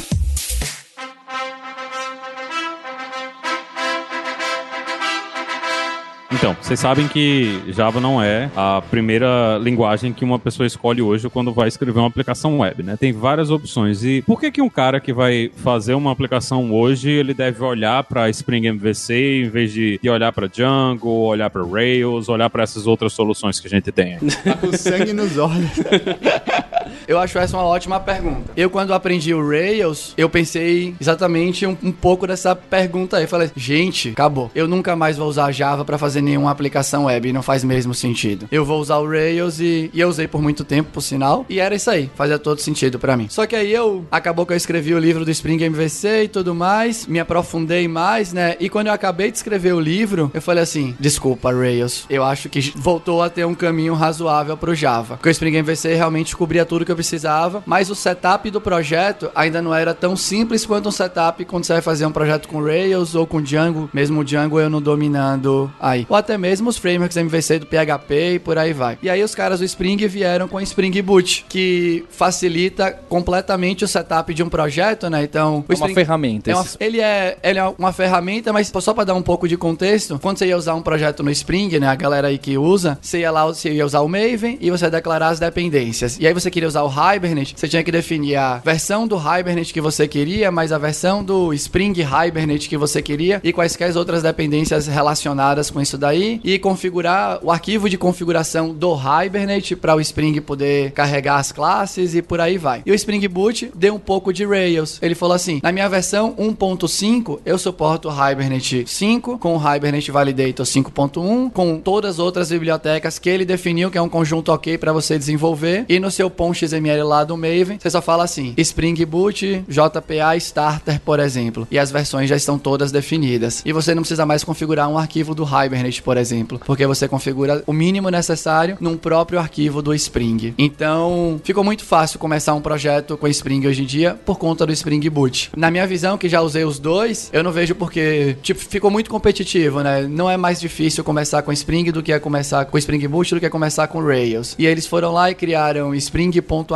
Então, 6.37 6.55
vocês 6.61 6.79
sabem 6.79 7.07
que 7.07 7.63
Java 7.69 7.99
não 7.99 8.21
é 8.21 8.51
a 8.55 8.79
primeira 8.91 9.57
linguagem 9.59 10.13
que 10.13 10.23
uma 10.23 10.37
pessoa 10.37 10.67
escolhe 10.67 11.01
hoje 11.01 11.27
quando 11.31 11.51
vai 11.51 11.67
escrever 11.67 11.97
uma 11.97 12.07
aplicação 12.07 12.59
web, 12.59 12.83
né? 12.83 12.95
Tem 12.95 13.11
várias 13.11 13.49
opções. 13.49 14.03
E 14.03 14.21
por 14.21 14.39
que 14.39 14.51
que 14.51 14.61
um 14.61 14.69
cara 14.69 14.99
que 14.99 15.11
vai 15.11 15.49
fazer 15.55 15.95
uma 15.95 16.11
aplicação 16.11 16.71
hoje, 16.71 17.09
ele 17.09 17.33
deve 17.33 17.63
olhar 17.63 18.03
para 18.03 18.29
Spring 18.29 18.67
MVC 18.67 19.45
em 19.45 19.49
vez 19.49 19.73
de, 19.73 19.99
de 19.99 20.09
olhar 20.11 20.31
para 20.31 20.45
Django, 20.47 21.09
olhar 21.09 21.49
para 21.49 21.63
Rails, 21.65 22.29
olhar 22.29 22.51
para 22.51 22.61
essas 22.61 22.85
outras 22.85 23.13
soluções 23.13 23.59
que 23.59 23.65
a 23.65 23.71
gente 23.71 23.91
tem? 23.91 24.13
aí? 24.13 24.19
Tá 24.43 24.53
com 24.53 24.71
sangue 24.73 25.13
nos 25.13 25.39
olhos. 25.39 25.71
Eu 27.07 27.17
acho 27.19 27.39
essa 27.39 27.55
uma 27.55 27.65
ótima 27.65 27.99
pergunta. 27.99 28.51
Eu, 28.55 28.69
quando 28.69 28.93
aprendi 28.93 29.33
o 29.33 29.47
Rails, 29.47 30.13
eu 30.17 30.29
pensei 30.29 30.93
exatamente 30.99 31.65
um, 31.65 31.77
um 31.81 31.91
pouco 31.91 32.27
dessa 32.27 32.53
pergunta 32.53 33.17
aí. 33.17 33.25
Falei, 33.25 33.49
gente, 33.55 34.09
acabou. 34.09 34.51
Eu 34.53 34.67
nunca 34.67 34.95
mais 34.95 35.15
vou 35.17 35.29
usar 35.29 35.51
Java 35.53 35.85
pra 35.85 35.97
fazer 35.97 36.21
nenhuma 36.21 36.51
aplicação 36.51 37.05
web. 37.05 37.31
Não 37.31 37.41
faz 37.41 37.63
mesmo 37.63 37.93
sentido. 37.93 38.47
Eu 38.51 38.65
vou 38.65 38.81
usar 38.81 38.97
o 38.97 39.09
Rails 39.09 39.59
e, 39.61 39.89
e 39.93 40.01
eu 40.01 40.09
usei 40.09 40.27
por 40.27 40.41
muito 40.41 40.65
tempo, 40.65 40.91
por 40.91 41.01
sinal. 41.01 41.45
E 41.47 41.61
era 41.61 41.75
isso 41.75 41.89
aí. 41.89 42.11
Fazia 42.13 42.37
todo 42.37 42.59
sentido 42.59 42.99
pra 42.99 43.15
mim. 43.15 43.27
Só 43.29 43.45
que 43.45 43.55
aí 43.55 43.71
eu, 43.71 44.05
acabou 44.11 44.45
que 44.45 44.51
eu 44.51 44.57
escrevi 44.57 44.93
o 44.93 44.99
livro 44.99 45.23
do 45.23 45.31
Spring 45.31 45.63
MVC 45.63 46.23
e 46.23 46.27
tudo 46.27 46.53
mais. 46.53 47.07
Me 47.07 47.21
aprofundei 47.21 47.87
mais, 47.87 48.33
né? 48.33 48.57
E 48.59 48.67
quando 48.67 48.87
eu 48.87 48.93
acabei 48.93 49.31
de 49.31 49.37
escrever 49.37 49.73
o 49.73 49.79
livro, 49.79 50.29
eu 50.33 50.41
falei 50.41 50.63
assim, 50.63 50.93
desculpa, 50.99 51.53
Rails. 51.53 52.05
Eu 52.09 52.25
acho 52.25 52.49
que 52.49 52.73
voltou 52.75 53.23
a 53.23 53.29
ter 53.29 53.45
um 53.45 53.55
caminho 53.55 53.93
razoável 53.93 54.57
pro 54.57 54.75
Java. 54.75 55.15
Porque 55.15 55.29
o 55.29 55.31
Spring 55.31 55.55
MVC 55.55 55.95
realmente 55.95 56.35
cobria 56.35 56.65
tudo 56.65 56.83
que 56.83 56.91
eu 56.91 56.96
precisava, 56.97 57.63
mas 57.65 57.89
o 57.89 57.95
setup 57.95 58.49
do 58.51 58.59
projeto 58.59 59.29
ainda 59.35 59.61
não 59.61 59.73
era 59.73 59.93
tão 59.93 60.15
simples 60.15 60.65
quanto 60.65 60.89
um 60.89 60.91
setup 60.91 61.45
quando 61.45 61.63
você 61.63 61.73
vai 61.73 61.81
fazer 61.81 62.05
um 62.05 62.11
projeto 62.11 62.47
com 62.47 62.61
Rails 62.63 63.15
ou 63.15 63.25
com 63.27 63.41
Django, 63.41 63.89
mesmo 63.93 64.19
o 64.21 64.23
Django 64.23 64.59
eu 64.59 64.69
não 64.69 64.81
dominando 64.81 65.71
aí. 65.79 66.05
Ou 66.09 66.15
até 66.15 66.37
mesmo 66.37 66.69
os 66.69 66.77
frameworks 66.77 67.15
MVC 67.17 67.59
do 67.59 67.65
PHP 67.67 68.33
e 68.35 68.39
por 68.39 68.57
aí 68.57 68.73
vai. 68.73 68.97
E 69.01 69.09
aí 69.09 69.21
os 69.23 69.33
caras 69.35 69.59
do 69.59 69.65
Spring 69.65 69.95
vieram 70.07 70.47
com 70.47 70.57
o 70.57 70.61
Spring 70.61 71.01
Boot, 71.01 71.45
que 71.47 72.03
facilita 72.09 72.91
completamente 73.07 73.85
o 73.85 73.87
setup 73.87 74.33
de 74.33 74.43
um 74.43 74.49
projeto, 74.49 75.09
né? 75.09 75.23
Então, 75.23 75.63
É 75.69 75.75
uma 75.75 75.89
ferramenta. 75.89 76.51
é 76.51 76.55
uma- 76.55 76.65
ele, 76.79 76.99
é, 76.99 77.37
ele 77.43 77.59
é 77.59 77.73
uma 77.77 77.93
ferramenta, 77.93 78.51
mas 78.51 78.71
só 78.79 78.93
pra 78.93 79.03
dar 79.03 79.13
um 79.13 79.21
pouco 79.21 79.47
de 79.47 79.55
contexto, 79.57 80.19
quando 80.19 80.37
você 80.39 80.47
ia 80.47 80.57
usar 80.57 80.73
um 80.75 80.81
projeto 80.81 81.23
no 81.23 81.31
Spring, 81.31 81.79
né, 81.79 81.87
a 81.87 81.95
galera 81.95 82.27
aí 82.27 82.37
que 82.37 82.57
usa, 82.57 82.97
você 83.01 83.19
ia 83.19 83.31
lá, 83.31 83.45
você 83.45 83.71
ia 83.71 83.85
usar 83.85 84.01
o 84.01 84.07
Maven 84.07 84.57
e 84.59 84.69
você 84.71 84.85
ia 84.85 84.91
declarar 84.91 85.27
as 85.29 85.39
dependências. 85.39 86.17
E 86.19 86.25
aí 86.27 86.33
você 86.33 86.49
queria 86.49 86.67
usar 86.67 86.81
o 86.83 86.86
Hibernate, 86.87 87.53
você 87.55 87.67
tinha 87.67 87.83
que 87.83 87.91
definir 87.91 88.35
a 88.35 88.57
versão 88.57 89.07
do 89.07 89.17
Hibernate 89.17 89.73
que 89.73 89.81
você 89.81 90.07
queria, 90.07 90.51
mais 90.51 90.71
a 90.71 90.77
versão 90.77 91.23
do 91.23 91.53
Spring 91.53 91.93
Hibernate 91.99 92.69
que 92.69 92.77
você 92.77 93.01
queria 93.01 93.39
e 93.43 93.51
quaisquer 93.51 93.95
outras 93.95 94.23
dependências 94.23 94.87
relacionadas 94.87 95.69
com 95.69 95.81
isso 95.81 95.97
daí 95.97 96.39
e 96.43 96.59
configurar 96.59 97.39
o 97.43 97.51
arquivo 97.51 97.89
de 97.89 97.97
configuração 97.97 98.73
do 98.73 98.95
Hibernate 98.95 99.75
para 99.75 99.95
o 99.95 100.01
Spring 100.01 100.39
poder 100.41 100.91
carregar 100.91 101.37
as 101.37 101.51
classes 101.51 102.15
e 102.15 102.21
por 102.21 102.39
aí 102.39 102.57
vai. 102.57 102.81
E 102.85 102.91
o 102.91 102.95
Spring 102.95 103.25
Boot 103.27 103.71
deu 103.73 103.95
um 103.95 103.99
pouco 103.99 104.33
de 104.33 104.45
Rails. 104.45 104.99
Ele 105.01 105.15
falou 105.15 105.35
assim: 105.35 105.59
na 105.63 105.71
minha 105.71 105.87
versão 105.89 106.33
1.5, 106.33 107.39
eu 107.45 107.57
suporto 107.57 108.09
o 108.09 108.11
Hibernate 108.11 108.85
5 108.87 109.37
com 109.37 109.57
o 109.57 109.75
Hibernate 109.75 110.11
Validator 110.11 110.65
5.1, 110.65 111.51
com 111.51 111.79
todas 111.79 112.15
as 112.15 112.19
outras 112.19 112.49
bibliotecas 112.49 113.19
que 113.19 113.29
ele 113.29 113.45
definiu 113.45 113.91
que 113.91 113.97
é 113.97 114.01
um 114.01 114.09
conjunto 114.09 114.51
ok 114.51 114.77
para 114.77 114.93
você 114.93 115.17
desenvolver. 115.17 115.85
E 115.87 115.99
no 115.99 116.11
seu 116.11 116.29
POM 116.29 116.53
XML 116.77 117.03
lá 117.03 117.23
do 117.23 117.35
Maven, 117.35 117.77
você 117.79 117.89
só 117.89 118.01
fala 118.01 118.23
assim: 118.23 118.53
Spring 118.57 119.05
Boot, 119.05 119.65
JPA 119.67 120.35
Starter, 120.37 121.01
por 121.01 121.19
exemplo. 121.19 121.67
E 121.69 121.79
as 121.79 121.91
versões 121.91 122.29
já 122.29 122.35
estão 122.35 122.57
todas 122.57 122.91
definidas. 122.91 123.61
E 123.65 123.73
você 123.73 123.93
não 123.93 124.03
precisa 124.03 124.25
mais 124.25 124.43
configurar 124.43 124.87
um 124.89 124.97
arquivo 124.97 125.33
do 125.33 125.43
Hibernate, 125.43 126.01
por 126.01 126.17
exemplo, 126.17 126.59
porque 126.65 126.85
você 126.85 127.07
configura 127.07 127.63
o 127.65 127.73
mínimo 127.73 128.09
necessário 128.09 128.77
num 128.79 128.97
próprio 128.97 129.39
arquivo 129.39 129.81
do 129.81 129.93
Spring. 129.93 130.53
Então, 130.57 131.39
ficou 131.43 131.63
muito 131.63 131.83
fácil 131.83 132.19
começar 132.19 132.53
um 132.53 132.61
projeto 132.61 133.17
com 133.17 133.27
Spring 133.27 133.65
hoje 133.67 133.83
em 133.83 133.85
dia 133.85 134.17
por 134.25 134.37
conta 134.37 134.65
do 134.65 134.71
Spring 134.73 135.09
Boot. 135.09 135.51
Na 135.55 135.71
minha 135.71 135.87
visão, 135.87 136.17
que 136.17 136.29
já 136.29 136.41
usei 136.41 136.63
os 136.63 136.79
dois, 136.79 137.29
eu 137.33 137.43
não 137.43 137.51
vejo 137.51 137.75
porque, 137.75 138.37
tipo, 138.41 138.59
ficou 138.59 138.91
muito 138.91 139.09
competitivo, 139.09 139.81
né? 139.81 140.03
Não 140.03 140.29
é 140.29 140.37
mais 140.37 140.59
difícil 140.59 141.03
começar 141.03 141.41
com 141.41 141.51
Spring 141.51 141.91
do 141.91 142.03
que 142.03 142.11
é 142.11 142.19
começar 142.19 142.65
com 142.65 142.77
Spring 142.77 143.05
Boot 143.07 143.33
do 143.33 143.39
que 143.39 143.45
é 143.45 143.49
começar 143.49 143.87
com 143.87 144.01
Rails. 144.01 144.55
E 144.57 144.65
eles 144.65 144.85
foram 144.85 145.11
lá 145.11 145.31
e 145.31 145.35
criaram 145.35 145.93
spring.io.create 145.95 146.66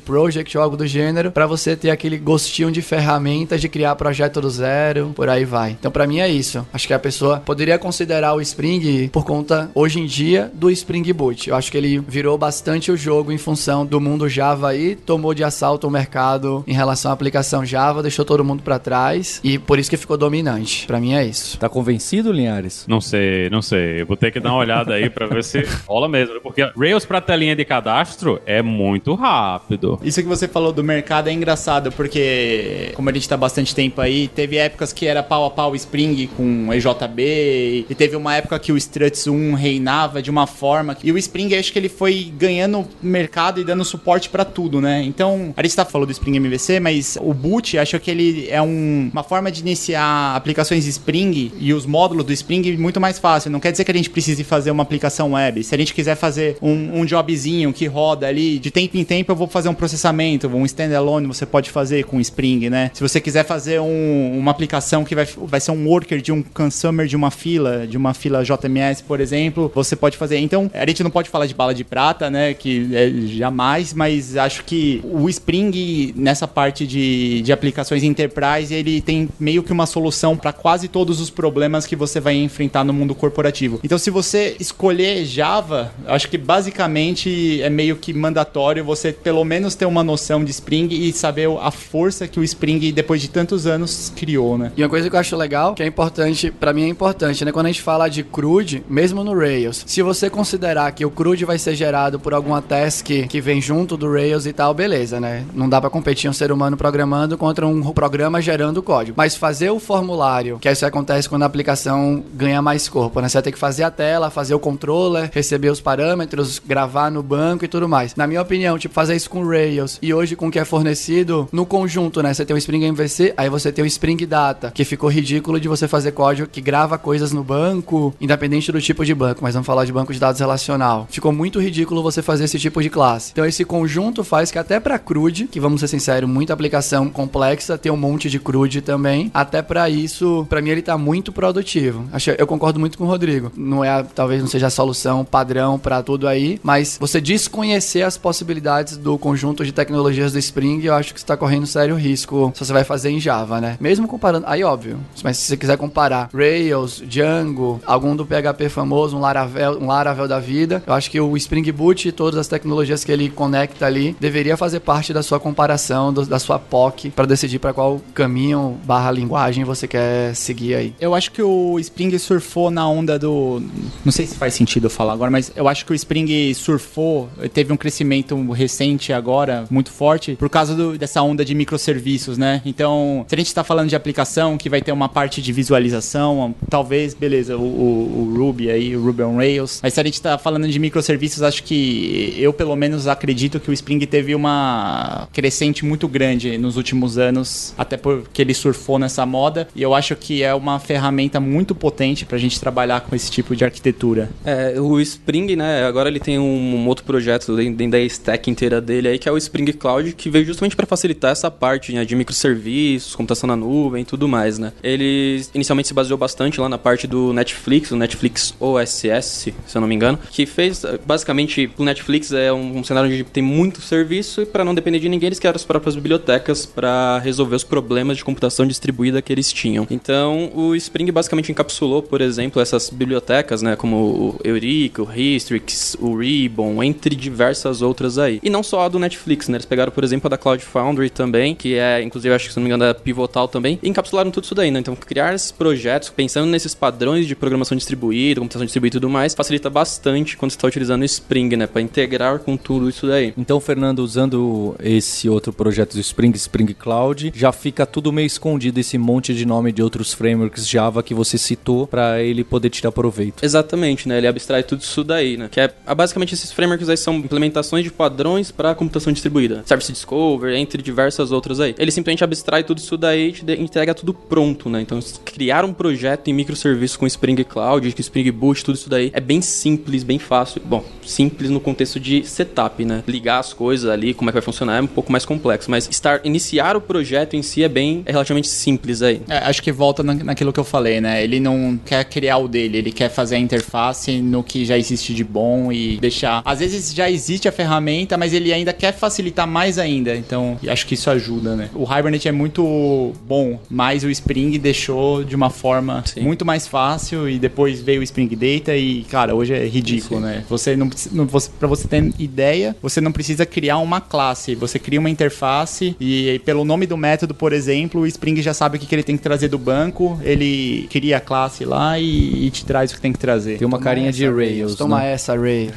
project 0.00 0.56
ou 0.56 0.62
algo 0.62 0.76
do 0.76 0.86
gênero 0.86 1.30
para 1.30 1.46
você 1.46 1.76
ter 1.76 1.90
aquele 1.90 2.16
gostinho 2.18 2.70
de 2.70 2.82
ferramentas 2.82 3.60
de 3.60 3.68
criar 3.68 3.94
projeto 3.96 4.40
do 4.40 4.50
zero, 4.50 5.12
por 5.14 5.28
aí 5.28 5.44
vai. 5.44 5.72
Então, 5.72 5.90
pra 5.90 6.06
mim 6.06 6.20
é 6.20 6.28
isso. 6.28 6.66
Acho 6.72 6.86
que 6.86 6.94
a 6.94 6.98
pessoa 6.98 7.40
poderia 7.40 7.78
considerar 7.78 8.34
o 8.34 8.40
Spring 8.40 9.08
por 9.08 9.24
conta 9.24 9.70
hoje 9.74 10.00
em 10.00 10.06
dia 10.06 10.50
do 10.54 10.70
Spring 10.70 11.12
Boot. 11.12 11.48
Eu 11.50 11.56
acho 11.56 11.70
que 11.70 11.76
ele 11.76 11.98
virou 11.98 12.36
bastante 12.38 12.90
o 12.90 12.96
jogo 12.96 13.32
em 13.32 13.38
função 13.38 13.84
do 13.84 14.00
mundo 14.00 14.28
Java 14.28 14.70
aí, 14.70 14.96
tomou 14.96 15.34
de 15.34 15.44
assalto 15.44 15.86
o 15.86 15.90
mercado 15.90 16.64
em 16.66 16.72
relação 16.72 17.10
à 17.10 17.14
aplicação 17.14 17.64
Java, 17.64 18.02
deixou 18.02 18.24
todo 18.24 18.44
mundo 18.44 18.62
pra 18.62 18.78
trás 18.78 19.40
e 19.42 19.58
por 19.58 19.78
isso 19.78 19.90
que 19.90 19.96
ficou 19.96 20.16
dominante. 20.16 20.86
Pra 20.86 21.00
mim 21.00 21.14
é 21.14 21.24
isso. 21.24 21.58
Tá 21.58 21.68
convencido, 21.68 22.32
Linhares? 22.32 22.84
Não 22.88 23.00
sei, 23.00 23.48
não 23.50 23.62
sei. 23.62 24.02
Eu 24.02 24.06
vou 24.06 24.16
ter 24.16 24.30
que 24.30 24.40
dar 24.40 24.50
uma 24.50 24.58
olhada 24.58 24.94
aí 24.94 25.10
pra 25.10 25.26
ver 25.26 25.44
se 25.44 25.62
rola 25.86 26.08
mesmo. 26.08 26.40
Porque 26.40 26.62
Rails 26.76 27.04
pra 27.04 27.20
telinha 27.20 27.56
de 27.56 27.64
cadastro 27.64 28.40
é 28.46 28.62
muito 28.62 29.14
rápido. 29.14 29.98
Isso 30.02 30.22
que 30.22 30.28
você 30.28 30.46
falou 30.46 30.72
do 30.72 30.82
mercado 30.84 31.28
é 31.28 31.32
engraçado, 31.32 31.90
porque 31.92 32.92
como 32.94 33.10
a 33.10 33.12
gente 33.12 33.28
tá 33.28 33.36
bastante 33.36 33.74
tempo 33.74 34.00
aí, 34.00 34.28
teve 34.28 34.56
épocas 34.56 34.92
que 34.92 35.04
era 35.06 35.22
pau 35.22 35.44
a 35.44 35.50
pau 35.50 35.74
Spring 35.74 36.28
com 36.36 36.72
EJB, 36.72 37.86
e 37.88 37.94
teve 37.94 38.16
uma 38.16 38.34
época 38.36 38.58
que 38.58 38.72
o 38.72 38.76
Struts 38.76 39.26
1 39.26 39.54
reinava 39.54 40.22
de 40.22 40.30
uma 40.30 40.46
forma, 40.46 40.96
e 41.02 41.10
o 41.12 41.18
Spring 41.18 41.54
acho 41.54 41.72
que 41.72 41.78
ele 41.78 41.88
foi 41.88 42.32
ganhando 42.38 42.86
mercado 43.02 43.60
e 43.60 43.64
dando 43.64 43.84
suporte 43.84 44.28
pra 44.28 44.44
tudo, 44.44 44.80
né? 44.80 45.02
Então, 45.02 45.52
a 45.56 45.62
gente 45.62 45.74
tá 45.76 45.84
falando 45.84 46.06
do 46.08 46.12
Spring 46.12 46.36
MVC, 46.36 46.80
mas 46.80 47.18
o 47.20 47.34
boot, 47.34 47.76
acho 47.78 47.98
que 47.98 48.10
ele 48.10 48.46
é 48.48 48.62
um- 48.62 49.10
uma 49.12 49.22
forma 49.22 49.50
de 49.50 49.60
iniciar 49.60 50.34
aplicações 50.36 50.86
Spring 50.86 51.52
e 51.58 51.74
os 51.74 51.84
módulos 51.86 52.24
do 52.24 52.32
Spring 52.32 52.76
muito 52.76 53.00
mais 53.00 53.18
fácil. 53.18 53.50
Não 53.50 53.60
quer 53.60 53.72
dizer 53.72 53.84
que 53.84 53.90
a 53.90 53.94
gente 53.94 54.10
precise 54.10 54.44
fazer 54.44 54.70
uma 54.70 54.82
aplicação 54.82 55.32
web. 55.32 55.62
Se 55.64 55.74
a 55.74 55.78
gente 55.78 55.92
quiser 55.94 56.14
fazer 56.14 56.56
um, 56.62 57.00
um 57.00 57.04
jobzinho 57.06 57.72
que 57.72 57.86
roda 57.86 58.25
ali, 58.28 58.58
de 58.58 58.70
tempo 58.70 58.96
em 58.96 59.04
tempo 59.04 59.32
eu 59.32 59.36
vou 59.36 59.46
fazer 59.48 59.68
um 59.68 59.74
processamento, 59.74 60.48
um 60.48 60.64
standalone 60.64 61.26
você 61.26 61.46
pode 61.46 61.70
fazer 61.70 62.04
com 62.04 62.20
Spring, 62.20 62.68
né? 62.70 62.90
Se 62.94 63.00
você 63.02 63.20
quiser 63.20 63.44
fazer 63.44 63.80
um- 63.80 64.38
uma 64.38 64.50
aplicação 64.50 65.04
que 65.04 65.14
vai, 65.14 65.26
vai 65.36 65.60
ser 65.60 65.70
um 65.70 65.86
worker 65.88 66.20
de 66.20 66.32
um 66.32 66.42
consumer 66.42 67.06
de 67.06 67.16
uma 67.16 67.30
fila, 67.30 67.86
de 67.86 67.96
uma 67.96 68.14
fila 68.14 68.44
JMS, 68.44 69.02
por 69.02 69.20
exemplo, 69.20 69.70
você 69.74 69.94
pode 69.96 70.16
fazer. 70.16 70.38
Então, 70.38 70.70
a 70.74 70.86
gente 70.86 71.02
não 71.02 71.10
pode 71.10 71.28
falar 71.28 71.46
de 71.46 71.54
bala 71.54 71.74
de 71.74 71.84
prata, 71.84 72.30
né? 72.30 72.54
Que 72.54 72.88
é 72.94 73.10
jamais, 73.36 73.92
mas 73.92 74.36
acho 74.36 74.64
que 74.64 75.00
o 75.04 75.28
Spring, 75.28 76.12
nessa 76.16 76.46
parte 76.48 76.86
de, 76.86 77.42
de 77.42 77.52
aplicações 77.52 78.02
enterprise, 78.02 78.72
ele 78.74 79.00
tem 79.00 79.28
meio 79.38 79.62
que 79.62 79.72
uma 79.72 79.86
solução 79.86 80.36
para 80.36 80.52
quase 80.52 80.88
todos 80.88 81.20
os 81.20 81.30
problemas 81.30 81.86
que 81.86 81.96
você 81.96 82.20
vai 82.20 82.34
enfrentar 82.34 82.84
no 82.84 82.92
mundo 82.92 83.14
corporativo. 83.14 83.80
Então, 83.84 83.98
se 83.98 84.10
você 84.10 84.56
escolher 84.58 85.24
Java, 85.24 85.92
acho 86.06 86.28
que 86.28 86.38
basicamente 86.38 87.60
é 87.62 87.70
meio 87.70 87.96
que 87.96 88.12
mandatório 88.16 88.84
você 88.84 89.12
pelo 89.12 89.44
menos 89.44 89.74
ter 89.74 89.86
uma 89.86 90.02
noção 90.02 90.44
de 90.44 90.50
Spring 90.50 90.88
e 90.90 91.12
saber 91.12 91.48
a 91.60 91.70
força 91.70 92.26
que 92.26 92.40
o 92.40 92.44
Spring, 92.44 92.92
depois 92.92 93.20
de 93.20 93.28
tantos 93.28 93.66
anos, 93.66 94.12
criou, 94.16 94.56
né? 94.58 94.72
E 94.76 94.82
uma 94.82 94.88
coisa 94.88 95.08
que 95.08 95.16
eu 95.16 95.20
acho 95.20 95.36
legal, 95.36 95.74
que 95.74 95.82
é 95.82 95.86
importante, 95.86 96.50
pra 96.50 96.72
mim 96.72 96.84
é 96.84 96.88
importante, 96.88 97.44
né? 97.44 97.52
Quando 97.52 97.66
a 97.66 97.68
gente 97.70 97.82
fala 97.82 98.08
de 98.08 98.22
CRUD, 98.22 98.84
mesmo 98.88 99.22
no 99.22 99.36
Rails, 99.36 99.84
se 99.86 100.02
você 100.02 100.30
considerar 100.30 100.90
que 100.92 101.04
o 101.04 101.10
CRUD 101.10 101.44
vai 101.44 101.58
ser 101.58 101.74
gerado 101.74 102.18
por 102.18 102.34
alguma 102.34 102.62
task 102.62 103.06
que 103.28 103.40
vem 103.40 103.60
junto 103.60 103.96
do 103.96 104.10
Rails 104.12 104.46
e 104.46 104.52
tal, 104.52 104.74
beleza, 104.74 105.20
né? 105.20 105.44
Não 105.54 105.68
dá 105.68 105.80
pra 105.80 105.90
competir 105.90 106.28
um 106.28 106.32
ser 106.32 106.50
humano 106.50 106.76
programando 106.76 107.36
contra 107.36 107.66
um 107.66 107.82
programa 107.92 108.40
gerando 108.40 108.82
código. 108.82 109.14
Mas 109.16 109.36
fazer 109.36 109.70
o 109.70 109.78
formulário, 109.78 110.58
que 110.58 110.70
isso 110.70 110.84
acontece 110.86 111.28
quando 111.28 111.42
a 111.42 111.46
aplicação 111.46 112.22
ganha 112.34 112.60
mais 112.62 112.88
corpo, 112.88 113.20
né? 113.20 113.28
Você 113.28 113.38
vai 113.38 113.42
ter 113.42 113.52
que 113.52 113.58
fazer 113.58 113.82
a 113.82 113.90
tela, 113.90 114.30
fazer 114.30 114.54
o 114.54 114.58
controller, 114.58 115.30
receber 115.32 115.70
os 115.70 115.80
parâmetros, 115.80 116.60
gravar 116.64 117.10
no 117.10 117.22
banco 117.22 117.64
e 117.64 117.68
tudo 117.68 117.88
mais. 117.88 118.05
Na 118.16 118.26
minha 118.26 118.42
opinião, 118.42 118.78
tipo, 118.78 118.94
fazer 118.94 119.16
isso 119.16 119.30
com 119.30 119.46
Rails 119.46 119.98
e 120.02 120.12
hoje 120.12 120.36
com 120.36 120.48
o 120.48 120.50
que 120.50 120.58
é 120.58 120.64
fornecido 120.64 121.48
no 121.52 121.64
conjunto, 121.66 122.22
né? 122.22 122.32
Você 122.32 122.44
tem 122.44 122.54
o 122.54 122.58
Spring 122.58 122.84
MVC, 122.84 123.34
aí 123.36 123.48
você 123.48 123.72
tem 123.72 123.84
o 123.84 123.86
Spring 123.86 124.24
Data, 124.26 124.70
que 124.70 124.84
ficou 124.84 125.10
ridículo 125.10 125.58
de 125.58 125.68
você 125.68 125.88
fazer 125.88 126.12
código 126.12 126.48
que 126.48 126.60
grava 126.60 126.98
coisas 126.98 127.32
no 127.32 127.42
banco, 127.42 128.14
independente 128.20 128.70
do 128.70 128.80
tipo 128.80 129.04
de 129.04 129.14
banco, 129.14 129.40
mas 129.42 129.54
vamos 129.54 129.66
falar 129.66 129.84
de 129.84 129.92
banco 129.92 130.12
de 130.12 130.20
dados 130.20 130.40
relacional. 130.40 131.06
Ficou 131.10 131.32
muito 131.32 131.60
ridículo 131.60 132.02
você 132.02 132.22
fazer 132.22 132.44
esse 132.44 132.58
tipo 132.58 132.82
de 132.82 132.90
classe. 132.90 133.32
Então 133.32 133.44
esse 133.44 133.64
conjunto 133.64 134.22
faz 134.24 134.50
que 134.50 134.58
até 134.58 134.78
pra 134.78 134.98
CRUD, 134.98 135.48
que 135.48 135.60
vamos 135.60 135.80
ser 135.80 135.88
sinceros, 135.88 136.28
muita 136.28 136.52
aplicação 136.52 137.08
complexa, 137.08 137.78
tem 137.78 137.90
um 137.90 137.96
monte 137.96 138.28
de 138.28 138.38
CRUD 138.38 138.80
também, 138.82 139.30
até 139.32 139.62
pra 139.62 139.88
isso, 139.88 140.46
pra 140.48 140.60
mim 140.60 140.70
ele 140.70 140.82
tá 140.82 140.98
muito 140.98 141.32
produtivo. 141.32 142.04
Eu 142.38 142.46
concordo 142.46 142.78
muito 142.78 142.98
com 142.98 143.04
o 143.04 143.06
Rodrigo. 143.06 143.52
Não 143.56 143.84
é, 143.84 144.02
talvez 144.02 144.40
não 144.40 144.48
seja 144.48 144.66
a 144.66 144.70
solução 144.70 145.24
padrão 145.24 145.78
pra 145.78 146.02
tudo 146.02 146.28
aí, 146.28 146.60
mas 146.62 146.96
você 147.00 147.20
desconhecer 147.20 147.95
as 148.02 148.16
possibilidades 148.18 148.96
do 148.96 149.16
conjunto 149.18 149.64
de 149.64 149.72
tecnologias 149.72 150.32
do 150.32 150.38
Spring, 150.38 150.82
eu 150.84 150.94
acho 150.94 151.12
que 151.14 151.20
você 151.20 151.26
tá 151.26 151.36
correndo 151.36 151.66
sério 151.66 151.94
risco 151.96 152.52
se 152.54 152.64
você 152.64 152.72
vai 152.72 152.84
fazer 152.84 153.10
em 153.10 153.20
Java, 153.20 153.60
né? 153.60 153.76
Mesmo 153.80 154.06
comparando, 154.08 154.46
aí 154.48 154.62
óbvio, 154.64 154.98
mas 155.22 155.36
se 155.38 155.46
você 155.48 155.56
quiser 155.56 155.76
comparar 155.76 156.28
Rails, 156.34 157.02
Django, 157.06 157.80
algum 157.86 158.14
do 158.14 158.24
PHP 158.26 158.68
famoso, 158.68 159.16
um 159.16 159.20
Laravel, 159.20 159.78
um 159.80 159.86
Laravel 159.86 160.28
da 160.28 160.38
vida, 160.38 160.82
eu 160.86 160.92
acho 160.92 161.10
que 161.10 161.20
o 161.20 161.36
Spring 161.36 161.70
Boot 161.72 162.08
e 162.08 162.12
todas 162.12 162.38
as 162.38 162.48
tecnologias 162.48 163.04
que 163.04 163.12
ele 163.12 163.28
conecta 163.30 163.86
ali 163.86 164.16
deveria 164.20 164.56
fazer 164.56 164.80
parte 164.80 165.12
da 165.12 165.22
sua 165.22 165.40
comparação, 165.40 166.12
do- 166.12 166.26
da 166.26 166.38
sua 166.38 166.58
POC, 166.58 167.10
pra 167.10 167.26
decidir 167.26 167.58
pra 167.58 167.72
qual 167.72 168.00
caminho 168.14 168.78
barra 168.84 169.10
linguagem 169.10 169.64
você 169.64 169.86
quer 169.88 170.34
seguir 170.34 170.74
aí. 170.74 170.94
Eu 171.00 171.14
acho 171.14 171.30
que 171.32 171.42
o 171.42 171.78
Spring 171.78 172.16
surfou 172.18 172.70
na 172.70 172.88
onda 172.88 173.18
do. 173.18 173.62
Não 174.04 174.12
sei 174.12 174.26
se 174.26 174.36
faz 174.36 174.54
sentido 174.54 174.86
eu 174.86 174.90
falar 174.90 175.12
agora, 175.12 175.30
mas 175.30 175.50
eu 175.56 175.68
acho 175.68 175.84
que 175.84 175.92
o 175.92 175.94
Spring 175.94 176.52
surfou, 176.54 177.28
teve 177.52 177.72
um 177.72 177.76
crescimento 177.86 178.50
recente 178.50 179.12
agora, 179.12 179.64
muito 179.70 179.90
forte, 179.92 180.34
por 180.34 180.50
causa 180.50 180.74
do- 180.74 180.98
dessa 180.98 181.22
onda 181.22 181.44
de 181.44 181.54
microserviços, 181.54 182.36
né? 182.36 182.60
Então, 182.66 183.24
se 183.28 183.34
a 183.34 183.38
gente 183.38 183.54
tá 183.54 183.62
falando 183.62 183.88
de 183.88 183.94
aplicação 183.94 184.58
que 184.58 184.68
vai 184.68 184.82
ter 184.82 184.90
uma 184.90 185.08
parte 185.08 185.40
de 185.40 185.52
visualização, 185.52 186.52
talvez, 186.68 187.14
beleza, 187.14 187.56
o, 187.56 187.60
o- 187.62 188.32
o 188.34 188.36
Ruby 188.36 188.70
aí, 188.70 188.96
o 188.96 189.04
Ruby 189.04 189.22
on 189.22 189.36
Rails. 189.36 189.78
Mas 189.82 189.94
se 189.94 190.00
a 190.00 190.02
gente 190.02 190.20
tá 190.20 190.36
falando 190.36 190.66
de 190.68 190.78
microserviços, 190.80 191.42
acho 191.42 191.62
que 191.62 192.34
eu, 192.38 192.52
pelo 192.52 192.74
menos, 192.74 193.06
acredito 193.06 193.60
que 193.60 193.70
o 193.70 193.72
Spring 193.72 194.00
teve 194.04 194.34
uma 194.34 195.28
crescente 195.32 195.84
muito 195.84 196.08
grande 196.08 196.58
nos 196.58 196.76
últimos 196.76 197.18
anos, 197.18 197.72
até 197.78 197.96
porque 197.96 198.42
ele 198.42 198.52
surfou 198.54 198.98
nessa 198.98 199.24
moda. 199.24 199.68
E 199.76 199.82
eu 199.82 199.94
acho 199.94 200.16
que 200.16 200.42
é 200.42 200.52
uma 200.52 200.80
ferramenta 200.80 201.38
muito 201.38 201.72
potente 201.74 202.26
pra 202.26 202.36
gente 202.36 202.58
trabalhar 202.58 203.00
com 203.02 203.14
esse 203.14 203.30
tipo 203.30 203.54
de 203.54 203.64
arquitetura. 203.64 204.28
É, 204.44 204.80
o 204.80 204.98
Spring, 205.00 205.54
né, 205.54 205.84
agora 205.84 206.08
ele 206.08 206.18
tem 206.18 206.36
um, 206.38 206.76
um 206.76 206.88
outro 206.88 207.04
projeto 207.04 207.52
dentro 207.76 207.92
da 207.92 208.00
stack 208.00 208.50
inteira 208.50 208.80
dele 208.80 209.08
aí, 209.08 209.18
que 209.18 209.28
é 209.28 209.32
o 209.32 209.36
Spring 209.36 209.72
Cloud, 209.72 210.12
que 210.14 210.30
veio 210.30 210.44
justamente 210.44 210.74
para 210.74 210.86
facilitar 210.86 211.32
essa 211.32 211.50
parte 211.50 211.92
né, 211.92 212.04
de 212.04 212.16
microserviços, 212.16 213.14
computação 213.14 213.46
na 213.46 213.56
nuvem 213.56 214.02
e 214.02 214.04
tudo 214.04 214.28
mais, 214.28 214.58
né. 214.58 214.72
Ele 214.82 215.44
inicialmente 215.54 215.88
se 215.88 215.94
baseou 215.94 216.18
bastante 216.18 216.60
lá 216.60 216.68
na 216.68 216.78
parte 216.78 217.06
do 217.06 217.32
Netflix, 217.32 217.90
o 217.90 217.96
Netflix 217.96 218.54
OSS, 218.58 219.52
se 219.66 219.76
eu 219.76 219.80
não 219.80 219.88
me 219.88 219.94
engano, 219.94 220.18
que 220.30 220.46
fez, 220.46 220.84
basicamente, 221.04 221.70
o 221.76 221.84
Netflix 221.84 222.32
é 222.32 222.52
um, 222.52 222.78
um 222.78 222.84
cenário 222.84 223.10
onde 223.10 223.24
tem 223.24 223.42
muito 223.42 223.80
serviço 223.80 224.42
e 224.42 224.46
para 224.46 224.64
não 224.64 224.74
depender 224.74 224.98
de 224.98 225.08
ninguém, 225.08 225.28
eles 225.28 225.38
criaram 225.38 225.56
as 225.56 225.64
próprias 225.64 225.94
bibliotecas 225.94 226.64
para 226.64 227.18
resolver 227.18 227.56
os 227.56 227.64
problemas 227.64 228.16
de 228.16 228.24
computação 228.24 228.66
distribuída 228.66 229.20
que 229.20 229.32
eles 229.32 229.52
tinham. 229.52 229.86
Então, 229.90 230.50
o 230.54 230.74
Spring 230.74 231.10
basicamente 231.10 231.52
encapsulou, 231.52 232.02
por 232.02 232.20
exemplo, 232.20 232.60
essas 232.60 232.90
bibliotecas, 232.90 233.62
né, 233.62 233.76
como 233.76 233.96
o 233.96 234.40
Eureka, 234.44 235.02
o 235.02 235.12
Histrix, 235.12 235.96
o 236.00 236.16
Ribbon, 236.16 236.82
entre 236.82 237.14
diversas 237.14 237.65
outras 237.82 238.18
aí. 238.18 238.40
E 238.42 238.50
não 238.50 238.62
só 238.62 238.82
a 238.82 238.88
do 238.88 238.98
Netflix, 238.98 239.48
né? 239.48 239.56
Eles 239.56 239.66
pegaram, 239.66 239.92
por 239.92 240.04
exemplo, 240.04 240.28
a 240.28 240.30
da 240.30 240.38
Cloud 240.38 240.64
Foundry 240.64 241.10
também, 241.10 241.54
que 241.54 241.74
é, 241.74 242.02
inclusive, 242.02 242.34
acho 242.34 242.46
que 242.46 242.52
se 242.52 242.58
não 242.58 242.64
me 242.64 242.68
engano, 242.68 242.84
é 242.84 242.94
pivotal 242.94 243.48
também, 243.48 243.78
e 243.82 243.88
encapsularam 243.88 244.30
tudo 244.30 244.44
isso 244.44 244.54
daí, 244.54 244.70
né? 244.70 244.80
Então, 244.80 244.94
criar 244.96 245.34
esses 245.34 245.50
projetos, 245.50 246.10
pensando 246.10 246.50
nesses 246.50 246.74
padrões 246.74 247.26
de 247.26 247.34
programação 247.34 247.76
distribuída, 247.76 248.40
computação 248.40 248.64
distribuída 248.64 248.96
e 248.96 249.00
tudo 249.00 249.10
mais, 249.10 249.34
facilita 249.34 249.70
bastante 249.70 250.36
quando 250.36 250.50
você 250.50 250.56
está 250.56 250.68
utilizando 250.68 251.02
o 251.02 251.04
Spring, 251.04 251.56
né? 251.56 251.66
Para 251.66 251.82
integrar 251.82 252.38
com 252.38 252.56
tudo 252.56 252.88
isso 252.88 253.06
daí. 253.06 253.32
Então, 253.36 253.60
Fernando, 253.60 254.00
usando 254.00 254.74
esse 254.82 255.28
outro 255.28 255.52
projeto 255.52 255.94
do 255.94 256.00
Spring, 256.00 256.32
Spring 256.34 256.74
Cloud, 256.74 257.32
já 257.34 257.52
fica 257.52 257.86
tudo 257.86 258.12
meio 258.12 258.26
escondido 258.26 258.78
esse 258.78 258.98
monte 258.98 259.34
de 259.34 259.46
nome 259.46 259.72
de 259.72 259.82
outros 259.82 260.12
frameworks 260.12 260.68
Java 260.68 261.02
que 261.02 261.14
você 261.14 261.38
citou 261.38 261.86
para 261.86 262.22
ele 262.22 262.44
poder 262.44 262.70
tirar 262.70 262.92
proveito. 262.92 263.44
Exatamente, 263.44 264.08
né? 264.08 264.18
Ele 264.18 264.26
abstrai 264.26 264.62
tudo 264.62 264.80
isso 264.82 265.02
daí, 265.04 265.36
né? 265.36 265.48
Que 265.50 265.60
é 265.60 265.72
basicamente 265.94 266.34
esses 266.34 266.52
frameworks 266.52 266.88
aí 266.88 266.96
são 266.96 267.20
implementações 267.56 267.84
de 267.84 267.90
padrões 267.90 268.50
para 268.50 268.74
computação 268.74 269.12
distribuída, 269.12 269.62
Service 269.64 269.90
Discover, 269.90 270.54
entre 270.54 270.82
diversas 270.82 271.32
outras 271.32 271.58
aí. 271.60 271.74
Ele 271.78 271.90
simplesmente 271.90 272.22
abstrai 272.22 272.62
tudo 272.62 272.78
isso 272.78 272.96
daí 272.96 273.34
e 273.46 273.52
entrega 273.62 273.94
tudo 273.94 274.12
pronto, 274.12 274.68
né? 274.68 274.80
Então, 274.82 275.00
criar 275.24 275.64
um 275.64 275.72
projeto 275.72 276.28
em 276.28 276.34
microserviços 276.34 276.96
com 276.96 277.06
Spring 277.06 277.42
Cloud, 277.44 277.90
com 277.92 278.00
Spring 278.00 278.30
Boot, 278.30 278.64
tudo 278.64 278.74
isso 278.76 278.90
daí 278.90 279.10
é 279.14 279.20
bem 279.20 279.40
simples, 279.40 280.02
bem 280.02 280.18
fácil. 280.18 280.60
Bom, 280.64 280.84
simples 281.04 281.50
no 281.50 281.60
contexto 281.60 281.98
de 281.98 282.24
setup, 282.26 282.84
né? 282.84 283.02
Ligar 283.06 283.38
as 283.38 283.52
coisas 283.52 283.88
ali, 283.90 284.12
como 284.12 284.28
é 284.28 284.32
que 284.32 284.34
vai 284.34 284.42
funcionar 284.42 284.78
é 284.78 284.82
um 284.82 284.86
pouco 284.86 285.10
mais 285.10 285.24
complexo, 285.24 285.70
mas 285.70 285.88
estar 285.90 286.20
iniciar 286.24 286.76
o 286.76 286.80
projeto 286.80 287.34
em 287.34 287.42
si 287.42 287.62
é 287.62 287.68
bem 287.68 288.02
é 288.06 288.12
relativamente 288.12 288.48
simples 288.48 289.02
aí. 289.02 289.22
É, 289.28 289.38
acho 289.38 289.62
que 289.62 289.72
volta 289.72 290.02
na- 290.02 290.14
naquilo 290.14 290.52
que 290.52 290.60
eu 290.60 290.64
falei, 290.64 291.00
né? 291.00 291.22
Ele 291.22 291.40
não 291.40 291.78
quer 291.84 292.04
criar 292.04 292.38
o 292.38 292.48
dele, 292.48 292.78
ele 292.78 292.92
quer 292.92 293.08
fazer 293.08 293.36
a 293.36 293.38
interface 293.38 294.20
no 294.20 294.42
que 294.42 294.64
já 294.64 294.76
existe 294.76 295.14
de 295.14 295.24
bom 295.24 295.72
e 295.72 295.96
deixar. 295.98 296.42
Às 296.44 296.58
vezes 296.60 296.92
já 296.94 297.10
existe 297.10 297.35
a 297.48 297.52
ferramenta, 297.52 298.16
mas 298.16 298.32
ele 298.32 298.52
ainda 298.52 298.72
quer 298.72 298.92
facilitar 298.92 299.46
mais 299.46 299.78
ainda. 299.78 300.14
Então, 300.16 300.58
e 300.62 300.68
acho 300.70 300.86
que 300.86 300.94
isso 300.94 301.10
ajuda, 301.10 301.54
né? 301.56 301.70
O 301.74 301.84
Hibernate 301.84 302.28
é 302.28 302.32
muito 302.32 303.12
bom, 303.26 303.58
mas 303.68 304.04
o 304.04 304.10
Spring 304.10 304.58
deixou 304.58 305.24
de 305.24 305.34
uma 305.36 305.50
forma 305.50 306.02
Sim. 306.06 306.20
muito 306.20 306.44
mais 306.44 306.66
fácil 306.66 307.28
e 307.28 307.38
depois 307.38 307.80
veio 307.80 308.00
o 308.00 308.02
Spring 308.04 308.28
Data 308.28 308.74
e, 308.76 309.04
cara, 309.10 309.34
hoje 309.34 309.54
é 309.54 309.66
ridículo, 309.66 310.20
né? 310.20 310.44
Você 310.48 310.76
não 310.76 310.90
não- 311.12 311.26
você, 311.26 311.50
pra 311.58 311.68
você 311.68 311.86
ter 311.88 312.12
ideia, 312.18 312.74
você 312.80 313.00
não 313.00 313.12
precisa 313.12 313.44
criar 313.44 313.78
uma 313.78 314.00
classe, 314.00 314.54
você 314.54 314.78
cria 314.78 314.98
uma 315.00 315.10
interface 315.10 315.94
e 316.00 316.40
pelo 316.44 316.64
nome 316.64 316.86
do 316.86 316.96
método, 316.96 317.34
por 317.34 317.52
exemplo, 317.52 318.00
o 318.02 318.06
Spring 318.06 318.40
já 318.42 318.54
sabe 318.54 318.76
o 318.76 318.80
que, 318.80 318.86
que 318.86 318.94
ele 318.94 319.02
tem 319.02 319.16
que 319.16 319.22
trazer 319.22 319.48
do 319.48 319.58
banco, 319.58 320.18
ele 320.22 320.86
cria 320.90 321.16
a 321.18 321.20
classe 321.20 321.64
lá 321.64 321.98
e, 321.98 322.46
e 322.46 322.50
te 322.50 322.64
traz 322.64 322.90
o 322.92 322.94
que 322.94 323.00
tem 323.00 323.12
que 323.12 323.18
trazer. 323.18 323.58
Tem 323.58 323.66
uma 323.66 323.78
carinha 323.78 324.12
de 324.12 324.28
Rails, 324.28 324.74
Toma 324.76 325.00
né? 325.00 325.12
essa, 325.12 325.34
Ray. 325.36 325.70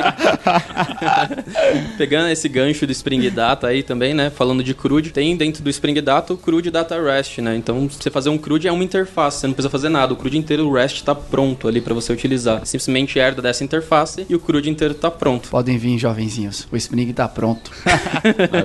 Pegando 1.96 2.28
esse 2.28 2.48
gancho 2.48 2.86
do 2.86 2.92
Spring 2.92 3.28
Data 3.30 3.66
aí 3.66 3.82
também, 3.82 4.14
né? 4.14 4.30
Falando 4.30 4.62
de 4.62 4.74
CRUD, 4.74 5.10
tem 5.10 5.36
dentro 5.36 5.62
do 5.62 5.70
Spring 5.70 6.00
Data 6.00 6.34
o 6.34 6.36
CRUD 6.36 6.70
Data 6.70 7.00
REST, 7.00 7.38
né? 7.38 7.56
Então, 7.56 7.88
você 7.88 8.10
fazer 8.10 8.30
um 8.30 8.38
CRUD 8.38 8.68
é 8.68 8.72
uma 8.72 8.84
interface, 8.84 9.40
você 9.40 9.46
não 9.46 9.54
precisa 9.54 9.70
fazer 9.70 9.88
nada. 9.88 10.12
O 10.12 10.16
CRUD 10.16 10.36
inteiro, 10.36 10.68
o 10.68 10.72
REST 10.72 11.02
tá 11.02 11.14
pronto 11.14 11.68
ali 11.68 11.80
para 11.80 11.94
você 11.94 12.12
utilizar. 12.12 12.64
Simplesmente 12.64 13.18
herda 13.18 13.42
dessa 13.42 13.64
interface 13.64 14.26
e 14.28 14.34
o 14.34 14.40
CRUD 14.40 14.68
inteiro 14.68 14.94
tá 14.94 15.10
pronto. 15.10 15.48
Podem 15.48 15.78
vir, 15.78 15.98
jovenzinhos. 15.98 16.66
O 16.70 16.76
Spring 16.76 17.12
tá 17.12 17.28
pronto. 17.28 17.70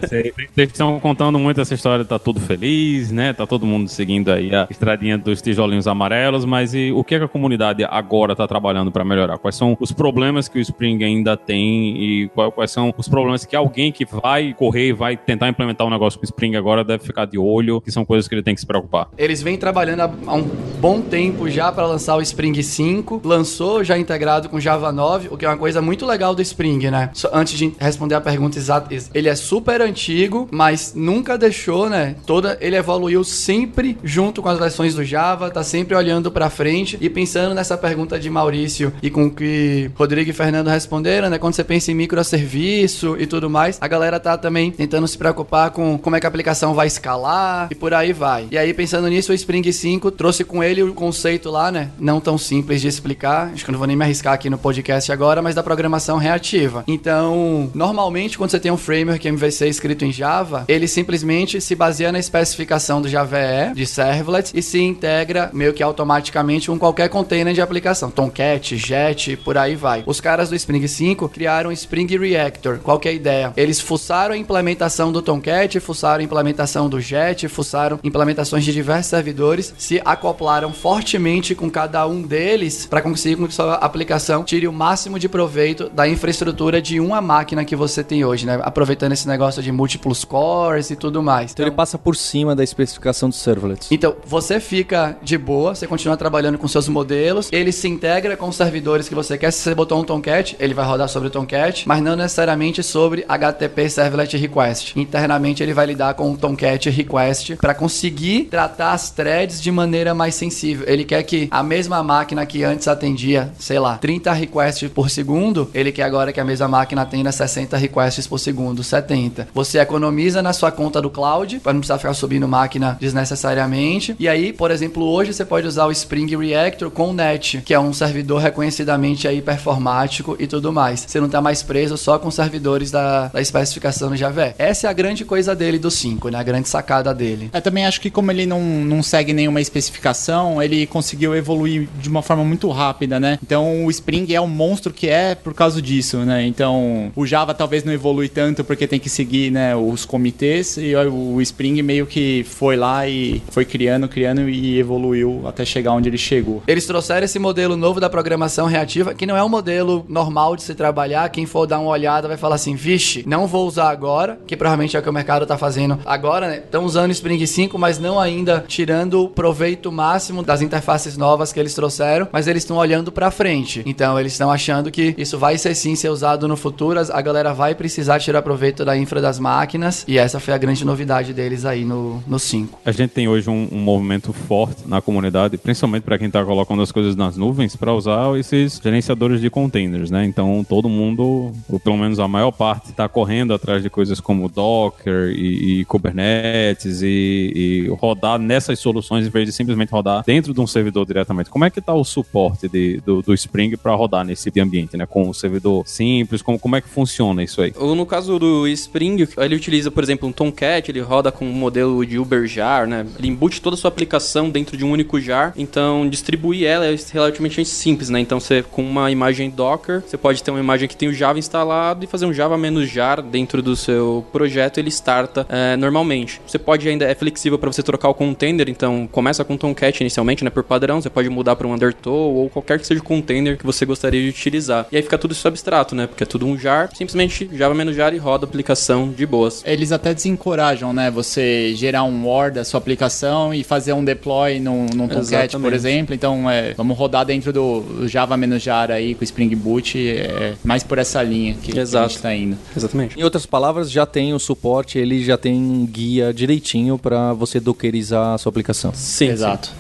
Vocês 0.02 0.34
vocês 0.54 0.70
estão 0.70 1.00
contando 1.00 1.38
muito 1.38 1.60
essa 1.60 1.74
história, 1.74 2.06
tá 2.06 2.18
tudo 2.18 2.40
feliz, 2.40 3.12
né? 3.12 3.34
Tá 3.34 3.46
todo 3.46 3.66
mundo 3.66 3.90
seguindo 3.90 4.32
aí 4.32 4.54
a 4.54 4.68
estradinha 4.70 5.18
dos 5.18 5.42
tijolinhos 5.42 5.88
amarelos, 5.88 6.46
mas 6.46 6.74
e 6.74 6.92
o 6.92 7.04
que, 7.04 7.16
é 7.16 7.20
que 7.20 7.26
a 7.26 7.28
comunidade 7.28 7.84
agora 7.84 8.36
tá 8.36 8.48
trabalhando 8.48 8.92
para 8.92 9.04
melhorar? 9.04 9.38
Quais 9.38 9.56
são 9.56 9.76
os 9.80 9.92
problemas 9.92 10.48
que 10.48 10.58
o 10.58 10.62
Spring 10.62 11.04
ainda 11.04 11.25
tem 11.38 11.96
e 11.98 12.30
quais 12.54 12.72
são 12.72 12.94
os 12.98 13.08
problemas 13.08 13.46
que 13.46 13.56
alguém 13.56 13.90
que 13.90 14.04
vai 14.04 14.54
correr 14.54 14.90
e 14.90 14.94
vai 14.94 15.16
tentar 15.16 15.48
implementar 15.48 15.88
um 15.88 15.90
negócio 15.90 16.20
com 16.20 16.26
Spring 16.26 16.58
agora 16.58 16.84
deve 16.84 17.04
ficar 17.06 17.26
de 17.26 17.38
olho, 17.38 17.80
que 17.80 17.90
são 17.92 18.04
coisas 18.04 18.28
que 18.28 18.36
ele 18.36 18.44
tem 18.44 18.54
que 18.54 18.60
se 18.60 18.68
preocupar? 18.68 19.08
Eles 19.18 19.42
vêm 19.42 19.56
trabalhando 19.58 20.02
há 20.02 20.34
um 20.36 20.42
bom 20.44 21.00
tempo 21.00 21.50
já 21.50 21.72
para 21.72 21.86
lançar 21.88 22.18
o 22.18 22.22
Spring 22.22 22.62
5. 22.62 23.22
Lançou 23.24 23.84
já 23.84 23.98
integrado 23.98 24.50
com 24.50 24.60
Java 24.60 24.92
9, 24.92 25.30
o 25.32 25.38
que 25.38 25.46
é 25.46 25.48
uma 25.50 25.58
coisa 25.58 25.82
muito 25.82 26.06
legal 26.06 26.36
do 26.36 26.42
Spring, 26.42 26.90
né? 26.90 27.10
Só 27.14 27.30
antes 27.34 27.58
de 27.58 27.72
responder 27.80 28.16
a 28.16 28.22
pergunta 28.22 28.58
exata, 28.58 28.94
ex- 28.94 29.10
ele 29.14 29.30
é 29.30 29.36
super 29.36 29.82
antigo, 29.82 30.48
mas 30.52 30.94
nunca 30.96 31.38
deixou, 31.38 31.90
né? 31.90 32.16
Toda 32.26 32.58
ele 32.60 32.76
evoluiu 32.76 33.24
sempre 33.24 33.98
junto 34.04 34.42
com 34.42 34.50
as 34.50 34.60
versões 34.60 34.96
do 34.96 35.04
Java, 35.04 35.50
tá 35.50 35.64
sempre 35.64 35.96
olhando 35.96 36.32
para 36.32 36.50
frente 36.50 36.98
e 37.00 37.10
pensando 37.10 37.54
nessa 37.56 37.78
pergunta 37.78 38.20
de 38.20 38.30
Maurício 38.30 38.92
e 39.02 39.10
com 39.10 39.26
o 39.28 39.32
que 39.32 39.90
Rodrigo 39.96 40.30
e 40.30 40.34
Fernando 40.34 40.68
responderam, 40.68 41.06
né? 41.22 41.38
Quando 41.40 41.54
você 41.54 41.64
pensa 41.64 41.92
em 41.92 41.96
microserviço 41.96 43.16
e 43.20 43.26
tudo 43.26 43.50
mais, 43.50 43.78
a 43.82 43.88
galera 43.88 44.20
tá 44.20 44.38
também 44.38 44.72
tentando 44.72 45.08
se 45.08 45.18
preocupar 45.18 45.72
com 45.72 45.98
como 45.98 46.16
é 46.16 46.20
que 46.20 46.26
a 46.26 46.30
aplicação 46.30 46.74
vai 46.74 46.88
escalar 46.88 47.68
e 47.72 47.76
por 47.76 47.94
aí 47.94 48.14
vai. 48.14 48.48
E 48.52 48.58
aí, 48.58 48.74
pensando 48.74 49.08
nisso, 49.08 49.32
o 49.32 49.36
Spring 49.36 49.72
5 49.72 50.12
trouxe 50.12 50.44
com 50.44 50.64
ele 50.64 50.84
o 50.84 50.94
conceito 50.94 51.50
lá, 51.50 51.72
né? 51.72 51.90
Não 52.00 52.20
tão 52.20 52.38
simples 52.38 52.82
de 52.82 52.88
explicar, 52.88 53.52
acho 53.54 53.64
que 53.64 53.70
eu 53.70 53.74
não 53.74 53.80
vou 53.80 53.88
nem 53.88 53.96
me 53.96 54.04
arriscar 54.04 54.34
aqui 54.34 54.50
no 54.50 54.58
podcast 54.58 55.12
agora, 55.12 55.42
mas 55.42 55.56
da 55.56 55.64
programação 55.64 56.18
reativa. 56.18 56.84
Então, 56.88 57.70
normalmente, 57.74 58.38
quando 58.38 58.52
você 58.52 58.60
tem 58.60 58.72
um 58.72 58.78
framework 58.78 59.28
MVC 59.28 59.68
escrito 59.68 60.06
em 60.06 60.12
Java, 60.12 60.66
ele 60.68 60.88
simplesmente 60.88 61.62
se 61.62 61.76
baseia 61.76 62.12
na 62.12 62.20
especificação 62.20 63.02
do 63.02 63.08
Java 63.08 63.38
EE, 63.38 63.74
de 63.74 63.86
servlets, 63.86 64.52
e 64.54 64.62
se 64.62 64.80
integra 64.82 65.50
meio 65.54 65.74
que 65.74 65.84
automaticamente 65.84 66.68
com 66.68 66.78
qualquer 66.78 67.10
container 67.10 67.54
de 67.54 67.62
aplicação. 67.62 68.12
Tomcat, 68.12 68.78
Jet, 68.78 69.38
por 69.38 69.58
aí 69.58 69.76
vai. 69.76 70.04
Os 70.06 70.20
caras 70.20 70.50
do 70.50 70.56
Spring 70.56 70.88
5 70.88 71.05
criaram 71.14 71.70
o 71.70 71.74
Spring 71.74 72.08
Reactor. 72.18 72.80
Qual 72.80 72.98
que 72.98 73.08
é 73.08 73.12
a 73.12 73.14
ideia? 73.14 73.54
Eles 73.58 73.82
fuçaram 73.82 74.34
a 74.34 74.38
implementação 74.38 75.12
do 75.12 75.22
Tomcat, 75.22 75.80
fuçaram 75.80 76.22
a 76.22 76.24
implementação 76.24 76.88
do 76.88 77.02
Jet, 77.02 77.48
fuçaram 77.50 78.00
implementações 78.04 78.64
de 78.64 78.72
diversos 78.72 79.10
servidores, 79.10 79.74
se 79.78 80.02
acoplaram 80.06 80.72
fortemente 80.72 81.54
com 81.54 81.70
cada 81.70 82.08
um 82.08 82.22
deles 82.22 82.86
para 82.86 83.02
conseguir 83.02 83.36
que 83.36 83.54
sua 83.54 83.76
aplicação 83.76 84.44
tire 84.44 84.68
o 84.68 84.74
máximo 84.74 85.20
de 85.20 85.28
proveito 85.28 85.90
da 85.90 86.08
infraestrutura 86.08 86.82
de 86.82 87.00
uma 87.00 87.20
máquina 87.22 87.66
que 87.66 87.76
você 87.76 88.04
tem 88.04 88.24
hoje, 88.24 88.46
né? 88.46 88.60
Aproveitando 88.64 89.12
esse 89.12 89.28
negócio 89.28 89.62
de 89.62 89.72
múltiplos 89.72 90.24
cores 90.24 90.90
e 90.90 90.96
tudo 90.96 91.22
mais. 91.22 91.52
Então 91.52 91.66
ele 91.66 91.76
passa 91.76 91.98
por 91.98 92.16
cima 92.16 92.56
da 92.56 92.64
especificação 92.64 93.28
dos 93.30 93.40
servlets. 93.40 93.92
Então, 93.92 94.16
você 94.26 94.60
fica 94.60 95.18
de 95.22 95.38
boa, 95.38 95.76
você 95.76 95.86
continua 95.86 96.16
trabalhando 96.16 96.58
com 96.58 96.68
seus 96.68 96.88
modelos, 96.88 97.50
ele 97.52 97.72
se 97.72 97.88
integra 97.88 98.38
com 98.38 98.48
os 98.48 98.56
servidores 98.56 99.10
que 99.10 99.16
você 99.16 99.38
quer. 99.38 99.52
Se 99.52 99.62
você 99.62 99.76
botou 99.76 100.00
um 100.00 100.04
Tomcat, 100.04 100.56
ele 100.60 100.74
vai 100.74 100.86
rodar 100.86 100.95
sobre 101.08 101.28
o 101.28 101.32
Tomcat, 101.32 101.88
mas 101.88 102.02
não 102.02 102.16
necessariamente 102.16 102.82
sobre 102.82 103.26
HTTP 103.28 103.90
Servlet 103.90 104.38
Request. 104.38 105.00
Internamente, 105.00 105.62
ele 105.62 105.74
vai 105.74 105.86
lidar 105.86 106.14
com 106.14 106.32
o 106.32 106.38
Tomcat 106.38 106.90
Request 106.90 107.58
para 107.58 107.74
conseguir 107.74 108.46
tratar 108.46 108.94
as 108.94 109.10
threads 109.10 109.62
de 109.62 109.72
maneira 109.72 110.14
mais 110.14 110.36
sensível. 110.36 110.86
Ele 110.88 111.04
quer 111.04 111.22
que 111.24 111.48
a 111.52 111.62
mesma 111.62 112.02
máquina 112.04 112.46
que 112.46 112.64
antes 112.64 112.88
atendia, 112.88 113.52
sei 113.60 113.80
lá, 113.80 113.98
30 113.98 114.32
requests 114.34 114.90
por 114.90 115.10
segundo, 115.10 115.70
ele 115.74 115.92
quer 115.92 116.04
agora 116.04 116.32
que 116.32 116.40
a 116.40 116.46
mesma 116.46 116.68
máquina 116.68 117.02
atenda 117.02 117.32
60 117.32 117.78
requests 117.78 118.28
por 118.28 118.40
segundo, 118.40 118.84
70. 118.84 119.50
Você 119.54 119.80
economiza 119.80 120.42
na 120.42 120.54
sua 120.54 120.72
conta 120.72 121.02
do 121.02 121.10
cloud, 121.10 121.60
para 121.60 121.74
não 121.74 121.80
precisar 121.80 121.98
ficar 121.98 122.14
subindo 122.14 122.48
máquina 122.48 122.98
desnecessariamente. 123.00 124.16
E 124.20 124.28
aí, 124.28 124.54
por 124.54 124.72
exemplo, 124.72 125.04
hoje 125.04 125.34
você 125.34 125.46
pode 125.46 125.68
usar 125.68 125.86
o 125.86 125.92
Spring 125.92 126.36
Reactor 126.36 126.90
com 126.90 127.10
o 127.10 127.14
Net, 127.14 127.62
que 127.66 127.74
é 127.74 127.80
um 127.80 127.94
servidor 127.94 128.42
reconhecidamente 128.42 129.28
aí 129.28 129.42
performático 129.42 130.36
e 130.40 130.48
tudo 130.48 130.72
mais. 130.72 130.85
Você 130.92 131.20
não 131.20 131.30
tá 131.30 131.42
mais 131.42 131.64
preso 131.64 131.98
só 131.98 132.20
com 132.20 132.30
servidores 132.30 132.92
da, 132.92 133.28
da 133.28 133.42
especificação 133.42 134.10
do 134.10 134.16
Java. 134.16 134.54
Essa 134.58 134.88
é 134.88 134.90
a 134.90 134.94
grande 134.94 135.26
coisa 135.26 135.56
dele 135.56 135.80
do 135.80 135.90
5, 135.90 136.30
né? 136.30 136.38
A 136.38 136.44
grande 136.44 136.68
sacada 136.68 137.14
dele. 137.14 137.50
Eu 137.54 137.62
também 137.62 137.86
acho 137.86 138.02
que 138.02 138.10
como 138.10 138.32
ele 138.32 138.46
não, 138.46 138.62
não 138.62 139.02
segue 139.02 139.34
nenhuma 139.34 139.62
especificação, 139.62 140.62
ele 140.62 140.86
conseguiu 140.86 141.36
evoluir 141.36 141.88
de 142.00 142.10
uma 142.10 142.22
forma 142.22 142.44
muito 142.44 142.70
rápida, 142.70 143.20
né? 143.20 143.40
Então 143.42 143.86
o 143.86 143.90
Spring 143.90 144.34
é 144.34 144.42
o 144.42 144.48
monstro 144.48 144.94
que 144.94 145.08
é 145.08 145.36
por 145.36 145.54
causa 145.54 145.82
disso, 145.82 146.18
né? 146.20 146.46
Então 146.46 147.12
o 147.16 147.26
Java 147.26 147.54
talvez 147.54 147.84
não 147.84 147.94
evolui 147.94 148.30
tanto 148.30 148.64
porque 148.64 148.88
tem 148.88 149.00
que 149.00 149.10
seguir, 149.10 149.52
né, 149.52 149.76
os 149.76 150.06
comitês 150.06 150.78
e 150.78 150.96
o 150.96 151.42
Spring 151.42 151.82
meio 151.82 152.06
que 152.06 152.44
foi 152.44 152.76
lá 152.76 153.08
e 153.08 153.42
foi 153.50 153.66
criando, 153.66 154.08
criando 154.08 154.50
e 154.50 154.78
evoluiu 154.78 155.48
até 155.48 155.66
chegar 155.66 155.94
onde 155.94 156.10
ele 156.10 156.18
chegou. 156.18 156.62
Eles 156.68 156.86
trouxeram 156.86 157.26
esse 157.26 157.40
modelo 157.40 157.76
novo 157.76 158.00
da 158.00 158.10
programação 158.10 158.68
reativa, 158.68 159.14
que 159.14 159.26
não 159.26 159.36
é 159.36 159.44
um 159.44 159.50
modelo 159.50 160.06
normal 160.08 160.56
de 160.56 160.64
se 160.64 160.75
trabalhar. 160.76 161.30
Quem 161.30 161.46
for 161.46 161.66
dar 161.66 161.80
uma 161.80 161.90
olhada 161.90 162.28
vai 162.28 162.38
falar 162.38 162.56
assim: 162.56 162.76
vixe, 162.76 163.24
não 163.28 163.48
vou 163.48 163.68
usar 163.68 163.90
agora, 163.90 164.40
que 164.46 164.56
provavelmente 164.56 164.96
é 164.96 165.00
o 165.00 165.04
que 165.04 165.10
o 165.10 165.14
mercado 165.14 165.46
tá 165.46 165.58
fazendo 165.58 166.00
agora, 166.06 166.48
né? 166.48 166.58
Estão 166.58 166.86
usando 166.86 167.12
Spring 167.12 167.46
5, 167.46 167.78
mas 167.78 168.00
não 168.00 168.20
ainda 168.20 168.64
tirando 168.68 169.24
o 169.24 169.30
proveito 169.30 169.92
máximo 169.92 170.44
das 170.44 170.62
interfaces 170.62 171.18
novas 171.18 171.52
que 171.52 171.60
eles 171.60 171.74
trouxeram, 171.74 172.28
mas 172.32 172.48
eles 172.48 172.64
estão 172.64 172.78
olhando 172.78 173.12
pra 173.12 173.32
frente. 173.32 173.84
Então 173.86 174.20
eles 174.20 174.34
estão 174.34 174.52
achando 174.52 174.92
que 174.92 175.16
isso 175.18 175.38
vai 175.38 175.58
ser 175.58 175.76
sim 175.76 175.96
ser 175.96 176.10
usado 176.10 176.48
no 176.48 176.58
futuro, 176.58 177.00
a 177.00 177.22
galera 177.22 177.54
vai 177.54 177.76
precisar 177.76 178.20
tirar 178.20 178.42
proveito 178.42 178.84
da 178.84 178.98
infra 178.98 179.22
das 179.22 179.40
máquinas, 179.40 180.04
e 180.08 180.18
essa 180.18 180.40
foi 180.40 180.54
a 180.54 180.58
grande 180.58 180.86
novidade 180.86 181.34
deles 181.34 181.66
aí 181.66 181.86
no, 181.86 182.24
no 182.28 182.40
5. 182.40 182.80
A 182.86 182.92
gente 182.92 183.12
tem 183.12 183.28
hoje 183.28 183.50
um, 183.50 183.68
um 183.72 183.80
movimento 183.80 184.34
forte 184.34 184.84
na 184.88 185.02
comunidade, 185.02 185.58
principalmente 185.58 186.04
para 186.04 186.18
quem 186.18 186.28
está 186.28 186.44
colocando 186.44 186.82
as 186.82 186.92
coisas 186.92 187.16
nas 187.16 187.38
nuvens, 187.38 187.76
para 187.76 187.94
usar 187.94 188.38
esses 188.38 188.80
gerenciadores 188.84 189.42
de 189.42 189.50
containers, 189.50 190.12
né? 190.12 190.26
Então 190.26 190.65
todo 190.66 190.90
mundo, 190.90 191.52
ou 191.70 191.80
pelo 191.80 191.98
menos 191.98 192.20
a 192.20 192.28
maior 192.28 192.52
parte, 192.52 192.90
está 192.90 193.08
correndo 193.08 193.54
atrás 193.54 193.82
de 193.84 193.90
coisas 193.90 194.20
como 194.20 194.50
Docker 194.50 195.30
e, 195.36 195.82
e 195.82 195.86
Kubernetes 195.86 197.02
e, 197.02 197.52
e 197.56 197.88
rodar 198.00 198.40
nessas 198.40 198.80
soluções 198.80 199.26
em 199.26 199.30
vez 199.30 199.46
de 199.46 199.52
simplesmente 199.52 199.92
rodar 199.92 200.24
dentro 200.26 200.54
de 200.54 200.60
um 200.60 200.68
servidor 200.68 201.06
diretamente. 201.06 201.50
Como 201.50 201.66
é 201.66 201.70
que 201.70 201.80
está 201.80 201.94
o 201.94 202.04
suporte 202.04 202.68
de- 202.68 203.02
do, 203.06 203.22
do 203.22 203.34
Spring 203.34 203.76
para 203.78 203.94
rodar 203.96 204.26
nesse 204.26 204.44
tipo 204.52 204.62
ambiente, 204.62 204.98
né? 204.98 205.06
Com 205.06 205.30
um 205.30 205.34
servidor 205.34 205.88
simples, 205.88 206.42
como, 206.42 206.58
como 206.60 206.76
é 206.76 206.82
que 206.82 206.90
funciona 206.90 207.44
isso 207.44 207.62
aí? 207.62 207.74
Ou 207.78 207.96
no 207.96 208.06
caso 208.06 208.40
do 208.40 208.68
Spring, 208.68 209.28
ele 209.38 209.56
utiliza, 209.56 209.92
por 209.92 210.04
exemplo, 210.04 210.28
um 210.28 210.32
Tomcat, 210.32 210.90
ele 210.90 211.00
roda 211.02 211.32
com 211.32 211.46
um 211.46 211.54
modelo 211.54 212.06
de 212.06 212.18
Uber 212.18 212.48
Jar, 212.48 212.88
né? 212.88 213.06
Ele 213.18 213.28
embute 213.28 213.62
toda 213.62 213.76
a 213.76 213.78
sua 213.78 213.90
aplicação 213.90 214.50
dentro 214.50 214.78
de 214.78 214.84
um 214.86 214.92
único 214.92 215.20
jar, 215.20 215.54
então 215.58 216.08
distribuir 216.10 216.66
ela 216.66 216.86
é 216.86 216.96
relativamente 217.12 217.64
simples, 217.66 218.10
né? 218.10 218.20
Então 218.20 218.40
você 218.40 218.64
com 218.64 218.84
uma 218.84 219.12
imagem 219.12 219.50
Docker, 219.50 220.02
você 220.02 220.18
pode 220.18 220.42
ter 220.46 220.52
uma 220.52 220.60
imagem 220.60 220.88
que 220.88 220.96
tem 220.96 221.10
o 221.10 221.14
Java 221.14 221.40
instalado 221.40 222.06
e 222.06 222.08
fazer 222.08 222.26
um 222.26 222.34
Java 222.34 222.58
menos 222.58 222.90
jar 222.90 223.22
dentro 223.22 223.62
do 223.62 223.76
seu 223.76 224.26
projeto, 224.32 224.78
ele 224.78 224.90
starta 224.90 225.46
é, 225.50 225.76
normalmente. 225.76 226.40
Você 226.48 226.60
pode 226.60 226.88
ainda 226.88 227.06
é 227.06 227.16
flexível 227.16 227.58
para 227.58 227.72
você 227.72 227.82
trocar 227.82 228.10
o 228.10 228.14
container, 228.14 228.70
então 228.70 229.10
começa 229.12 229.44
com 229.44 229.58
Tomcat 229.58 230.02
inicialmente, 230.02 230.44
né? 230.44 230.50
Por 230.50 230.64
padrão, 230.64 231.02
você 231.02 231.10
pode 231.10 231.30
mudar 231.30 231.56
para 231.56 231.68
um 231.68 231.74
Undertow 231.74 232.36
ou 232.36 232.50
qualquer 232.50 232.80
que 232.80 232.86
seja 232.86 233.02
o 233.02 233.04
container 233.04 233.58
que 233.58 233.66
você 233.66 233.86
gostaria 233.86 234.22
de 234.22 234.30
utilizar. 234.30 234.86
E 234.92 234.98
aí 234.98 235.02
fica 235.02 235.18
tudo 235.18 235.32
isso 235.32 235.48
abstrato, 235.48 235.96
né? 235.96 236.06
Porque 236.06 236.24
é 236.24 236.28
tudo 236.28 236.46
um 236.46 236.58
jar, 236.58 236.90
simplesmente 236.94 237.50
Java 237.54 237.74
menos 237.74 237.96
jar 237.96 238.14
e 238.14 238.18
roda 238.18 238.46
a 238.46 238.48
aplicação 238.48 239.10
de 239.10 239.26
boas. 239.26 239.64
Eles 239.66 239.92
até 239.92 240.14
desencorajam, 240.14 240.94
né? 240.94 241.10
Você 241.10 241.74
gerar 241.76 242.04
um 242.04 242.28
war 242.28 242.52
da 242.52 242.64
sua 242.64 242.78
aplicação 242.78 243.54
e 243.54 243.64
fazer 243.64 243.94
um 243.94 244.04
deploy 244.04 244.60
num, 244.60 244.86
num 244.94 245.08
Tomcat, 245.08 245.20
Exatamente. 245.20 245.62
por 245.62 245.74
exemplo. 245.74 246.14
Então, 246.14 246.50
é, 246.50 246.74
vamos 246.74 246.96
rodar 246.98 247.26
dentro 247.26 247.52
do 247.52 248.08
Java-jar 248.08 248.92
aí 248.92 249.16
com 249.16 249.22
o 249.22 249.24
Spring 249.24 249.56
Boot. 249.56 249.98
É 249.98 250.35
mais 250.64 250.84
por 250.84 250.98
essa 250.98 251.22
linha 251.22 251.56
que, 251.56 251.72
que 251.72 251.80
a 251.80 251.86
gente 251.86 252.20
tá 252.20 252.34
indo. 252.34 252.58
Exatamente. 252.76 253.20
Em 253.20 253.24
outras 253.24 253.46
palavras, 253.46 253.92
já 253.92 254.06
tem 254.06 254.34
o 254.34 254.40
suporte, 254.40 254.98
ele 254.98 255.24
já 255.24 255.38
tem 255.38 255.56
um 255.56 255.86
guia 255.86 256.34
direitinho 256.34 256.98
para 256.98 257.34
você 257.34 257.60
dockerizar 257.60 258.34
a 258.34 258.38
sua 258.38 258.50
aplicação. 258.50 258.92
Sim, 258.94 259.30
Exato. 259.30 259.72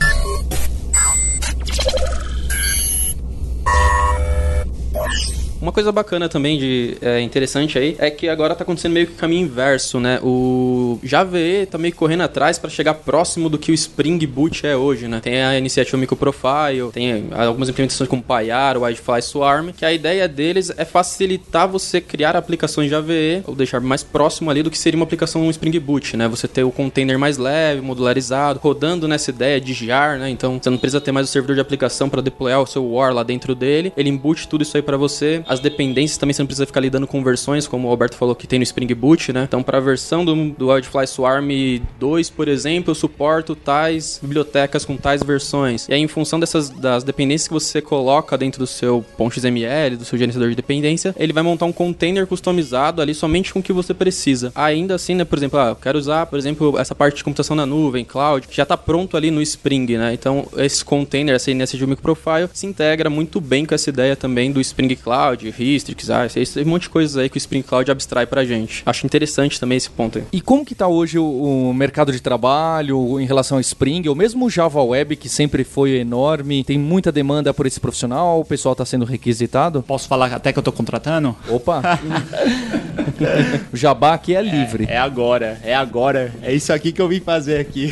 Uma 5.65 5.71
coisa 5.71 5.91
bacana 5.91 6.29
também 6.29 6.59
de 6.59 6.95
é, 7.01 7.19
interessante 7.21 7.79
aí 7.79 7.95
é 7.97 8.11
que 8.11 8.29
agora 8.29 8.53
tá 8.53 8.63
acontecendo 8.63 8.91
meio 8.91 9.07
que 9.07 9.13
o 9.13 9.15
caminho 9.15 9.47
inverso, 9.47 9.99
né? 9.99 10.19
O 10.21 10.99
JVE 11.01 11.65
tá 11.65 11.79
meio 11.79 11.91
que 11.91 11.97
correndo 11.97 12.21
atrás 12.21 12.59
para 12.59 12.69
chegar 12.69 12.93
próximo 12.93 13.49
do 13.49 13.57
que 13.57 13.71
o 13.71 13.73
Spring 13.73 14.19
Boot 14.27 14.67
é 14.67 14.77
hoje, 14.77 15.07
né? 15.07 15.21
Tem 15.23 15.41
a 15.41 15.57
iniciativa 15.57 15.97
Microprofile, 15.97 16.91
tem 16.93 17.29
algumas 17.31 17.67
implementações 17.67 18.07
como 18.07 18.21
Payar, 18.21 18.77
Wi-Fi 18.77 19.21
Swarm, 19.23 19.71
que 19.71 19.83
a 19.83 19.91
ideia 19.91 20.27
deles 20.27 20.71
é 20.77 20.85
facilitar 20.85 21.67
você 21.67 21.99
criar 21.99 22.35
aplicações 22.35 22.91
JVE 22.91 23.41
ou 23.47 23.55
deixar 23.55 23.81
mais 23.81 24.03
próximo 24.03 24.51
ali 24.51 24.61
do 24.61 24.69
que 24.69 24.77
seria 24.77 24.99
uma 24.99 25.05
aplicação 25.05 25.49
Spring 25.49 25.79
Boot, 25.79 26.15
né? 26.15 26.27
Você 26.27 26.47
ter 26.47 26.63
o 26.63 26.69
container 26.69 27.17
mais 27.17 27.39
leve, 27.39 27.81
modularizado, 27.81 28.59
rodando 28.59 29.07
nessa 29.07 29.31
ideia 29.31 29.59
de 29.59 29.73
jar, 29.73 30.19
né? 30.19 30.29
Então 30.29 30.59
você 30.61 30.69
não 30.69 30.77
precisa 30.77 31.01
ter 31.01 31.11
mais 31.11 31.27
o 31.27 31.31
servidor 31.31 31.55
de 31.55 31.61
aplicação 31.61 32.07
para 32.07 32.21
deployar 32.21 32.61
o 32.61 32.67
seu 32.67 32.87
war 32.87 33.11
lá 33.11 33.23
dentro 33.23 33.55
dele. 33.55 33.91
Ele 33.97 34.09
embute 34.09 34.47
tudo 34.47 34.61
isso 34.61 34.77
aí 34.77 34.83
para 34.83 34.95
você. 34.95 35.43
Dependências 35.59 36.17
também 36.17 36.33
você 36.33 36.41
não 36.41 36.47
precisa 36.47 36.65
ficar 36.65 36.79
lidando 36.79 37.07
com 37.07 37.23
versões, 37.23 37.67
como 37.67 37.87
o 37.87 37.91
Roberto 37.91 38.15
falou 38.15 38.35
que 38.35 38.47
tem 38.47 38.59
no 38.59 38.63
Spring 38.63 38.93
Boot, 38.93 39.33
né? 39.33 39.43
Então 39.43 39.63
para 39.63 39.77
a 39.77 39.81
versão 39.81 40.23
do, 40.23 40.51
do 40.51 40.69
Wildfly 40.69 41.07
Swarm 41.07 41.49
2, 41.99 42.29
por 42.29 42.47
exemplo, 42.47 42.91
eu 42.91 42.95
suporto 42.95 43.55
tais 43.55 44.19
bibliotecas 44.21 44.85
com 44.85 44.97
tais 44.97 45.21
versões. 45.23 45.87
E 45.87 45.93
aí 45.93 46.01
em 46.01 46.07
função 46.07 46.39
dessas 46.39 46.69
das 46.69 47.03
dependências 47.03 47.47
que 47.47 47.53
você 47.53 47.81
coloca 47.81 48.37
dentro 48.37 48.59
do 48.59 48.67
seu 48.67 49.05
.xml, 49.17 49.97
do 49.97 50.05
seu 50.05 50.17
gerenciador 50.17 50.49
de 50.49 50.55
dependência, 50.55 51.15
ele 51.17 51.33
vai 51.33 51.43
montar 51.43 51.65
um 51.65 51.71
container 51.71 52.27
customizado 52.27 53.01
ali 53.01 53.13
somente 53.13 53.53
com 53.53 53.59
o 53.59 53.63
que 53.63 53.73
você 53.73 53.93
precisa. 53.93 54.51
Ainda 54.55 54.95
assim, 54.95 55.15
né, 55.15 55.23
por 55.23 55.37
exemplo, 55.37 55.59
ah, 55.59 55.69
eu 55.69 55.75
quero 55.75 55.97
usar, 55.97 56.25
por 56.25 56.37
exemplo, 56.37 56.77
essa 56.77 56.95
parte 56.95 57.17
de 57.17 57.23
computação 57.23 57.55
na 57.55 57.65
nuvem, 57.65 58.05
cloud, 58.05 58.47
já 58.51 58.63
está 58.63 58.77
pronto 58.77 59.17
ali 59.17 59.31
no 59.31 59.41
Spring, 59.41 59.97
né? 59.97 60.13
Então, 60.13 60.47
esse 60.57 60.83
container, 60.83 61.35
essa 61.35 61.51
INSG 61.51 61.85
Microprofile, 61.85 62.49
se 62.53 62.65
integra 62.65 63.09
muito 63.09 63.41
bem 63.41 63.65
com 63.65 63.75
essa 63.75 63.89
ideia 63.89 64.15
também 64.15 64.51
do 64.51 64.61
Spring 64.61 64.95
Cloud, 64.95 65.34
Histrix, 65.43 66.09
ah, 66.09 66.25
esse, 66.35 66.61
um 66.61 66.65
monte 66.65 66.83
de 66.83 66.89
coisas 66.89 67.17
aí 67.17 67.29
que 67.29 67.37
o 67.37 67.39
Spring 67.39 67.61
Cloud 67.61 67.89
abstrai 67.91 68.25
pra 68.25 68.45
gente. 68.45 68.83
Acho 68.85 69.05
interessante 69.05 69.59
também 69.59 69.77
esse 69.77 69.89
ponto 69.89 70.19
aí. 70.19 70.25
E 70.31 70.41
como 70.41 70.65
que 70.65 70.75
tá 70.75 70.87
hoje 70.87 71.17
o, 71.17 71.69
o 71.69 71.73
mercado 71.73 72.11
de 72.11 72.21
trabalho 72.21 73.19
em 73.19 73.25
relação 73.25 73.57
ao 73.57 73.61
Spring, 73.61 74.07
ou 74.07 74.15
mesmo 74.15 74.45
o 74.45 74.49
Java 74.49 74.81
Web, 74.81 75.15
que 75.15 75.29
sempre 75.29 75.63
foi 75.63 75.97
enorme, 75.97 76.63
tem 76.63 76.77
muita 76.77 77.11
demanda 77.11 77.53
por 77.53 77.65
esse 77.65 77.79
profissional, 77.79 78.39
o 78.39 78.45
pessoal 78.45 78.73
está 78.73 78.85
sendo 78.85 79.05
requisitado? 79.05 79.83
Posso 79.83 80.07
falar 80.07 80.33
até 80.33 80.53
que 80.53 80.59
eu 80.59 80.63
tô 80.63 80.71
contratando? 80.71 81.35
Opa! 81.49 81.81
o 83.71 83.77
jabá 83.77 84.13
aqui 84.13 84.35
é 84.35 84.41
livre. 84.41 84.85
É, 84.89 84.95
é, 84.95 84.97
agora, 84.97 85.59
é 85.63 85.75
agora. 85.75 86.33
É 86.41 86.53
isso 86.53 86.71
aqui 86.73 86.91
que 86.91 87.01
eu 87.01 87.07
vim 87.07 87.19
fazer 87.19 87.59
aqui. 87.59 87.91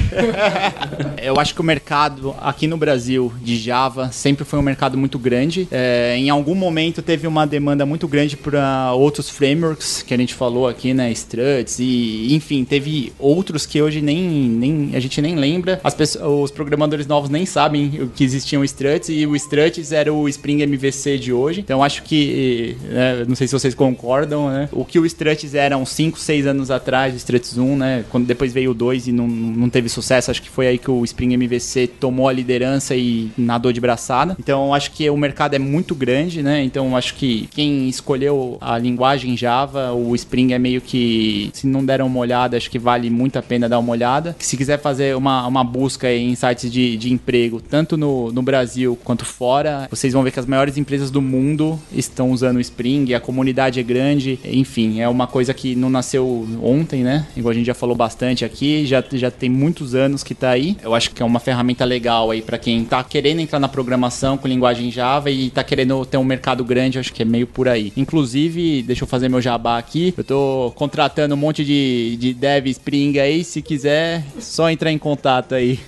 eu 1.21 1.39
acho 1.39 1.53
que 1.53 1.61
o 1.61 1.63
mercado 1.63 2.35
aqui 2.41 2.67
no 2.67 2.77
Brasil 2.77 3.31
de 3.41 3.57
Java 3.57 4.11
sempre 4.11 4.45
foi 4.45 4.59
um 4.59 4.61
mercado 4.61 4.97
muito 4.97 5.17
grande. 5.17 5.67
É, 5.71 6.15
em 6.17 6.29
algum 6.29 6.55
momento 6.55 7.01
teve 7.01 7.27
uma 7.27 7.32
demanda 7.47 7.85
muito 7.85 8.07
grande 8.07 8.37
para 8.37 8.93
outros 8.93 9.29
frameworks 9.29 10.03
que 10.03 10.13
a 10.13 10.17
gente 10.17 10.33
falou 10.33 10.67
aqui, 10.67 10.93
né? 10.93 11.11
Struts 11.11 11.79
e 11.79 12.33
enfim, 12.33 12.63
teve 12.63 13.11
outros 13.19 13.65
que 13.65 13.81
hoje 13.81 14.01
nem, 14.01 14.21
nem 14.21 14.91
a 14.93 14.99
gente 14.99 15.21
nem 15.21 15.35
lembra. 15.35 15.79
As 15.83 15.93
pessoas, 15.93 16.23
os 16.25 16.51
programadores 16.51 17.07
novos 17.07 17.29
nem 17.29 17.45
sabem 17.45 18.09
que 18.15 18.23
existiam 18.23 18.63
Struts 18.63 19.09
e 19.09 19.25
o 19.25 19.35
Struts 19.35 19.91
era 19.91 20.13
o 20.13 20.27
Spring 20.29 20.61
MVC 20.61 21.17
de 21.17 21.33
hoje. 21.33 21.61
Então 21.61 21.83
acho 21.83 22.03
que, 22.03 22.75
né, 22.83 23.25
não 23.27 23.35
sei 23.35 23.47
se 23.47 23.53
vocês 23.53 23.73
concordam, 23.73 24.49
né? 24.49 24.69
O 24.71 24.85
que 24.85 24.99
o 24.99 25.05
Struts 25.05 25.55
era 25.55 25.77
uns 25.77 25.89
5, 25.89 26.19
6 26.19 26.47
anos 26.47 26.71
atrás, 26.71 27.13
o 27.13 27.17
Struts 27.17 27.57
1, 27.57 27.75
né? 27.77 28.05
Quando 28.09 28.25
depois 28.25 28.53
veio 28.53 28.71
o 28.71 28.73
2 28.73 29.07
e 29.07 29.11
não, 29.11 29.27
não 29.27 29.69
teve 29.69 29.89
sucesso, 29.89 30.31
acho 30.31 30.41
que 30.41 30.49
foi 30.49 30.67
aí 30.67 30.77
que 30.77 30.91
o 30.91 31.03
Spring 31.03 31.33
MVC 31.33 31.87
tomou 31.87 32.27
a 32.27 32.33
liderança 32.33 32.95
e 32.95 33.31
nadou 33.37 33.71
de 33.71 33.79
braçada. 33.79 34.35
Então 34.39 34.73
acho 34.73 34.91
que 34.91 35.09
o 35.09 35.17
mercado 35.17 35.55
é 35.55 35.59
muito 35.59 35.95
grande, 35.95 36.41
né? 36.41 36.63
Então 36.63 36.95
acho 36.95 37.15
que 37.15 37.22
quem 37.51 37.87
escolheu 37.87 38.57
a 38.61 38.77
linguagem 38.77 39.35
Java, 39.37 39.93
o 39.93 40.15
Spring 40.15 40.53
é 40.53 40.59
meio 40.59 40.81
que, 40.81 41.49
se 41.53 41.67
não 41.67 41.85
deram 41.85 42.07
uma 42.07 42.19
olhada, 42.19 42.57
acho 42.57 42.69
que 42.69 42.79
vale 42.79 43.09
muito 43.09 43.37
a 43.37 43.41
pena 43.41 43.69
dar 43.69 43.79
uma 43.79 43.91
olhada. 43.91 44.35
Se 44.39 44.57
quiser 44.57 44.79
fazer 44.79 45.15
uma, 45.15 45.47
uma 45.47 45.63
busca 45.63 46.11
em 46.11 46.35
sites 46.35 46.71
de, 46.71 46.97
de 46.97 47.11
emprego, 47.11 47.61
tanto 47.61 47.97
no, 47.97 48.31
no 48.31 48.41
Brasil 48.41 48.97
quanto 49.03 49.25
fora, 49.25 49.87
vocês 49.89 50.13
vão 50.13 50.23
ver 50.23 50.31
que 50.31 50.39
as 50.39 50.45
maiores 50.45 50.77
empresas 50.77 51.09
do 51.09 51.21
mundo 51.21 51.79
estão 51.91 52.31
usando 52.31 52.57
o 52.57 52.61
Spring, 52.61 53.13
a 53.13 53.19
comunidade 53.19 53.79
é 53.79 53.83
grande, 53.83 54.39
enfim, 54.43 54.99
é 54.99 55.07
uma 55.07 55.27
coisa 55.27 55.53
que 55.53 55.75
não 55.75 55.89
nasceu 55.89 56.47
ontem, 56.61 57.03
né? 57.03 57.27
Igual 57.35 57.51
a 57.51 57.55
gente 57.55 57.67
já 57.67 57.73
falou 57.73 57.95
bastante 57.95 58.43
aqui, 58.43 58.85
já, 58.85 59.03
já 59.13 59.31
tem 59.31 59.49
muitos 59.49 59.95
anos 59.95 60.23
que 60.23 60.35
tá 60.35 60.49
aí. 60.49 60.77
Eu 60.81 60.93
acho 60.93 61.11
que 61.11 61.21
é 61.21 61.25
uma 61.25 61.39
ferramenta 61.39 61.85
legal 61.85 62.31
aí 62.31 62.41
para 62.41 62.57
quem 62.57 62.83
tá 62.83 63.03
querendo 63.03 63.39
entrar 63.39 63.59
na 63.59 63.67
programação 63.67 64.37
com 64.37 64.47
linguagem 64.47 64.91
Java 64.91 65.29
e 65.29 65.49
tá 65.49 65.63
querendo 65.63 66.05
ter 66.05 66.17
um 66.17 66.23
mercado 66.23 66.63
grande, 66.63 66.99
acho 66.99 67.12
que 67.13 67.21
é 67.21 67.25
meio 67.25 67.47
por 67.47 67.67
aí. 67.67 67.93
Inclusive, 67.95 68.83
deixa 68.83 69.03
eu 69.03 69.07
fazer 69.07 69.29
meu 69.29 69.41
jabá 69.41 69.77
aqui, 69.77 70.13
eu 70.17 70.23
tô 70.23 70.73
contratando 70.75 71.35
um 71.35 71.37
monte 71.37 71.63
de, 71.63 72.17
de 72.17 72.33
dev 72.33 72.67
Spring 72.67 73.19
aí, 73.19 73.43
se 73.43 73.61
quiser, 73.61 74.25
só 74.39 74.69
entrar 74.69 74.91
em 74.91 74.97
contato 74.97 75.55
aí. 75.55 75.79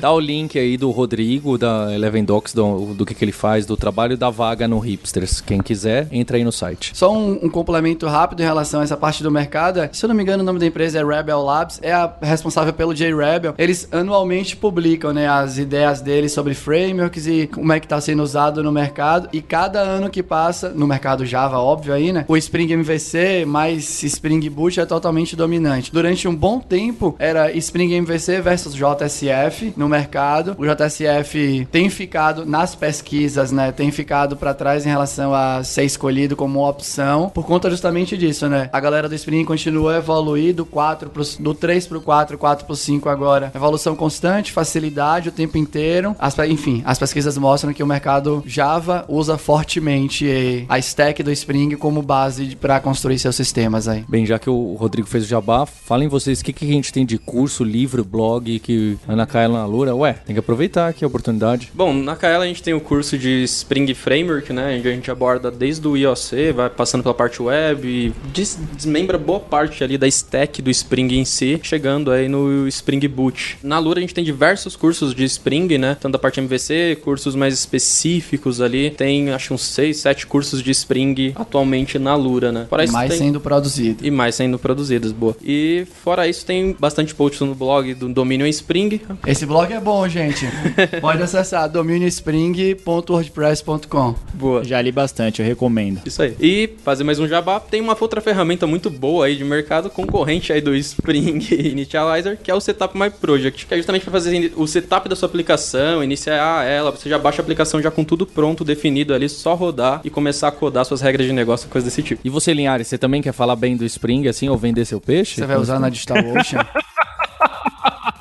Dá 0.00 0.10
o 0.12 0.20
link 0.20 0.58
aí 0.58 0.76
do 0.76 0.90
Rodrigo, 0.90 1.58
da 1.58 1.92
Eleven 1.92 2.24
Docs, 2.24 2.54
do, 2.54 2.94
do 2.94 3.04
que, 3.04 3.14
que 3.14 3.24
ele 3.24 3.32
faz, 3.32 3.66
do 3.66 3.76
trabalho 3.76 4.16
da 4.16 4.30
vaga 4.30 4.66
no 4.66 4.78
Hipsters. 4.78 5.40
Quem 5.40 5.60
quiser, 5.60 6.08
entra 6.10 6.36
aí 6.36 6.44
no 6.44 6.52
site. 6.52 6.92
Só 6.94 7.12
um, 7.12 7.44
um, 7.44 7.50
complemento 7.50 8.06
rápido 8.06 8.40
em 8.40 8.44
relação 8.44 8.80
a 8.80 8.84
essa 8.84 8.96
parte 8.96 9.22
do 9.22 9.30
mercado. 9.30 9.80
É, 9.80 9.90
se 9.92 10.04
eu 10.04 10.08
não 10.08 10.14
me 10.14 10.22
engano, 10.22 10.42
o 10.42 10.46
nome 10.46 10.58
da 10.58 10.66
empresa 10.66 10.98
é 10.98 11.04
Rebel 11.04 11.42
Labs, 11.42 11.78
é 11.82 11.92
a 11.92 12.12
responsável 12.22 12.72
pelo 12.72 12.94
JRebel. 12.94 13.54
Eles 13.58 13.88
anualmente 13.92 14.56
publicam 14.56 15.12
né, 15.12 15.28
as 15.28 15.58
ideias 15.58 16.00
deles 16.00 16.32
sobre 16.32 16.54
frameworks 16.54 17.26
e 17.26 17.46
como 17.46 17.72
é 17.72 17.80
que 17.80 17.86
está 17.86 18.00
sendo 18.00 18.22
usado 18.22 18.62
no 18.62 18.72
mercado. 18.72 19.28
E 19.32 19.42
cada 19.42 19.80
ano 19.80 20.08
que 20.08 20.22
passa, 20.22 20.51
no 20.74 20.86
mercado 20.86 21.24
Java, 21.24 21.58
óbvio 21.58 21.94
aí, 21.94 22.12
né? 22.12 22.24
O 22.28 22.36
Spring 22.36 22.72
MVC 22.72 23.44
mais 23.46 24.02
Spring 24.02 24.48
Boot 24.50 24.80
é 24.80 24.86
totalmente 24.86 25.34
dominante. 25.36 25.92
Durante 25.92 26.26
um 26.28 26.34
bom 26.34 26.58
tempo, 26.60 27.14
era 27.18 27.52
Spring 27.52 27.94
MVC 27.94 28.40
versus 28.40 28.74
JSF 28.74 29.72
no 29.76 29.88
mercado. 29.88 30.56
O 30.58 30.64
JSF 30.64 31.66
tem 31.70 31.88
ficado 31.88 32.44
nas 32.44 32.74
pesquisas, 32.74 33.52
né? 33.52 33.72
Tem 33.72 33.90
ficado 33.90 34.36
para 34.36 34.54
trás 34.54 34.86
em 34.86 34.88
relação 34.88 35.34
a 35.34 35.62
ser 35.64 35.84
escolhido 35.84 36.36
como 36.36 36.68
opção 36.68 37.30
por 37.30 37.46
conta 37.46 37.70
justamente 37.70 38.16
disso, 38.16 38.48
né? 38.48 38.68
A 38.72 38.80
galera 38.80 39.08
do 39.08 39.14
Spring 39.14 39.44
continua 39.44 39.94
a 39.94 39.98
evoluir 39.98 40.54
do 40.54 40.64
4 40.64 41.10
pro, 41.10 41.22
do 41.40 41.54
3 41.54 41.86
pro 41.86 42.00
4, 42.00 42.38
4 42.38 42.66
pro 42.66 42.76
5 42.76 43.08
agora. 43.08 43.52
Evolução 43.54 43.94
constante, 43.94 44.52
facilidade 44.52 45.28
o 45.28 45.32
tempo 45.32 45.58
inteiro. 45.58 46.14
As, 46.18 46.36
enfim, 46.40 46.82
as 46.84 46.98
pesquisas 46.98 47.36
mostram 47.38 47.72
que 47.72 47.82
o 47.82 47.86
mercado 47.86 48.42
Java 48.46 49.04
usa 49.08 49.38
fortemente 49.38 50.26
a 50.68 50.78
stack 50.78 51.22
do 51.22 51.30
Spring 51.32 51.76
como 51.76 52.02
base 52.02 52.56
para 52.56 52.80
construir 52.80 53.18
seus 53.18 53.36
sistemas 53.36 53.88
aí. 53.88 54.04
Bem, 54.08 54.26
já 54.26 54.38
que 54.38 54.50
o 54.50 54.74
Rodrigo 54.74 55.08
fez 55.08 55.24
o 55.24 55.26
jabá, 55.26 55.66
falem 55.66 56.08
vocês 56.08 56.40
o 56.40 56.44
que, 56.44 56.52
que 56.52 56.64
a 56.64 56.72
gente 56.72 56.92
tem 56.92 57.04
de 57.04 57.18
curso, 57.18 57.64
livro, 57.64 58.04
blog 58.04 58.58
que 58.58 58.96
Ana 59.06 59.26
Kaela 59.26 59.64
Lura. 59.66 59.94
Ué, 59.94 60.12
tem 60.12 60.34
que 60.34 60.40
aproveitar 60.40 60.88
aqui 60.88 61.04
a 61.04 61.06
oportunidade. 61.06 61.70
Bom, 61.74 61.92
na 61.92 62.16
Kaela 62.16 62.44
a 62.44 62.46
gente 62.46 62.62
tem 62.62 62.74
o 62.74 62.80
curso 62.80 63.18
de 63.18 63.42
Spring 63.44 63.92
Framework, 63.94 64.52
né? 64.52 64.76
Onde 64.78 64.88
a 64.88 64.92
gente 64.92 65.10
aborda 65.10 65.50
desde 65.50 65.86
o 65.86 65.96
IOC, 65.96 66.52
vai 66.54 66.70
passando 66.70 67.02
pela 67.02 67.14
parte 67.14 67.42
web 67.42 67.86
e 67.86 68.12
desmembra 68.32 69.18
boa 69.18 69.40
parte 69.40 69.82
ali 69.84 69.96
da 69.96 70.06
stack 70.06 70.62
do 70.62 70.70
Spring 70.70 71.14
em 71.14 71.24
si, 71.24 71.60
chegando 71.62 72.10
aí 72.10 72.28
no 72.28 72.66
Spring 72.68 73.06
Boot. 73.08 73.58
Na 73.62 73.78
Lura 73.78 73.98
a 73.98 74.02
gente 74.02 74.14
tem 74.14 74.24
diversos 74.24 74.76
cursos 74.76 75.14
de 75.14 75.24
Spring, 75.24 75.78
né? 75.78 75.96
Tanto 75.98 76.12
da 76.12 76.18
parte 76.18 76.40
MVC, 76.40 76.98
cursos 77.02 77.34
mais 77.34 77.54
específicos 77.54 78.60
ali. 78.60 78.90
Tem 78.90 79.30
acho 79.30 79.54
uns 79.54 79.62
6, 79.62 79.96
7 79.98 80.26
cursos 80.32 80.62
de 80.62 80.70
Spring 80.70 81.34
atualmente 81.34 81.98
na 81.98 82.14
Lura, 82.14 82.50
né? 82.50 82.64
Fora 82.70 82.86
e 82.86 82.90
mais 82.90 83.10
tem... 83.10 83.18
sendo 83.18 83.38
produzido. 83.38 84.02
E 84.02 84.10
mais 84.10 84.34
sendo 84.34 84.58
produzidos, 84.58 85.12
boa. 85.12 85.36
E 85.44 85.86
fora 86.02 86.26
isso 86.26 86.46
tem 86.46 86.74
bastante 86.80 87.14
posts 87.14 87.46
no 87.46 87.54
blog 87.54 87.92
do 87.92 88.08
Domínio 88.08 88.46
Spring. 88.46 88.98
Esse 89.26 89.44
blog 89.44 89.70
é 89.70 89.78
bom, 89.78 90.08
gente. 90.08 90.48
Pode 91.02 91.22
acessar 91.22 91.68
dominiospring.wordpress.com. 91.68 94.14
Boa. 94.32 94.64
Já 94.64 94.80
li 94.80 94.90
bastante, 94.90 95.42
eu 95.42 95.46
recomendo. 95.46 96.00
Isso 96.06 96.22
aí. 96.22 96.34
E 96.40 96.70
fazer 96.82 97.04
mais 97.04 97.18
um 97.18 97.28
jabá, 97.28 97.60
tem 97.60 97.82
uma 97.82 97.94
outra 98.00 98.22
ferramenta 98.22 98.66
muito 98.66 98.88
boa 98.88 99.26
aí 99.26 99.36
de 99.36 99.44
mercado, 99.44 99.90
concorrente 99.90 100.50
aí 100.50 100.62
do 100.62 100.74
Spring 100.74 101.44
Initializer, 101.52 102.38
que 102.42 102.50
é 102.50 102.54
o 102.54 102.60
Setup 102.60 102.98
My 102.98 103.10
Project, 103.10 103.66
que 103.66 103.74
é 103.74 103.76
justamente 103.76 104.02
para 104.02 104.12
fazer 104.12 104.50
o 104.56 104.66
setup 104.66 105.10
da 105.10 105.14
sua 105.14 105.28
aplicação, 105.28 106.02
iniciar 106.02 106.66
ela, 106.66 106.90
você 106.90 107.10
já 107.10 107.18
baixa 107.18 107.42
a 107.42 107.44
aplicação 107.44 107.82
já 107.82 107.90
com 107.90 108.02
tudo 108.02 108.26
pronto, 108.26 108.64
definido 108.64 109.12
ali, 109.12 109.28
só 109.28 109.54
rodar 109.54 110.00
e 110.02 110.08
começar 110.08 110.21
a 110.42 110.50
codar 110.50 110.84
suas 110.84 111.00
regras 111.00 111.26
de 111.26 111.32
negócio, 111.32 111.68
coisa 111.68 111.84
desse 111.86 112.02
tipo. 112.02 112.20
E 112.24 112.30
você, 112.30 112.52
Linhares, 112.52 112.88
você 112.88 112.98
também 112.98 113.22
quer 113.22 113.32
falar 113.32 113.56
bem 113.56 113.76
do 113.76 113.84
Spring, 113.84 114.28
assim, 114.28 114.48
ou 114.48 114.56
vender 114.56 114.84
seu 114.84 115.00
peixe? 115.00 115.36
Você 115.36 115.46
vai 115.46 115.56
usar 115.56 115.78
na 115.78 115.88
DigitalOcean? 115.88 116.66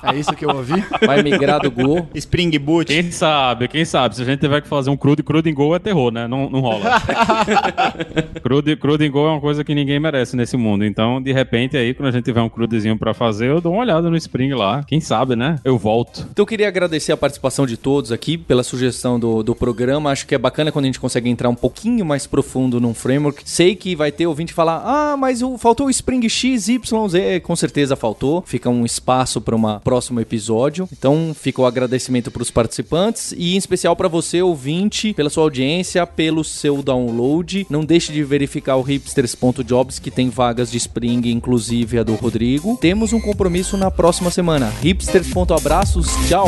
É 0.04 0.16
isso 0.16 0.34
que 0.34 0.46
eu 0.46 0.50
ouvi? 0.50 0.84
Vai 1.06 1.22
migrar 1.22 1.62
do 1.62 1.72
Go. 1.72 2.08
Spring 2.16 2.58
Boot. 2.60 2.88
Quem 2.88 3.12
sabe, 3.12 3.68
quem 3.68 3.86
sabe? 3.86 4.16
Se 4.16 4.22
a 4.22 4.26
gente 4.26 4.40
tiver 4.40 4.62
que 4.62 4.68
fazer 4.68 4.90
um 4.90 4.98
crudo, 4.98 5.24
crudo 5.24 5.48
em 5.48 5.54
gol 5.54 5.76
é 5.76 5.80
terror, 5.80 6.12
né? 6.12 6.28
Não, 6.28 6.50
não 6.50 6.60
rola. 6.60 7.02
crudo, 8.42 8.76
crudo 8.78 9.04
em 9.04 9.12
gol 9.12 9.28
é 9.28 9.32
uma 9.32 9.42
coisa 9.42 9.64
que 9.64 9.76
ninguém 9.76 10.00
merece 10.00 10.36
nesse 10.36 10.58
mundo. 10.58 10.86
Então, 10.86 11.22
de 11.22 11.32
repente, 11.32 11.78
aí, 11.78 11.94
quando 11.94 12.10
a 12.10 12.12
gente 12.12 12.26
tiver 12.26 12.42
um 12.42 12.50
crudezinho 12.50 12.98
pra 12.98 13.14
fazer, 13.14 13.50
eu 13.50 13.62
dou 13.62 13.74
uma 13.74 13.82
olhada 13.82 14.10
no 14.10 14.18
Spring 14.18 14.54
lá. 14.54 14.84
Quem 14.84 15.00
sabe, 15.00 15.36
né? 15.36 15.58
Eu 15.64 15.78
volto. 15.78 16.28
Então 16.32 16.44
eu 16.44 16.48
queria 16.48 16.68
agradecer 16.68 17.12
a 17.12 17.18
participação 17.18 17.66
de 17.66 17.78
todos 17.78 18.12
aqui 18.12 18.38
pela 18.38 18.64
sugestão 18.64 19.20
do, 19.20 19.44
do 19.44 19.56
programa. 19.56 20.12
Acho 20.12 20.26
que 20.26 20.36
é 20.36 20.38
bacana 20.38 20.72
quando 20.72 20.86
a 20.86 20.88
gente 20.88 21.00
consegue 21.00 21.30
entrar 21.30 21.50
um 21.50 21.56
pouquinho 21.56 22.06
mais 22.06 22.28
profundo 22.28 22.80
num 22.80 22.94
framework. 22.94 23.44
Sei 23.46 23.76
que 23.76 23.96
vai 23.96 24.12
ter 24.12 24.28
ouvinte 24.28 24.54
falar: 24.54 24.82
ah, 24.86 25.18
mas 25.18 25.42
o, 25.42 25.58
faltou 25.58 25.88
o 25.88 25.90
Spring 25.90 26.28
X, 26.28 26.68
Y, 26.68 27.10
Z. 27.10 27.40
Com 27.42 27.56
certeza 27.56 27.96
faltou. 27.96 28.44
Fica 28.46 28.70
um 28.70 28.86
espaço 28.86 29.42
para 29.42 29.56
um 29.56 29.80
próximo 29.92 30.22
episódio. 30.22 30.88
Então 30.90 31.36
fica 31.38 31.62
o 31.62 31.66
agradecimento 31.66 32.32
para 32.32 32.42
os 32.42 32.50
participantes 32.50 33.34
e 33.36 33.56
em 33.56 33.58
especial 33.58 33.94
para 33.94 34.08
você, 34.08 34.42
ouvinte, 34.42 35.14
pela 35.14 35.30
sua 35.30 35.44
audiência, 35.44 36.08
pelo 36.08 36.46
seu 36.46 36.82
download. 36.82 37.68
Não 37.70 37.84
deixe 37.84 38.14
de 38.14 38.24
verificar 38.24 38.78
o 38.78 38.82
hipsters.jobs 38.82 40.00
que 40.00 40.10
tem 40.10 40.30
vagas 40.30 40.72
de 40.72 40.78
Spring, 40.78 41.30
inclusive 41.30 42.00
a 42.00 42.04
do 42.04 42.16
Rodrigo. 42.16 42.78
Temos 42.80 43.12
um 43.12 43.20
compromisso 43.20 43.76
na 43.76 43.92
próxima 43.92 44.32
semana. 44.32 44.72
Hipsters.abraços, 44.82 46.08
tchau! 46.30 46.48